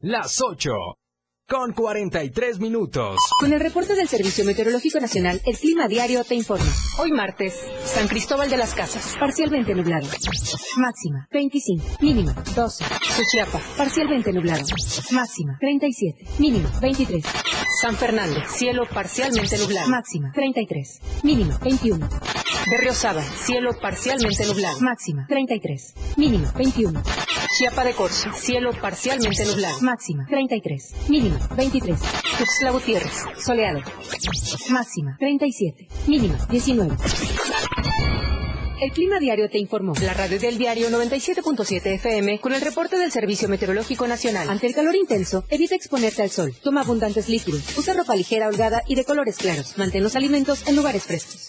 Las 0.00 0.40
8 0.42 0.99
con 1.50 1.72
43 1.72 2.60
minutos. 2.60 3.16
Con 3.40 3.52
el 3.52 3.58
reporte 3.58 3.96
del 3.96 4.06
Servicio 4.06 4.44
Meteorológico 4.44 5.00
Nacional, 5.00 5.42
el 5.44 5.58
clima 5.58 5.88
diario 5.88 6.22
te 6.22 6.36
informa. 6.36 6.72
Hoy 6.98 7.10
martes, 7.10 7.54
San 7.84 8.06
Cristóbal 8.06 8.48
de 8.48 8.56
las 8.56 8.72
Casas, 8.72 9.16
parcialmente 9.18 9.74
nublado. 9.74 10.06
Máxima, 10.76 11.26
25. 11.32 11.84
Mínima, 12.00 12.34
12. 12.54 12.84
Suchiapa, 13.16 13.60
parcialmente 13.76 14.32
nublado. 14.32 14.62
Máxima, 15.10 15.58
37. 15.58 16.24
Mínima, 16.38 16.70
23. 16.80 17.24
San 17.82 17.96
Fernando, 17.96 18.40
cielo 18.48 18.86
parcialmente 18.86 19.58
nublado. 19.58 19.88
Máxima, 19.88 20.30
33. 20.32 21.00
Mínima, 21.24 21.58
21. 21.58 22.08
Berriosaba, 22.70 23.22
cielo 23.22 23.72
parcialmente 23.80 24.46
nublado. 24.46 24.78
Máxima, 24.80 25.26
33. 25.26 25.94
Mínima, 26.16 26.52
21. 26.52 27.02
Chiapa 27.56 27.84
de 27.84 27.94
Corzo, 27.94 28.32
cielo 28.32 28.70
parcialmente 28.80 29.44
nublado. 29.44 29.80
Máxima, 29.80 30.24
33. 30.28 30.94
Mínima, 31.08 31.38
23. 31.56 31.98
Tuxtla 32.38 32.70
Gutiérrez, 32.70 33.12
soleado. 33.44 33.80
Máxima, 34.70 35.16
37. 35.18 35.88
Mínima, 36.06 36.36
19. 36.48 36.96
El 38.80 38.92
Clima 38.92 39.18
Diario 39.18 39.50
te 39.50 39.58
informó. 39.58 39.92
La 40.00 40.14
radio 40.14 40.38
del 40.38 40.56
diario 40.56 40.88
97.7 40.88 41.84
FM 41.96 42.40
con 42.40 42.54
el 42.54 42.62
reporte 42.62 42.96
del 42.96 43.12
Servicio 43.12 43.48
Meteorológico 43.48 44.06
Nacional. 44.06 44.48
Ante 44.48 44.68
el 44.68 44.74
calor 44.74 44.94
intenso, 44.94 45.44
evita 45.50 45.74
exponerte 45.74 46.22
al 46.22 46.30
sol. 46.30 46.54
Toma 46.62 46.80
abundantes 46.82 47.28
líquidos. 47.28 47.76
Usa 47.76 47.92
ropa 47.94 48.16
ligera, 48.16 48.48
holgada 48.48 48.82
y 48.86 48.94
de 48.94 49.04
colores 49.04 49.36
claros. 49.36 49.76
Mantén 49.76 50.02
los 50.02 50.16
alimentos 50.16 50.66
en 50.66 50.76
lugares 50.76 51.02
frescos. 51.02 51.48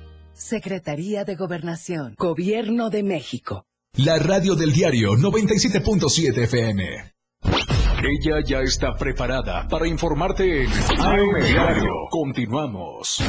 Secretaría 0.33 1.25
de 1.25 1.35
Gobernación. 1.35 2.15
Gobierno 2.17 2.89
de 2.89 3.03
México. 3.03 3.65
La 3.95 4.17
radio 4.19 4.55
del 4.55 4.71
diario 4.71 5.13
97.7 5.13 6.43
FM. 6.43 7.13
Ella 8.03 8.41
ya 8.43 8.61
está 8.61 8.95
preparada 8.95 9.67
para 9.67 9.87
informarte 9.87 10.63
en 10.63 10.71
AM 10.71 11.43
Diario. 11.45 11.93
Continuamos. 12.09 13.21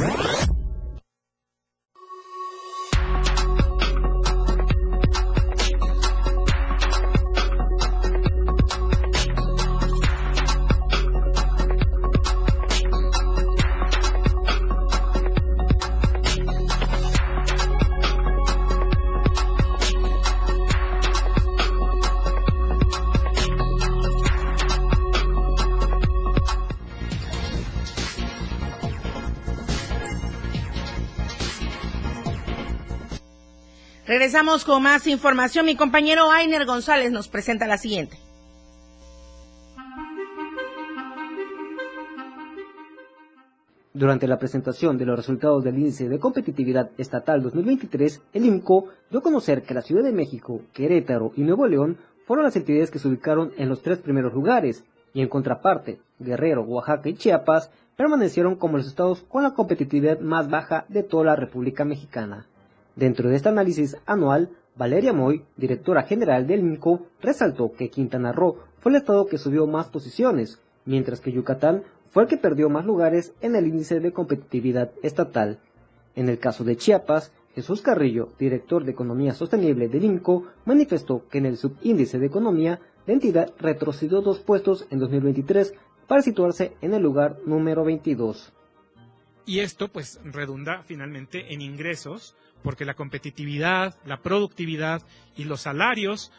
Regresamos 34.22 34.64
con 34.64 34.84
más 34.84 35.08
información. 35.08 35.66
Mi 35.66 35.74
compañero 35.74 36.30
Ainer 36.30 36.64
González 36.64 37.10
nos 37.10 37.26
presenta 37.26 37.66
la 37.66 37.76
siguiente. 37.76 38.16
Durante 43.92 44.28
la 44.28 44.38
presentación 44.38 44.96
de 44.96 45.06
los 45.06 45.16
resultados 45.16 45.64
del 45.64 45.76
Índice 45.76 46.08
de 46.08 46.20
Competitividad 46.20 46.92
Estatal 46.98 47.42
2023, 47.42 48.22
el 48.32 48.44
IMCO 48.44 48.90
dio 49.10 49.18
a 49.18 49.22
conocer 49.24 49.64
que 49.64 49.74
la 49.74 49.82
Ciudad 49.82 50.04
de 50.04 50.12
México, 50.12 50.60
Querétaro 50.72 51.32
y 51.34 51.40
Nuevo 51.40 51.66
León 51.66 51.96
fueron 52.24 52.44
las 52.44 52.54
entidades 52.54 52.92
que 52.92 53.00
se 53.00 53.08
ubicaron 53.08 53.50
en 53.56 53.68
los 53.68 53.82
tres 53.82 53.98
primeros 53.98 54.32
lugares, 54.34 54.84
y 55.12 55.22
en 55.22 55.28
contraparte, 55.28 55.98
Guerrero, 56.20 56.62
Oaxaca 56.62 57.08
y 57.08 57.14
Chiapas 57.14 57.72
permanecieron 57.96 58.54
como 58.54 58.76
los 58.76 58.86
estados 58.86 59.22
con 59.22 59.42
la 59.42 59.54
competitividad 59.54 60.20
más 60.20 60.48
baja 60.48 60.84
de 60.88 61.02
toda 61.02 61.24
la 61.24 61.34
República 61.34 61.84
Mexicana. 61.84 62.46
Dentro 62.96 63.28
de 63.28 63.36
este 63.36 63.48
análisis 63.48 63.96
anual, 64.06 64.50
Valeria 64.76 65.12
Moy, 65.12 65.44
directora 65.56 66.02
general 66.02 66.46
del 66.46 66.60
INCO, 66.60 67.06
resaltó 67.20 67.72
que 67.72 67.90
Quintana 67.90 68.32
Roo 68.32 68.58
fue 68.80 68.90
el 68.92 68.96
estado 68.96 69.26
que 69.26 69.38
subió 69.38 69.66
más 69.66 69.88
posiciones, 69.88 70.60
mientras 70.84 71.20
que 71.20 71.32
Yucatán 71.32 71.84
fue 72.10 72.24
el 72.24 72.28
que 72.28 72.36
perdió 72.36 72.68
más 72.68 72.84
lugares 72.84 73.32
en 73.40 73.56
el 73.56 73.66
índice 73.66 74.00
de 74.00 74.12
competitividad 74.12 74.92
estatal. 75.02 75.58
En 76.14 76.28
el 76.28 76.38
caso 76.38 76.64
de 76.64 76.76
Chiapas, 76.76 77.32
Jesús 77.54 77.82
Carrillo, 77.82 78.28
director 78.38 78.84
de 78.84 78.92
Economía 78.92 79.34
Sostenible 79.34 79.88
del 79.88 80.04
INCO, 80.04 80.46
manifestó 80.64 81.26
que 81.28 81.38
en 81.38 81.46
el 81.46 81.56
subíndice 81.56 82.18
de 82.18 82.26
economía 82.26 82.80
la 83.06 83.12
entidad 83.14 83.52
retrocedió 83.58 84.20
dos 84.20 84.40
puestos 84.40 84.86
en 84.90 84.98
2023 84.98 85.74
para 86.06 86.22
situarse 86.22 86.76
en 86.80 86.94
el 86.94 87.02
lugar 87.02 87.38
número 87.46 87.84
22. 87.84 88.52
Y 89.44 89.60
esto 89.60 89.88
pues 89.88 90.20
redunda 90.24 90.82
finalmente 90.84 91.52
en 91.52 91.60
ingresos, 91.60 92.36
porque 92.62 92.84
la 92.84 92.94
competitividad, 92.94 93.96
la 94.04 94.18
productividad 94.18 95.02
y 95.36 95.44
los 95.44 95.62
salarios 95.62 96.32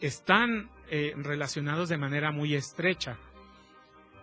están 0.00 0.70
eh, 0.90 1.14
relacionados 1.16 1.88
de 1.88 1.98
manera 1.98 2.30
muy 2.32 2.54
estrecha. 2.54 3.18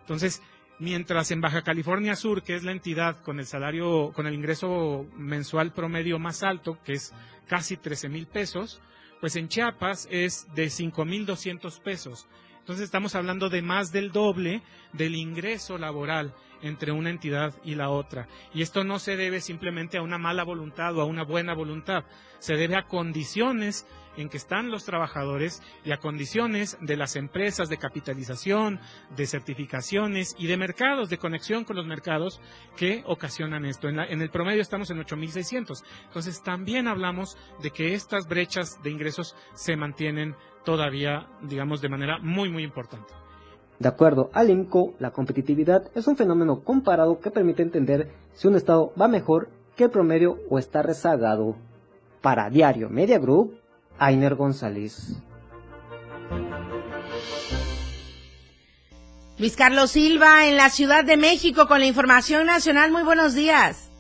Entonces, 0.02 0.42
mientras 0.80 1.32
en 1.32 1.42
Baja 1.42 1.64
California 1.64 2.16
Sur, 2.16 2.44
que 2.44 2.56
es 2.56 2.64
la 2.64 2.72
entidad 2.72 3.22
con 3.22 3.40
el 3.40 3.46
salario, 3.46 4.12
con 4.14 4.28
el 4.28 4.34
ingreso 4.34 5.06
mensual 5.16 5.74
promedio 5.74 6.20
más 6.20 6.44
alto, 6.44 6.78
que 6.84 6.94
es 6.94 7.14
casi 7.48 7.78
13 7.78 8.10
mil 8.10 8.28
pesos, 8.28 8.82
pues 9.20 9.36
en 9.36 9.48
Chiapas 9.48 10.08
es 10.12 10.48
de 10.54 10.70
5 10.70 11.06
mil 11.06 11.26
200 11.26 11.80
pesos. 11.80 12.28
Entonces 12.60 12.86
estamos 12.86 13.16
hablando 13.16 13.50
de 13.50 13.62
más 13.62 13.92
del 13.92 14.12
doble 14.12 14.62
del 14.94 15.16
ingreso 15.16 15.78
laboral 15.78 16.34
entre 16.62 16.92
una 16.92 17.10
entidad 17.10 17.54
y 17.64 17.76
la 17.76 17.90
otra. 17.90 18.28
Y 18.54 18.62
esto 18.62 18.84
no 18.84 19.00
se 19.00 19.16
debe 19.16 19.42
simplemente 19.42 19.98
a 19.98 20.02
una 20.02 20.18
mala 20.18 20.44
voluntad 20.44 20.96
o 20.98 21.02
a 21.02 21.06
una 21.06 21.24
buena 21.24 21.54
voluntad, 21.54 22.06
se 22.40 22.56
debe 22.56 22.76
a 22.76 22.88
condiciones 22.88 23.88
en 24.18 24.30
que 24.30 24.38
están 24.38 24.72
los 24.72 24.84
trabajadores 24.84 25.62
y 25.86 25.92
a 25.92 25.98
condiciones 25.98 26.78
de 26.82 26.98
las 26.98 27.16
empresas 27.16 27.70
de 27.70 27.78
capitalización, 27.78 28.80
de 29.16 29.28
certificaciones 29.28 30.36
y 30.38 30.48
de 30.48 30.58
mercados, 30.58 31.10
de 31.10 31.20
conexión 31.20 31.64
con 31.64 31.76
los 31.76 31.86
mercados 31.86 32.42
que 32.76 33.04
ocasionan 33.06 33.66
esto. 33.66 33.88
En, 33.88 34.00
en 34.00 34.22
el 34.22 34.30
promedio 34.30 34.62
estamos 34.62 34.90
en 34.90 34.98
8.600. 34.98 35.84
Entonces 36.06 36.42
también 36.44 36.88
hablamos 36.88 37.38
de 37.62 37.72
que 37.72 37.94
estas 37.94 38.28
brechas 38.28 38.82
de 38.82 38.90
ingresos 38.90 39.36
se 39.54 39.76
mantienen 39.76 40.36
todavía, 40.66 41.28
digamos, 41.44 41.82
de 41.82 41.90
manera 41.90 42.18
muy, 42.20 42.50
muy 42.50 42.64
importante. 42.64 43.14
De 43.80 43.88
acuerdo 43.88 44.30
al 44.34 44.50
INCO, 44.50 44.94
la 45.00 45.12
competitividad 45.12 45.92
es 45.94 46.08
un 46.08 46.16
fenómeno 46.16 46.62
comparado 46.62 47.20
que 47.20 47.30
permite 47.30 47.62
entender 47.62 48.12
si 48.34 48.48
un 48.48 48.56
estado 48.56 48.92
va 49.00 49.08
mejor 49.08 49.50
que 49.76 49.86
el 49.86 49.92
promedio 49.92 50.38
o 50.50 50.58
está 50.58 50.82
rezagado. 50.82 51.56
Para 52.22 52.50
Diario 52.50 52.90
Media 52.90 53.20
Group, 53.20 53.60
Ainer 54.00 54.36
González. 54.36 55.22
Luis 59.38 59.56
Carlos 59.56 59.92
Silva 59.92 60.48
en 60.48 60.58
la 60.58 60.72
Ciudad 60.72 61.06
de 61.06 61.16
México 61.16 61.68
con 61.68 61.80
la 61.80 61.86
información 61.86 62.48
nacional. 62.48 62.92
Muy 62.92 63.04
buenos 63.04 63.36
días. 63.36 63.92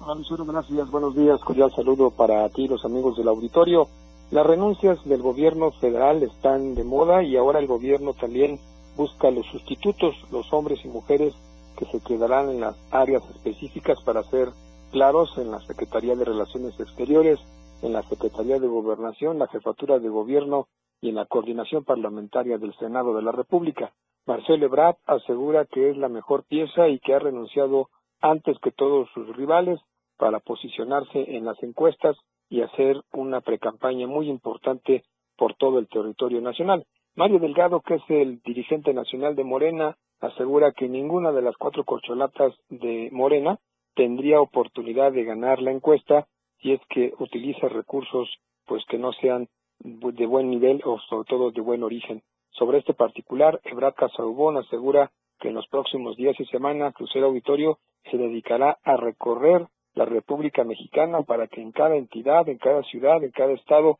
Hola, 0.00 0.20
gracias. 0.44 0.90
Buenos 0.90 1.16
días. 1.16 1.40
Cordial 1.40 1.72
saludo 1.74 2.10
para 2.10 2.46
ti, 2.50 2.68
los 2.68 2.84
amigos 2.84 3.16
del 3.16 3.28
auditorio. 3.28 3.88
Las 4.30 4.46
renuncias 4.46 4.98
del 5.06 5.22
gobierno 5.22 5.70
federal 5.72 6.22
están 6.22 6.74
de 6.74 6.84
moda 6.84 7.22
y 7.22 7.36
ahora 7.36 7.58
el 7.58 7.66
gobierno 7.66 8.12
también 8.12 8.58
busca 8.96 9.30
los 9.30 9.46
sustitutos, 9.46 10.14
los 10.30 10.52
hombres 10.52 10.84
y 10.84 10.88
mujeres 10.88 11.34
que 11.78 11.86
se 11.86 12.00
quedarán 12.00 12.50
en 12.50 12.60
las 12.60 12.76
áreas 12.90 13.22
específicas 13.30 14.00
para 14.02 14.22
ser 14.24 14.48
claros 14.90 15.36
en 15.38 15.50
la 15.50 15.60
Secretaría 15.60 16.14
de 16.14 16.24
Relaciones 16.24 16.78
Exteriores, 16.78 17.38
en 17.82 17.92
la 17.92 18.02
Secretaría 18.02 18.58
de 18.58 18.68
Gobernación, 18.68 19.38
la 19.38 19.48
Jefatura 19.48 19.98
de 19.98 20.08
Gobierno 20.08 20.68
y 21.00 21.08
en 21.08 21.16
la 21.16 21.26
Coordinación 21.26 21.84
Parlamentaria 21.84 22.58
del 22.58 22.74
Senado 22.74 23.14
de 23.14 23.22
la 23.22 23.32
República. 23.32 23.92
Marcelo 24.26 24.66
Ebrard 24.66 24.96
asegura 25.06 25.64
que 25.64 25.90
es 25.90 25.96
la 25.96 26.08
mejor 26.08 26.44
pieza 26.44 26.88
y 26.88 27.00
que 27.00 27.14
ha 27.14 27.18
renunciado 27.18 27.88
antes 28.20 28.56
que 28.60 28.70
todos 28.70 29.08
sus 29.12 29.34
rivales 29.36 29.80
para 30.16 30.38
posicionarse 30.38 31.36
en 31.36 31.44
las 31.44 31.60
encuestas 31.62 32.16
y 32.48 32.60
hacer 32.60 33.02
una 33.12 33.40
precampaña 33.40 34.06
muy 34.06 34.28
importante 34.28 35.02
por 35.36 35.54
todo 35.54 35.80
el 35.80 35.88
territorio 35.88 36.40
nacional. 36.40 36.86
Mario 37.14 37.40
Delgado, 37.40 37.82
que 37.82 37.96
es 37.96 38.02
el 38.08 38.40
dirigente 38.40 38.94
nacional 38.94 39.36
de 39.36 39.44
Morena, 39.44 39.96
asegura 40.20 40.72
que 40.72 40.88
ninguna 40.88 41.30
de 41.30 41.42
las 41.42 41.56
cuatro 41.58 41.84
corcholatas 41.84 42.54
de 42.70 43.10
Morena 43.12 43.58
tendría 43.94 44.40
oportunidad 44.40 45.12
de 45.12 45.24
ganar 45.24 45.60
la 45.60 45.72
encuesta 45.72 46.26
si 46.60 46.72
es 46.72 46.80
que 46.88 47.12
utiliza 47.18 47.68
recursos 47.68 48.30
pues 48.64 48.82
que 48.88 48.96
no 48.96 49.12
sean 49.12 49.48
de 49.80 50.26
buen 50.26 50.48
nivel 50.48 50.80
o 50.84 50.98
sobre 51.10 51.28
todo 51.28 51.50
de 51.50 51.60
buen 51.60 51.82
origen. 51.82 52.22
Sobre 52.52 52.78
este 52.78 52.94
particular, 52.94 53.60
Ebrad 53.64 53.94
Casaubón 53.94 54.56
asegura 54.56 55.10
que 55.38 55.48
en 55.48 55.54
los 55.54 55.66
próximos 55.68 56.16
días 56.16 56.38
y 56.38 56.46
semanas 56.46 56.94
Crucero 56.94 57.26
Auditorio 57.26 57.78
se 58.10 58.16
dedicará 58.16 58.78
a 58.84 58.96
recorrer 58.96 59.66
la 59.92 60.06
República 60.06 60.64
Mexicana 60.64 61.20
para 61.22 61.46
que 61.48 61.60
en 61.60 61.72
cada 61.72 61.96
entidad, 61.96 62.48
en 62.48 62.56
cada 62.56 62.82
ciudad, 62.84 63.22
en 63.22 63.32
cada 63.32 63.52
estado 63.52 63.98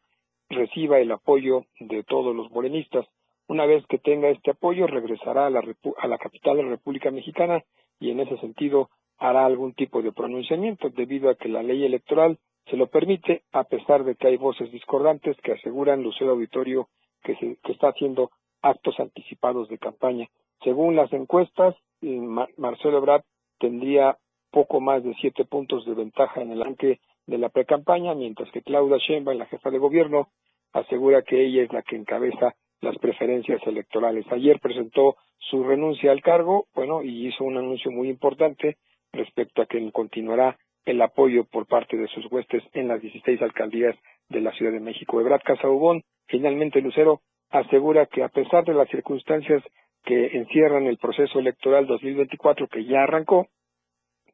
reciba 0.52 0.98
el 0.98 1.10
apoyo 1.10 1.64
de 1.80 2.02
todos 2.04 2.34
los 2.34 2.50
morenistas. 2.50 3.06
Una 3.48 3.66
vez 3.66 3.84
que 3.86 3.98
tenga 3.98 4.28
este 4.28 4.52
apoyo, 4.52 4.86
regresará 4.86 5.46
a 5.46 5.50
la, 5.50 5.62
a 5.98 6.06
la 6.06 6.18
capital 6.18 6.56
de 6.56 6.62
la 6.62 6.70
República 6.70 7.10
Mexicana 7.10 7.62
y 7.98 8.10
en 8.10 8.20
ese 8.20 8.38
sentido 8.38 8.90
hará 9.18 9.44
algún 9.44 9.74
tipo 9.74 10.02
de 10.02 10.12
pronunciamiento 10.12 10.90
debido 10.90 11.30
a 11.30 11.34
que 11.34 11.48
la 11.48 11.62
ley 11.62 11.84
electoral 11.84 12.38
se 12.70 12.76
lo 12.76 12.86
permite, 12.86 13.42
a 13.52 13.64
pesar 13.64 14.04
de 14.04 14.14
que 14.14 14.28
hay 14.28 14.36
voces 14.36 14.70
discordantes 14.70 15.36
que 15.42 15.52
aseguran 15.52 16.02
Lucero 16.02 16.32
Auditorio 16.32 16.88
que, 17.22 17.34
se, 17.36 17.56
que 17.62 17.72
está 17.72 17.88
haciendo 17.88 18.30
actos 18.62 18.98
anticipados 19.00 19.68
de 19.68 19.78
campaña. 19.78 20.28
Según 20.62 20.96
las 20.96 21.12
encuestas, 21.12 21.74
eh, 22.02 22.20
Marcelo 22.56 22.98
Ebrard 22.98 23.22
tendría 23.58 24.16
poco 24.50 24.80
más 24.80 25.02
de 25.02 25.14
siete 25.20 25.44
puntos 25.44 25.84
de 25.86 25.94
ventaja 25.94 26.40
en 26.40 26.52
el 26.52 26.62
anque 26.62 27.00
de 27.26 27.38
la 27.38 27.48
precampaña, 27.48 28.14
mientras 28.14 28.50
que 28.50 28.62
Claudia 28.62 28.98
Sheinbaum, 28.98 29.38
la 29.38 29.46
jefa 29.46 29.70
de 29.70 29.78
gobierno, 29.78 30.28
asegura 30.72 31.22
que 31.22 31.44
ella 31.44 31.62
es 31.62 31.72
la 31.72 31.82
que 31.82 31.96
encabeza 31.96 32.54
las 32.80 32.98
preferencias 32.98 33.60
electorales. 33.66 34.26
Ayer 34.30 34.58
presentó 34.60 35.16
su 35.38 35.62
renuncia 35.64 36.10
al 36.12 36.22
cargo, 36.22 36.66
bueno, 36.74 37.02
y 37.02 37.28
hizo 37.28 37.44
un 37.44 37.56
anuncio 37.56 37.90
muy 37.90 38.08
importante 38.08 38.76
respecto 39.12 39.62
a 39.62 39.66
que 39.66 39.90
continuará 39.92 40.58
el 40.84 41.00
apoyo 41.00 41.44
por 41.44 41.66
parte 41.66 41.96
de 41.96 42.08
sus 42.08 42.30
huestes 42.30 42.62
en 42.72 42.88
las 42.88 43.00
16 43.00 43.40
alcaldías 43.42 43.96
de 44.28 44.40
la 44.40 44.52
Ciudad 44.52 44.72
de 44.72 44.80
México. 44.80 45.20
Ebrard 45.20 45.42
Casaubón, 45.42 46.02
finalmente 46.26 46.80
Lucero, 46.80 47.20
asegura 47.50 48.06
que 48.06 48.22
a 48.22 48.28
pesar 48.28 48.64
de 48.64 48.74
las 48.74 48.88
circunstancias 48.88 49.62
que 50.04 50.36
encierran 50.36 50.86
el 50.86 50.98
proceso 50.98 51.38
electoral 51.38 51.86
2024 51.86 52.66
que 52.66 52.84
ya 52.84 53.04
arrancó, 53.04 53.46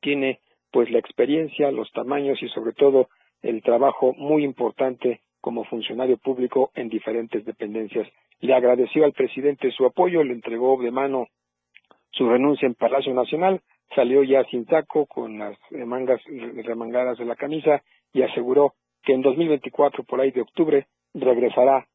tiene 0.01 0.41
pues 0.71 0.91
la 0.91 0.99
experiencia, 0.99 1.71
los 1.71 1.91
tamaños 1.93 2.43
y 2.43 2.49
sobre 2.49 2.73
todo 2.73 3.09
el 3.43 3.63
trabajo 3.63 4.15
muy 4.15 4.45
importante 4.45 5.21
como 5.41 5.65
funcionario 5.65 6.17
público 6.19 6.71
en 6.75 6.89
diferentes 6.89 7.45
dependencias. 7.45 8.09
Le 8.41 8.55
agradeció 8.55 9.05
al 9.05 9.13
presidente 9.13 9.71
su 9.71 9.85
apoyo, 9.87 10.23
le 10.23 10.35
entregó 10.35 10.81
de 10.83 10.91
mano 10.91 11.29
su 12.11 12.29
renuncia 12.29 12.67
en 12.67 12.75
Palacio 12.75 13.15
Nacional, 13.15 13.61
salió 13.95 14.23
ya 14.23 14.45
sin 14.45 14.65
taco, 14.65 15.07
con 15.07 15.39
las 15.39 15.57
mangas 15.71 16.21
remangadas 16.65 17.19
de 17.19 17.25
la 17.25 17.37
camisa 17.37 17.83
y 18.13 18.23
aseguró 18.23 18.75
que 19.03 19.13
en 19.13 19.23
2024, 19.23 20.05
por 20.05 20.21
ahí 20.21 20.31
de 20.31 20.43
octubre, 20.43 20.87
regresará 21.15 21.87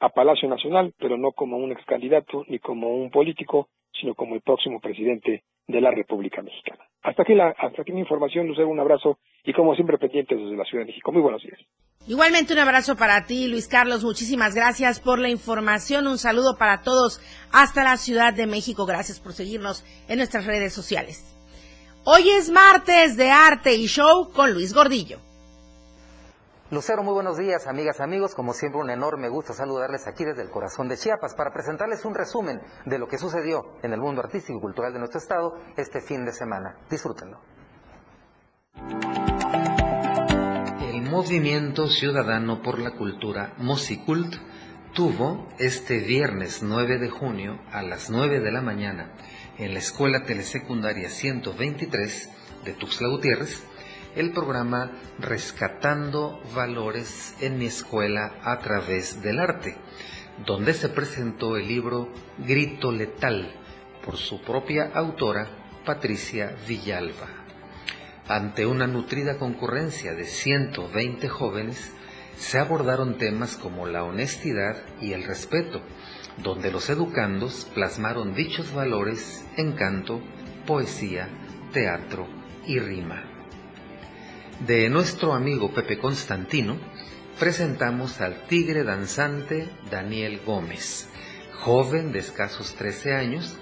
a 0.00 0.08
Palacio 0.08 0.48
Nacional, 0.48 0.94
pero 0.98 1.16
no 1.16 1.32
como 1.32 1.56
un 1.56 1.72
ex 1.72 1.84
candidato 1.84 2.44
ni 2.48 2.58
como 2.58 2.94
un 2.94 3.10
político, 3.10 3.68
sino 3.92 4.14
como 4.14 4.34
el 4.34 4.40
próximo 4.40 4.80
presidente 4.80 5.44
de 5.66 5.80
la 5.80 5.90
República 5.90 6.42
Mexicana. 6.42 6.84
Hasta 7.02 7.22
aquí, 7.22 7.34
la, 7.34 7.48
hasta 7.48 7.82
aquí 7.82 7.92
mi 7.92 8.00
información, 8.00 8.46
Lucero, 8.46 8.68
un 8.68 8.78
abrazo 8.78 9.18
y 9.44 9.52
como 9.52 9.74
siempre 9.74 9.98
pendientes 9.98 10.38
desde 10.38 10.56
la 10.56 10.64
Ciudad 10.64 10.84
de 10.84 10.92
México. 10.92 11.10
Muy 11.10 11.20
buenos 11.20 11.42
días. 11.42 11.58
Igualmente 12.06 12.52
un 12.52 12.58
abrazo 12.60 12.96
para 12.96 13.26
ti, 13.26 13.48
Luis 13.48 13.68
Carlos. 13.68 14.04
Muchísimas 14.04 14.54
gracias 14.54 15.00
por 15.00 15.18
la 15.18 15.28
información. 15.28 16.06
Un 16.06 16.18
saludo 16.18 16.56
para 16.58 16.82
todos 16.82 17.20
hasta 17.52 17.84
la 17.84 17.96
Ciudad 17.96 18.34
de 18.34 18.46
México. 18.46 18.86
Gracias 18.86 19.20
por 19.20 19.32
seguirnos 19.32 19.84
en 20.08 20.18
nuestras 20.18 20.46
redes 20.46 20.72
sociales. 20.72 21.28
Hoy 22.04 22.28
es 22.30 22.50
martes 22.50 23.16
de 23.16 23.30
arte 23.30 23.74
y 23.74 23.86
show 23.86 24.30
con 24.32 24.52
Luis 24.52 24.74
Gordillo. 24.74 25.18
Lucero, 26.72 27.02
muy 27.02 27.12
buenos 27.12 27.36
días, 27.36 27.66
amigas, 27.66 28.00
amigos. 28.00 28.34
Como 28.34 28.54
siempre, 28.54 28.80
un 28.80 28.88
enorme 28.88 29.28
gusto 29.28 29.52
saludarles 29.52 30.06
aquí 30.06 30.24
desde 30.24 30.40
el 30.40 30.48
corazón 30.48 30.88
de 30.88 30.96
Chiapas 30.96 31.34
para 31.34 31.52
presentarles 31.52 32.06
un 32.06 32.14
resumen 32.14 32.62
de 32.86 32.98
lo 32.98 33.06
que 33.06 33.18
sucedió 33.18 33.76
en 33.82 33.92
el 33.92 34.00
mundo 34.00 34.22
artístico 34.22 34.56
y 34.56 34.62
cultural 34.62 34.90
de 34.94 34.98
nuestro 34.98 35.20
estado 35.20 35.58
este 35.76 36.00
fin 36.00 36.24
de 36.24 36.32
semana. 36.32 36.78
Disfrútenlo. 36.88 37.40
El 40.80 41.02
Movimiento 41.02 41.88
Ciudadano 41.88 42.62
por 42.62 42.78
la 42.78 42.92
Cultura, 42.92 43.52
Mosicult, 43.58 44.34
tuvo 44.94 45.46
este 45.58 45.98
viernes 45.98 46.62
9 46.62 46.98
de 46.98 47.10
junio 47.10 47.60
a 47.70 47.82
las 47.82 48.08
9 48.08 48.40
de 48.40 48.50
la 48.50 48.62
mañana 48.62 49.12
en 49.58 49.74
la 49.74 49.78
Escuela 49.78 50.24
Telesecundaria 50.24 51.10
123 51.10 52.30
de 52.64 52.72
Tuxtla 52.72 53.08
Gutiérrez 53.08 53.62
el 54.14 54.32
programa 54.32 54.92
Rescatando 55.18 56.42
Valores 56.54 57.34
en 57.40 57.58
mi 57.58 57.66
escuela 57.66 58.34
a 58.42 58.58
través 58.58 59.22
del 59.22 59.40
arte, 59.40 59.76
donde 60.44 60.74
se 60.74 60.88
presentó 60.88 61.56
el 61.56 61.68
libro 61.68 62.12
Grito 62.38 62.92
Letal 62.92 63.54
por 64.04 64.16
su 64.16 64.42
propia 64.42 64.90
autora 64.94 65.48
Patricia 65.84 66.54
Villalba. 66.68 67.28
Ante 68.28 68.66
una 68.66 68.86
nutrida 68.86 69.38
concurrencia 69.38 70.14
de 70.14 70.24
120 70.24 71.28
jóvenes, 71.28 71.92
se 72.36 72.58
abordaron 72.58 73.18
temas 73.18 73.56
como 73.56 73.86
la 73.86 74.04
honestidad 74.04 74.76
y 75.00 75.12
el 75.12 75.24
respeto, 75.24 75.80
donde 76.42 76.70
los 76.70 76.88
educandos 76.90 77.66
plasmaron 77.74 78.34
dichos 78.34 78.72
valores 78.74 79.44
en 79.56 79.72
canto, 79.72 80.20
poesía, 80.66 81.28
teatro 81.72 82.26
y 82.66 82.78
rima. 82.78 83.31
De 84.66 84.88
nuestro 84.88 85.34
amigo 85.34 85.72
Pepe 85.72 85.98
Constantino, 85.98 86.76
presentamos 87.36 88.20
al 88.20 88.46
tigre 88.46 88.84
danzante 88.84 89.68
Daniel 89.90 90.40
Gómez, 90.46 91.08
joven 91.52 92.12
de 92.12 92.20
escasos 92.20 92.76
13 92.76 93.12
años, 93.12 93.56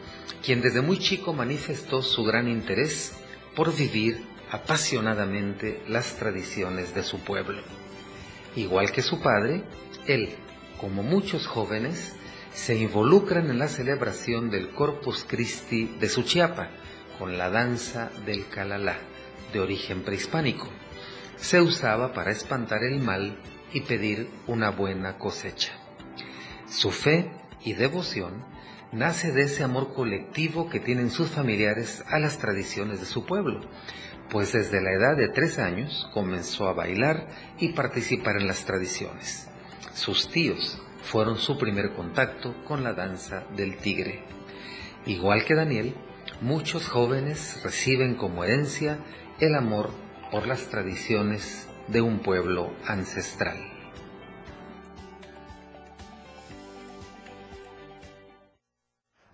quien 0.44 0.61
desde 0.61 0.82
muy 0.82 0.98
chico 0.98 1.32
manifestó 1.32 2.03
su 2.03 2.22
gran 2.22 2.48
interés 2.48 3.14
por 3.57 3.74
vivir 3.74 4.22
apasionadamente 4.51 5.82
las 5.88 6.16
tradiciones 6.16 6.94
de 6.94 7.03
su 7.03 7.20
pueblo. 7.20 7.62
Igual 8.55 8.92
que 8.92 9.01
su 9.01 9.22
padre, 9.22 9.62
él, 10.07 10.28
como 10.78 11.03
muchos 11.03 11.46
jóvenes, 11.46 12.14
se 12.53 12.76
involucran 12.76 13.48
en 13.48 13.59
la 13.59 13.68
celebración 13.68 14.51
del 14.51 14.68
Corpus 14.68 15.24
Christi 15.26 15.96
de 15.98 16.11
Suchiapa 16.11 16.68
con 17.18 17.38
la 17.38 17.48
danza 17.48 18.11
del 18.26 18.48
Calalá, 18.48 18.98
de 19.51 19.61
origen 19.61 20.03
prehispánico. 20.03 20.68
Se 21.41 21.61
usaba 21.61 22.12
para 22.12 22.30
espantar 22.30 22.84
el 22.84 23.01
mal 23.01 23.38
y 23.72 23.80
pedir 23.80 24.28
una 24.47 24.70
buena 24.70 25.16
cosecha. 25.16 25.72
Su 26.68 26.91
fe 26.91 27.30
y 27.64 27.72
devoción 27.72 28.45
nace 28.93 29.32
de 29.32 29.43
ese 29.43 29.64
amor 29.64 29.95
colectivo 29.95 30.68
que 30.68 30.80
tienen 30.80 31.11
sus 31.11 31.30
familiares 31.30 32.05
a 32.09 32.18
las 32.18 32.38
tradiciones 32.38 33.01
de 33.01 33.07
su 33.07 33.24
pueblo, 33.24 33.61
pues 34.28 34.53
desde 34.53 34.82
la 34.82 34.93
edad 34.93 35.16
de 35.16 35.28
tres 35.28 35.59
años 35.59 36.09
comenzó 36.12 36.68
a 36.68 36.74
bailar 36.74 37.26
y 37.59 37.70
participar 37.70 38.36
en 38.36 38.47
las 38.47 38.64
tradiciones. 38.64 39.49
Sus 39.95 40.28
tíos, 40.30 40.80
fueron 41.03 41.38
su 41.38 41.57
primer 41.57 41.95
contacto 41.95 42.55
con 42.64 42.84
la 42.84 42.93
danza 42.93 43.45
del 43.57 43.78
tigre. 43.78 44.22
Igual 45.07 45.45
que 45.45 45.55
Daniel, 45.55 45.95
muchos 46.43 46.86
jóvenes 46.86 47.62
reciben 47.64 48.14
como 48.14 48.45
herencia 48.45 48.99
el 49.41 49.55
amor 49.55 49.91
por 50.31 50.47
las 50.47 50.68
tradiciones 50.68 51.68
de 51.89 52.01
un 52.01 52.20
pueblo 52.20 52.70
ancestral. 52.87 53.57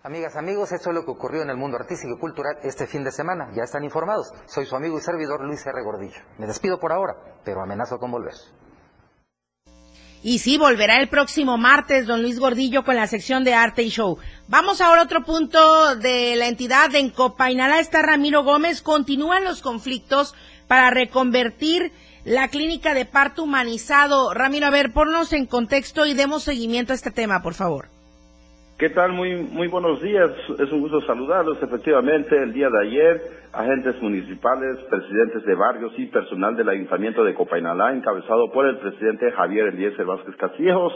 Amigas, 0.01 0.37
amigos, 0.37 0.71
esto 0.71 0.89
es 0.89 0.95
lo 0.95 1.03
que 1.03 1.11
ocurrió 1.11 1.41
en 1.41 1.49
el 1.49 1.57
mundo 1.57 1.77
artístico 1.77 2.15
y 2.15 2.19
cultural 2.19 2.57
este 2.63 2.87
fin 2.87 3.03
de 3.03 3.11
semana. 3.11 3.49
Ya 3.53 3.63
están 3.63 3.83
informados. 3.83 4.31
Soy 4.45 4.65
su 4.65 4.75
amigo 4.75 4.97
y 4.97 5.01
servidor 5.01 5.43
Luis 5.43 5.65
R. 5.65 5.83
Gordillo. 5.83 6.21
Me 6.37 6.47
despido 6.47 6.79
por 6.79 6.93
ahora, 6.93 7.13
pero 7.43 7.61
amenazo 7.61 7.99
con 7.99 8.11
volver. 8.11 8.33
Y 10.23 10.39
sí, 10.39 10.57
volverá 10.57 10.99
el 10.99 11.09
próximo 11.09 11.57
martes 11.57 12.07
don 12.07 12.21
Luis 12.21 12.39
Gordillo 12.39 12.83
con 12.83 12.95
la 12.95 13.07
sección 13.07 13.43
de 13.43 13.53
arte 13.53 13.83
y 13.83 13.89
show. 13.89 14.17
Vamos 14.47 14.81
ahora 14.81 15.01
a 15.01 15.03
otro 15.03 15.23
punto 15.23 15.95
de 15.95 16.35
la 16.37 16.47
entidad. 16.47 16.93
En 16.95 17.11
Copainalá 17.11 17.79
está 17.79 18.01
Ramiro 18.01 18.43
Gómez. 18.43 18.81
Continúan 18.81 19.43
los 19.43 19.61
conflictos 19.61 20.35
para 20.67 20.89
reconvertir 20.89 21.91
la 22.25 22.49
clínica 22.49 22.93
de 22.93 23.05
parto 23.05 23.43
humanizado. 23.43 24.33
Ramiro, 24.33 24.67
a 24.67 24.71
ver, 24.71 24.91
ponnos 24.93 25.31
en 25.33 25.45
contexto 25.45 26.05
y 26.05 26.13
demos 26.13 26.43
seguimiento 26.43 26.91
a 26.91 26.95
este 26.95 27.11
tema, 27.11 27.41
por 27.41 27.53
favor. 27.53 27.85
¿Qué 28.77 28.91
tal? 28.91 29.13
Muy, 29.13 29.35
muy 29.35 29.67
buenos 29.69 29.99
días. 30.03 30.29
Es 30.59 30.71
un 30.71 30.81
gusto 30.81 31.01
saludarlos. 31.01 31.57
Efectivamente, 31.63 32.37
el 32.37 32.53
día 32.53 32.69
de 32.69 32.79
ayer, 32.79 33.21
agentes 33.51 33.99
municipales, 34.03 34.77
presidentes 34.87 35.43
de 35.45 35.55
barrios 35.55 35.93
y 35.97 36.05
personal 36.05 36.55
del 36.55 36.69
Ayuntamiento 36.69 37.23
de 37.23 37.33
Copainalá, 37.33 37.91
encabezado 37.93 38.51
por 38.51 38.67
el 38.67 38.77
presidente 38.77 39.31
Javier 39.31 39.69
Eliezer 39.69 40.05
Vázquez 40.05 40.35
Castillejos, 40.35 40.93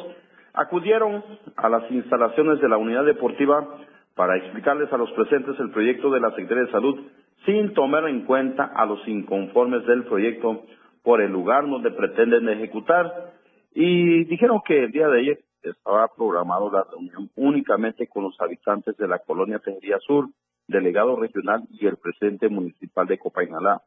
acudieron 0.54 1.24
a 1.56 1.70
las 1.70 1.90
instalaciones 1.90 2.62
de 2.62 2.70
la 2.70 2.78
unidad 2.78 3.04
deportiva 3.04 3.68
para 4.16 4.38
explicarles 4.38 4.94
a 4.94 4.98
los 4.98 5.12
presentes 5.14 5.60
el 5.60 5.72
proyecto 5.72 6.12
de 6.12 6.20
la 6.20 6.30
Secretaría 6.32 6.66
de 6.66 6.72
Salud 6.72 7.00
sin 7.46 7.74
tomar 7.74 8.08
en 8.08 8.26
cuenta 8.26 8.66
a 8.66 8.86
los 8.86 9.06
inconformes 9.08 9.86
del 9.86 10.06
proyecto 10.06 10.64
por 11.04 11.22
el 11.22 11.32
lugar 11.32 11.68
donde 11.68 11.92
pretenden 11.92 12.50
ejecutar 12.50 13.34
y 13.74 14.26
dijeron 14.26 14.62
que 14.66 14.84
el 14.84 14.92
día 14.92 15.08
de 15.08 15.20
ayer 15.20 15.40
estaba 15.64 16.08
programado 16.16 16.72
la 16.72 16.84
reunión 16.84 17.30
únicamente 17.36 18.08
con 18.08 18.24
los 18.24 18.40
habitantes 18.40 18.98
de 18.98 19.08
la 19.08 19.20
colonia 19.20 19.60
Tejería 19.60 20.00
Sur, 20.00 20.30
delegado 20.68 21.16
regional 21.16 21.64
y 21.72 21.86
el 21.86 21.98
presidente 21.98 22.50
municipal 22.50 23.08
de 23.08 23.18
Copainalá. 23.18 23.82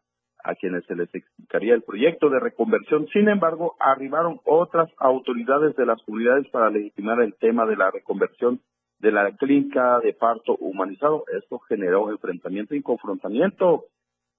a 0.47 0.55
quienes 0.57 0.85
se 0.85 0.95
les 0.95 1.09
explicaría 1.15 1.73
el 1.73 1.81
proyecto 1.81 2.29
de 2.29 2.39
reconversión. 2.39 3.07
Sin 3.15 3.31
embargo, 3.31 3.77
arribaron 3.81 4.41
otras 4.45 4.91
autoridades 4.99 5.75
de 5.75 5.87
las 5.87 6.03
comunidades 6.03 6.47
para 6.49 6.69
legitimar 6.69 7.23
el 7.23 7.35
tema 7.37 7.65
de 7.65 7.77
la 7.77 7.91
reconversión 7.91 8.61
de 8.99 9.13
la 9.13 9.31
clínica 9.33 10.01
de 10.01 10.13
parto 10.13 10.57
humanizado. 10.57 11.25
Esto 11.37 11.59
generó 11.61 12.11
enfrentamiento 12.11 12.75
y 12.75 12.83
confrontamiento. 12.83 13.87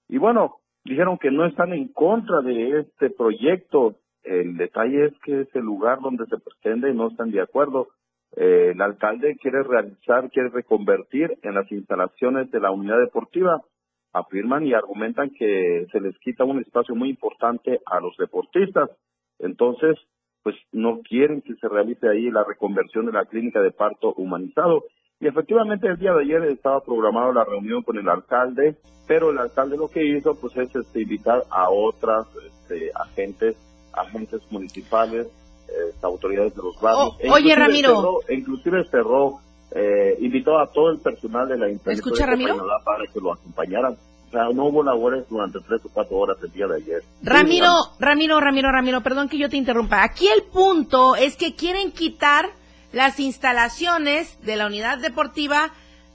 Y 0.07 0.17
bueno, 0.17 0.57
dijeron 0.83 1.17
que 1.17 1.31
no 1.31 1.45
están 1.45 1.73
en 1.73 1.89
contra 1.89 2.41
de 2.41 2.79
este 2.79 3.09
proyecto. 3.09 3.95
El 4.23 4.57
detalle 4.57 5.05
es 5.05 5.13
que 5.23 5.41
es 5.41 5.55
el 5.55 5.63
lugar 5.63 5.99
donde 6.01 6.25
se 6.25 6.37
pretende 6.37 6.89
y 6.89 6.95
no 6.95 7.09
están 7.09 7.31
de 7.31 7.41
acuerdo. 7.41 7.89
Eh, 8.35 8.71
el 8.73 8.81
alcalde 8.81 9.37
quiere 9.37 9.63
realizar, 9.63 10.29
quiere 10.29 10.49
reconvertir 10.49 11.37
en 11.41 11.53
las 11.53 11.71
instalaciones 11.71 12.51
de 12.51 12.59
la 12.59 12.71
unidad 12.71 12.99
deportiva. 12.99 13.61
Afirman 14.13 14.65
y 14.65 14.73
argumentan 14.73 15.31
que 15.31 15.87
se 15.91 15.99
les 15.99 16.17
quita 16.19 16.43
un 16.45 16.59
espacio 16.59 16.95
muy 16.95 17.09
importante 17.09 17.81
a 17.85 17.99
los 17.99 18.15
deportistas. 18.17 18.89
Entonces, 19.39 19.97
pues 20.45 20.57
no 20.71 20.99
quieren 21.01 21.41
que 21.41 21.55
se 21.55 21.67
realice 21.67 22.07
ahí 22.07 22.29
la 22.29 22.43
reconversión 22.43 23.07
de 23.07 23.11
la 23.11 23.25
clínica 23.25 23.61
de 23.61 23.71
parto 23.71 24.13
humanizado. 24.13 24.83
Y 25.19 25.25
efectivamente 25.25 25.87
el 25.87 25.97
día 25.97 26.13
de 26.13 26.21
ayer 26.21 26.43
estaba 26.51 26.81
programada 26.81 27.33
la 27.33 27.43
reunión 27.43 27.81
con 27.81 27.97
el 27.97 28.07
alcalde, 28.07 28.77
pero 29.07 29.31
el 29.31 29.39
alcalde 29.39 29.75
lo 29.75 29.87
que 29.87 30.05
hizo 30.05 30.35
pues 30.35 30.55
es 30.57 30.75
este, 30.75 31.01
invitar 31.01 31.41
a 31.49 31.71
otras 31.71 32.27
este, 32.45 32.91
agentes, 32.93 33.57
agentes 33.91 34.39
municipales, 34.51 35.25
eh, 35.67 35.95
autoridades 36.03 36.55
de 36.55 36.61
los 36.61 36.79
barrios. 36.79 37.17
E 37.21 37.31
oye 37.31 37.55
Ramiro. 37.55 38.19
inclusive 38.29 38.83
cerró, 38.91 39.39
eh, 39.71 40.15
invitó 40.19 40.59
a 40.59 40.71
todo 40.71 40.91
el 40.91 40.99
personal 40.99 41.47
de 41.47 41.57
la 41.57 41.69
Escucha, 41.91 42.27
Ramiro? 42.27 42.55
para 42.85 43.07
que 43.11 43.19
lo 43.19 43.33
acompañaran 43.33 43.97
no 44.53 44.65
hubo 44.65 44.83
labores 44.83 45.25
durante 45.29 45.59
tres 45.61 45.81
o 45.85 45.89
cuatro 45.89 46.17
horas 46.17 46.37
el 46.43 46.51
día 46.51 46.67
de 46.67 46.75
ayer. 46.77 47.03
Ramiro, 47.23 47.71
Ramiro, 47.99 48.39
Ramiro, 48.39 48.71
Ramiro, 48.71 49.01
perdón 49.01 49.29
que 49.29 49.37
yo 49.37 49.49
te 49.49 49.57
interrumpa. 49.57 50.03
Aquí 50.03 50.27
el 50.27 50.43
punto 50.43 51.15
es 51.15 51.35
que 51.35 51.55
quieren 51.55 51.91
quitar 51.91 52.49
las 52.91 53.19
instalaciones 53.19 54.39
de 54.41 54.55
la 54.55 54.67
unidad 54.67 54.99
deportiva 54.99 55.71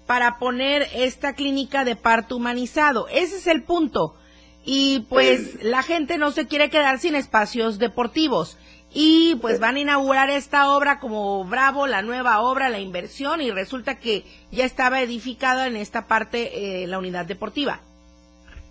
para 0.06 0.38
poner 0.38 0.88
esta 0.94 1.34
clínica 1.34 1.84
de 1.84 1.94
parto 1.96 2.36
humanizado. 2.36 3.06
Ese 3.08 3.36
es 3.36 3.46
el 3.46 3.62
punto. 3.62 4.16
Y 4.64 5.06
pues 5.08 5.62
la 5.62 5.82
gente 5.82 6.18
no 6.18 6.32
se 6.32 6.46
quiere 6.46 6.70
quedar 6.70 6.98
sin 6.98 7.14
espacios 7.14 7.78
deportivos. 7.78 8.58
Y 8.92 9.36
pues 9.36 9.60
van 9.60 9.76
a 9.76 9.80
inaugurar 9.80 10.30
esta 10.30 10.74
obra 10.74 10.98
como 10.98 11.44
Bravo, 11.44 11.86
la 11.86 12.02
nueva 12.02 12.40
obra, 12.40 12.68
la 12.70 12.80
inversión, 12.80 13.40
y 13.40 13.52
resulta 13.52 14.00
que 14.00 14.24
ya 14.50 14.64
estaba 14.64 15.00
edificada 15.00 15.68
en 15.68 15.76
esta 15.76 16.08
parte 16.08 16.82
eh, 16.82 16.86
la 16.88 16.98
unidad 16.98 17.24
deportiva. 17.26 17.80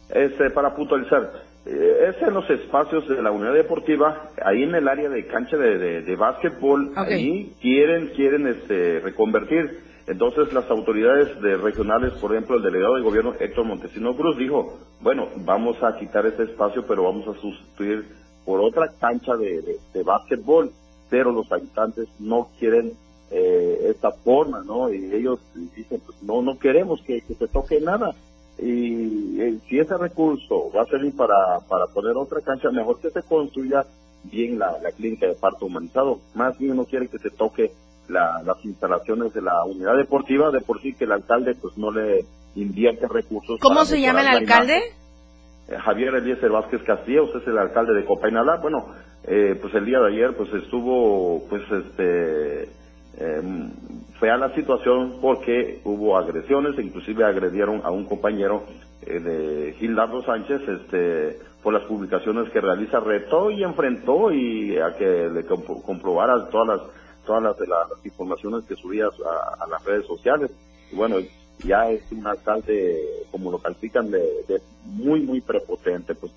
Este, 0.09 0.49
para 0.49 0.75
puntualizar, 0.75 1.31
eh, 1.65 2.09
es 2.09 2.27
en 2.27 2.33
los 2.33 2.49
espacios 2.49 3.07
de 3.07 3.21
la 3.21 3.31
unidad 3.31 3.53
deportiva, 3.53 4.31
ahí 4.43 4.63
en 4.63 4.73
el 4.73 4.87
área 4.87 5.07
de 5.07 5.27
cancha 5.27 5.55
de, 5.55 6.01
de, 6.01 6.15
básquetbol, 6.15 6.93
ahí 6.95 7.53
quieren, 7.61 8.07
quieren 8.15 8.47
este, 8.47 9.01
reconvertir. 9.01 9.87
Entonces 10.07 10.51
las 10.51 10.67
autoridades 10.71 11.39
de 11.41 11.57
regionales, 11.57 12.13
por 12.13 12.31
ejemplo, 12.31 12.57
el 12.57 12.63
delegado 12.63 12.95
de 12.95 13.03
gobierno 13.03 13.35
Héctor 13.39 13.65
Montesino 13.65 14.15
Cruz 14.15 14.35
dijo, 14.37 14.79
bueno, 15.01 15.27
vamos 15.45 15.77
a 15.83 15.95
quitar 15.99 16.25
ese 16.25 16.43
espacio, 16.43 16.87
pero 16.87 17.03
vamos 17.03 17.27
a 17.27 17.39
sustituir 17.39 18.07
por 18.43 18.61
otra 18.61 18.89
cancha 18.99 19.35
de, 19.35 19.77
de, 19.93 20.03
básquetbol, 20.03 20.71
pero 21.11 21.31
los 21.31 21.51
habitantes 21.51 22.07
no 22.17 22.49
quieren 22.57 22.93
eh, 23.29 23.91
esta 23.91 24.09
forma, 24.11 24.63
¿no? 24.65 24.91
Y 24.91 25.13
ellos 25.13 25.39
dicen, 25.75 26.01
pues 26.03 26.23
no, 26.23 26.41
no 26.41 26.57
queremos 26.57 26.99
que, 27.03 27.21
que 27.21 27.35
se 27.35 27.47
toque 27.47 27.79
nada 27.79 28.15
y 28.61 29.41
eh, 29.41 29.59
si 29.67 29.79
ese 29.79 29.97
recurso 29.97 30.71
va 30.75 30.83
a 30.83 30.85
servir 30.85 31.15
para, 31.15 31.59
para 31.67 31.87
poner 31.87 32.15
otra 32.15 32.41
cancha, 32.41 32.69
mejor 32.71 32.99
que 32.99 33.09
se 33.09 33.23
construya 33.23 33.85
bien 34.23 34.59
la, 34.59 34.75
clínica 34.95 35.27
de 35.27 35.35
parto 35.35 35.65
humanizado. 35.65 36.19
Más 36.35 36.57
bien 36.57 36.73
uno 36.73 36.85
quiere 36.85 37.07
que 37.07 37.19
se 37.19 37.29
toque 37.29 37.71
las 38.07 38.65
instalaciones 38.65 39.33
de 39.33 39.41
la 39.41 39.63
unidad 39.65 39.95
deportiva, 39.95 40.49
de 40.49 40.61
por 40.61 40.81
sí 40.81 40.93
que 40.93 41.05
el 41.05 41.11
alcalde 41.11 41.55
pues 41.55 41.77
no 41.77 41.91
le 41.91 42.25
invierte 42.55 43.07
recursos. 43.07 43.59
¿Cómo 43.61 43.85
se 43.85 44.01
llama 44.01 44.21
el 44.21 44.27
alcalde? 44.27 44.79
Eh, 45.67 45.77
Javier 45.77 46.15
Eliezer 46.15 46.49
Vázquez 46.49 46.81
Castillo, 46.83 47.25
usted 47.25 47.41
es 47.41 47.47
el 47.47 47.57
alcalde 47.57 47.93
de 47.93 48.05
Copainalá. 48.05 48.57
Bueno, 48.57 48.87
eh, 49.23 49.57
pues 49.61 49.73
el 49.75 49.85
día 49.85 49.99
de 49.99 50.07
ayer 50.07 50.35
pues 50.35 50.51
estuvo 50.53 51.43
pues 51.49 51.61
este 51.71 52.69
Em, 53.19 53.71
fue 54.17 54.29
a 54.29 54.37
la 54.37 54.53
situación 54.55 55.17
porque 55.21 55.81
hubo 55.83 56.17
agresiones, 56.17 56.79
inclusive 56.79 57.25
agredieron 57.25 57.81
a 57.83 57.91
un 57.91 58.05
compañero 58.05 58.63
eh, 59.01 59.19
de 59.19 59.73
Gildardo 59.77 60.23
Sánchez 60.23 60.61
este, 60.67 61.39
por 61.61 61.73
las 61.73 61.83
publicaciones 61.83 62.49
que 62.51 62.61
realiza, 62.61 62.99
retó 62.99 63.51
y 63.51 63.63
enfrentó 63.63 64.31
y 64.31 64.77
a 64.77 64.95
que 64.95 65.29
le 65.29 65.45
comprobara 65.45 66.49
todas 66.49 66.67
las 66.67 66.81
todas 67.25 67.43
las, 67.43 67.59
las, 67.59 68.05
informaciones 68.05 68.65
que 68.65 68.75
subía 68.75 69.05
a, 69.05 69.67
las 69.67 69.85
redes 69.85 70.07
sociales. 70.07 70.49
Y 70.91 70.95
bueno, 70.95 71.17
ya 71.63 71.91
es 71.91 72.01
un 72.11 72.25
alcalde, 72.25 73.03
como 73.31 73.51
lo 73.51 73.59
califican, 73.59 74.09
de, 74.09 74.61
muy, 74.85 75.21
muy 75.21 75.39
prepotente. 75.39 76.15
Pues, 76.15 76.31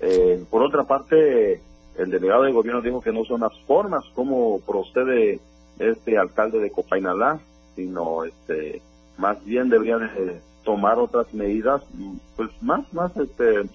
eh, 0.00 0.44
por 0.48 0.62
otra 0.62 0.84
parte, 0.84 1.60
el 1.96 2.10
delegado 2.10 2.44
de 2.44 2.52
gobierno 2.52 2.80
dijo 2.80 3.00
que 3.00 3.12
no 3.12 3.24
son 3.24 3.40
las 3.40 3.58
formas 3.66 4.04
como 4.14 4.60
procede 4.60 5.40
este 5.78 6.18
alcalde 6.18 6.60
de 6.60 6.70
Copainalá, 6.70 7.40
sino 7.74 8.24
este 8.24 8.82
más 9.18 9.44
bien 9.44 9.68
deberían 9.68 10.10
tomar 10.64 10.98
otras 10.98 11.32
medidas, 11.34 11.82
pues 12.36 12.50
más, 12.62 12.92
más 12.92 13.16
este 13.16 13.68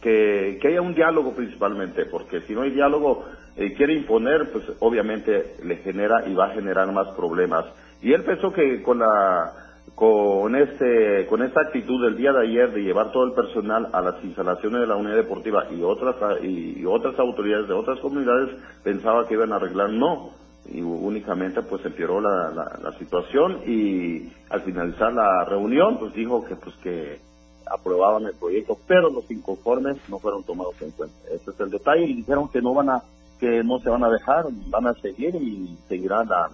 que, 0.00 0.58
que 0.60 0.68
haya 0.68 0.80
un 0.80 0.94
diálogo 0.94 1.32
principalmente, 1.32 2.06
porque 2.06 2.40
si 2.42 2.54
no 2.54 2.62
hay 2.62 2.70
diálogo, 2.70 3.24
eh, 3.56 3.74
quiere 3.74 3.94
imponer, 3.94 4.50
pues 4.52 4.64
obviamente 4.78 5.56
le 5.62 5.76
genera 5.76 6.26
y 6.26 6.34
va 6.34 6.46
a 6.46 6.54
generar 6.54 6.90
más 6.92 7.08
problemas. 7.16 7.66
Y 8.00 8.12
él 8.12 8.24
pensó 8.24 8.52
que 8.52 8.82
con 8.82 8.98
la 8.98 9.52
con 9.94 10.54
este 10.56 11.26
con 11.26 11.42
esta 11.42 11.60
actitud 11.60 12.02
del 12.02 12.16
día 12.16 12.32
de 12.32 12.46
ayer 12.46 12.72
de 12.72 12.82
llevar 12.82 13.12
todo 13.12 13.24
el 13.24 13.32
personal 13.32 13.88
a 13.92 14.00
las 14.00 14.24
instalaciones 14.24 14.80
de 14.80 14.86
la 14.86 14.96
unidad 14.96 15.16
deportiva 15.16 15.66
y 15.70 15.82
otras 15.82 16.16
y 16.42 16.84
otras 16.86 17.18
autoridades 17.18 17.68
de 17.68 17.74
otras 17.74 17.98
comunidades 18.00 18.56
pensaba 18.82 19.26
que 19.26 19.34
iban 19.34 19.52
a 19.52 19.56
arreglar 19.56 19.90
no 19.90 20.30
y 20.70 20.80
únicamente 20.82 21.62
pues 21.62 21.84
empeoró 21.84 22.20
la, 22.20 22.50
la, 22.50 22.92
situación 22.98 23.60
y 23.66 24.32
al 24.48 24.62
finalizar 24.62 25.12
la 25.12 25.44
reunión 25.44 25.98
pues 25.98 26.14
dijo 26.14 26.44
que 26.44 26.56
pues 26.56 26.76
que 26.76 27.20
aprobaban 27.66 28.24
el 28.24 28.34
proyecto 28.34 28.78
pero 28.86 29.10
los 29.10 29.28
inconformes 29.30 29.96
no 30.08 30.18
fueron 30.18 30.44
tomados 30.44 30.80
en 30.80 30.90
cuenta. 30.92 31.16
Este 31.30 31.50
es 31.50 31.60
el 31.60 31.70
detalle 31.70 32.04
y 32.04 32.14
dijeron 32.14 32.48
que 32.48 32.62
no 32.62 32.74
van 32.74 32.90
a 32.90 33.02
que 33.38 33.64
no 33.64 33.78
se 33.80 33.90
van 33.90 34.04
a 34.04 34.10
dejar 34.10 34.46
van 34.68 34.86
a 34.86 34.94
seguir 34.94 35.34
y 35.34 35.76
seguirá 35.88 36.24
la, 36.24 36.48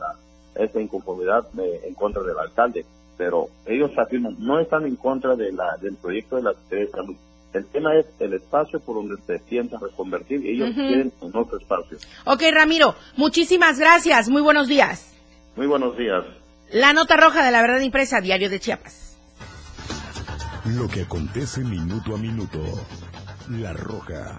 esa 0.55 0.81
inconformidad 0.81 1.47
en 1.59 1.95
contra 1.95 2.23
del 2.23 2.39
alcalde. 2.39 2.87
Pero 3.19 3.49
ellos 3.67 3.91
afirman 3.99 4.37
no 4.39 4.61
están 4.61 4.87
en 4.87 4.97
contra 4.97 5.37
de 5.37 5.53
la 5.53 5.77
del 5.79 5.97
proyecto 5.97 6.37
de 6.37 6.43
la 6.43 6.53
Secretaría 6.53 6.91
Salud 6.91 7.17
el 7.53 7.67
tema 7.67 7.95
es 7.97 8.07
el 8.21 8.35
espacio 8.35 8.81
por 8.81 8.97
donde 8.97 9.17
se 9.27 9.39
piensa 9.39 9.79
reconvertir 9.79 10.45
y 10.45 10.51
ellos 10.51 10.75
quieren 10.75 11.13
un 11.21 11.37
otro 11.37 11.59
espacio. 11.59 11.99
Ok, 12.25 12.43
Ramiro, 12.53 12.95
muchísimas 13.17 13.79
gracias. 13.79 14.29
Muy 14.29 14.43
buenos 14.43 14.69
días. 14.69 15.15
Muy 15.57 15.67
buenos 15.67 15.97
días. 15.97 16.25
La 16.71 16.93
nota 16.93 17.17
roja 17.17 17.45
de 17.45 17.53
la 17.53 17.63
verdad 17.63 17.81
impresa, 17.81 18.21
Diario 18.21 18.51
de 18.51 18.61
Chiapas. 18.61 19.17
Lo 20.65 20.89
que 20.89 21.03
acontece 21.03 21.61
minuto 21.61 22.15
a 22.15 22.19
minuto. 22.19 22.61
La 23.51 23.73
roja 23.73 24.39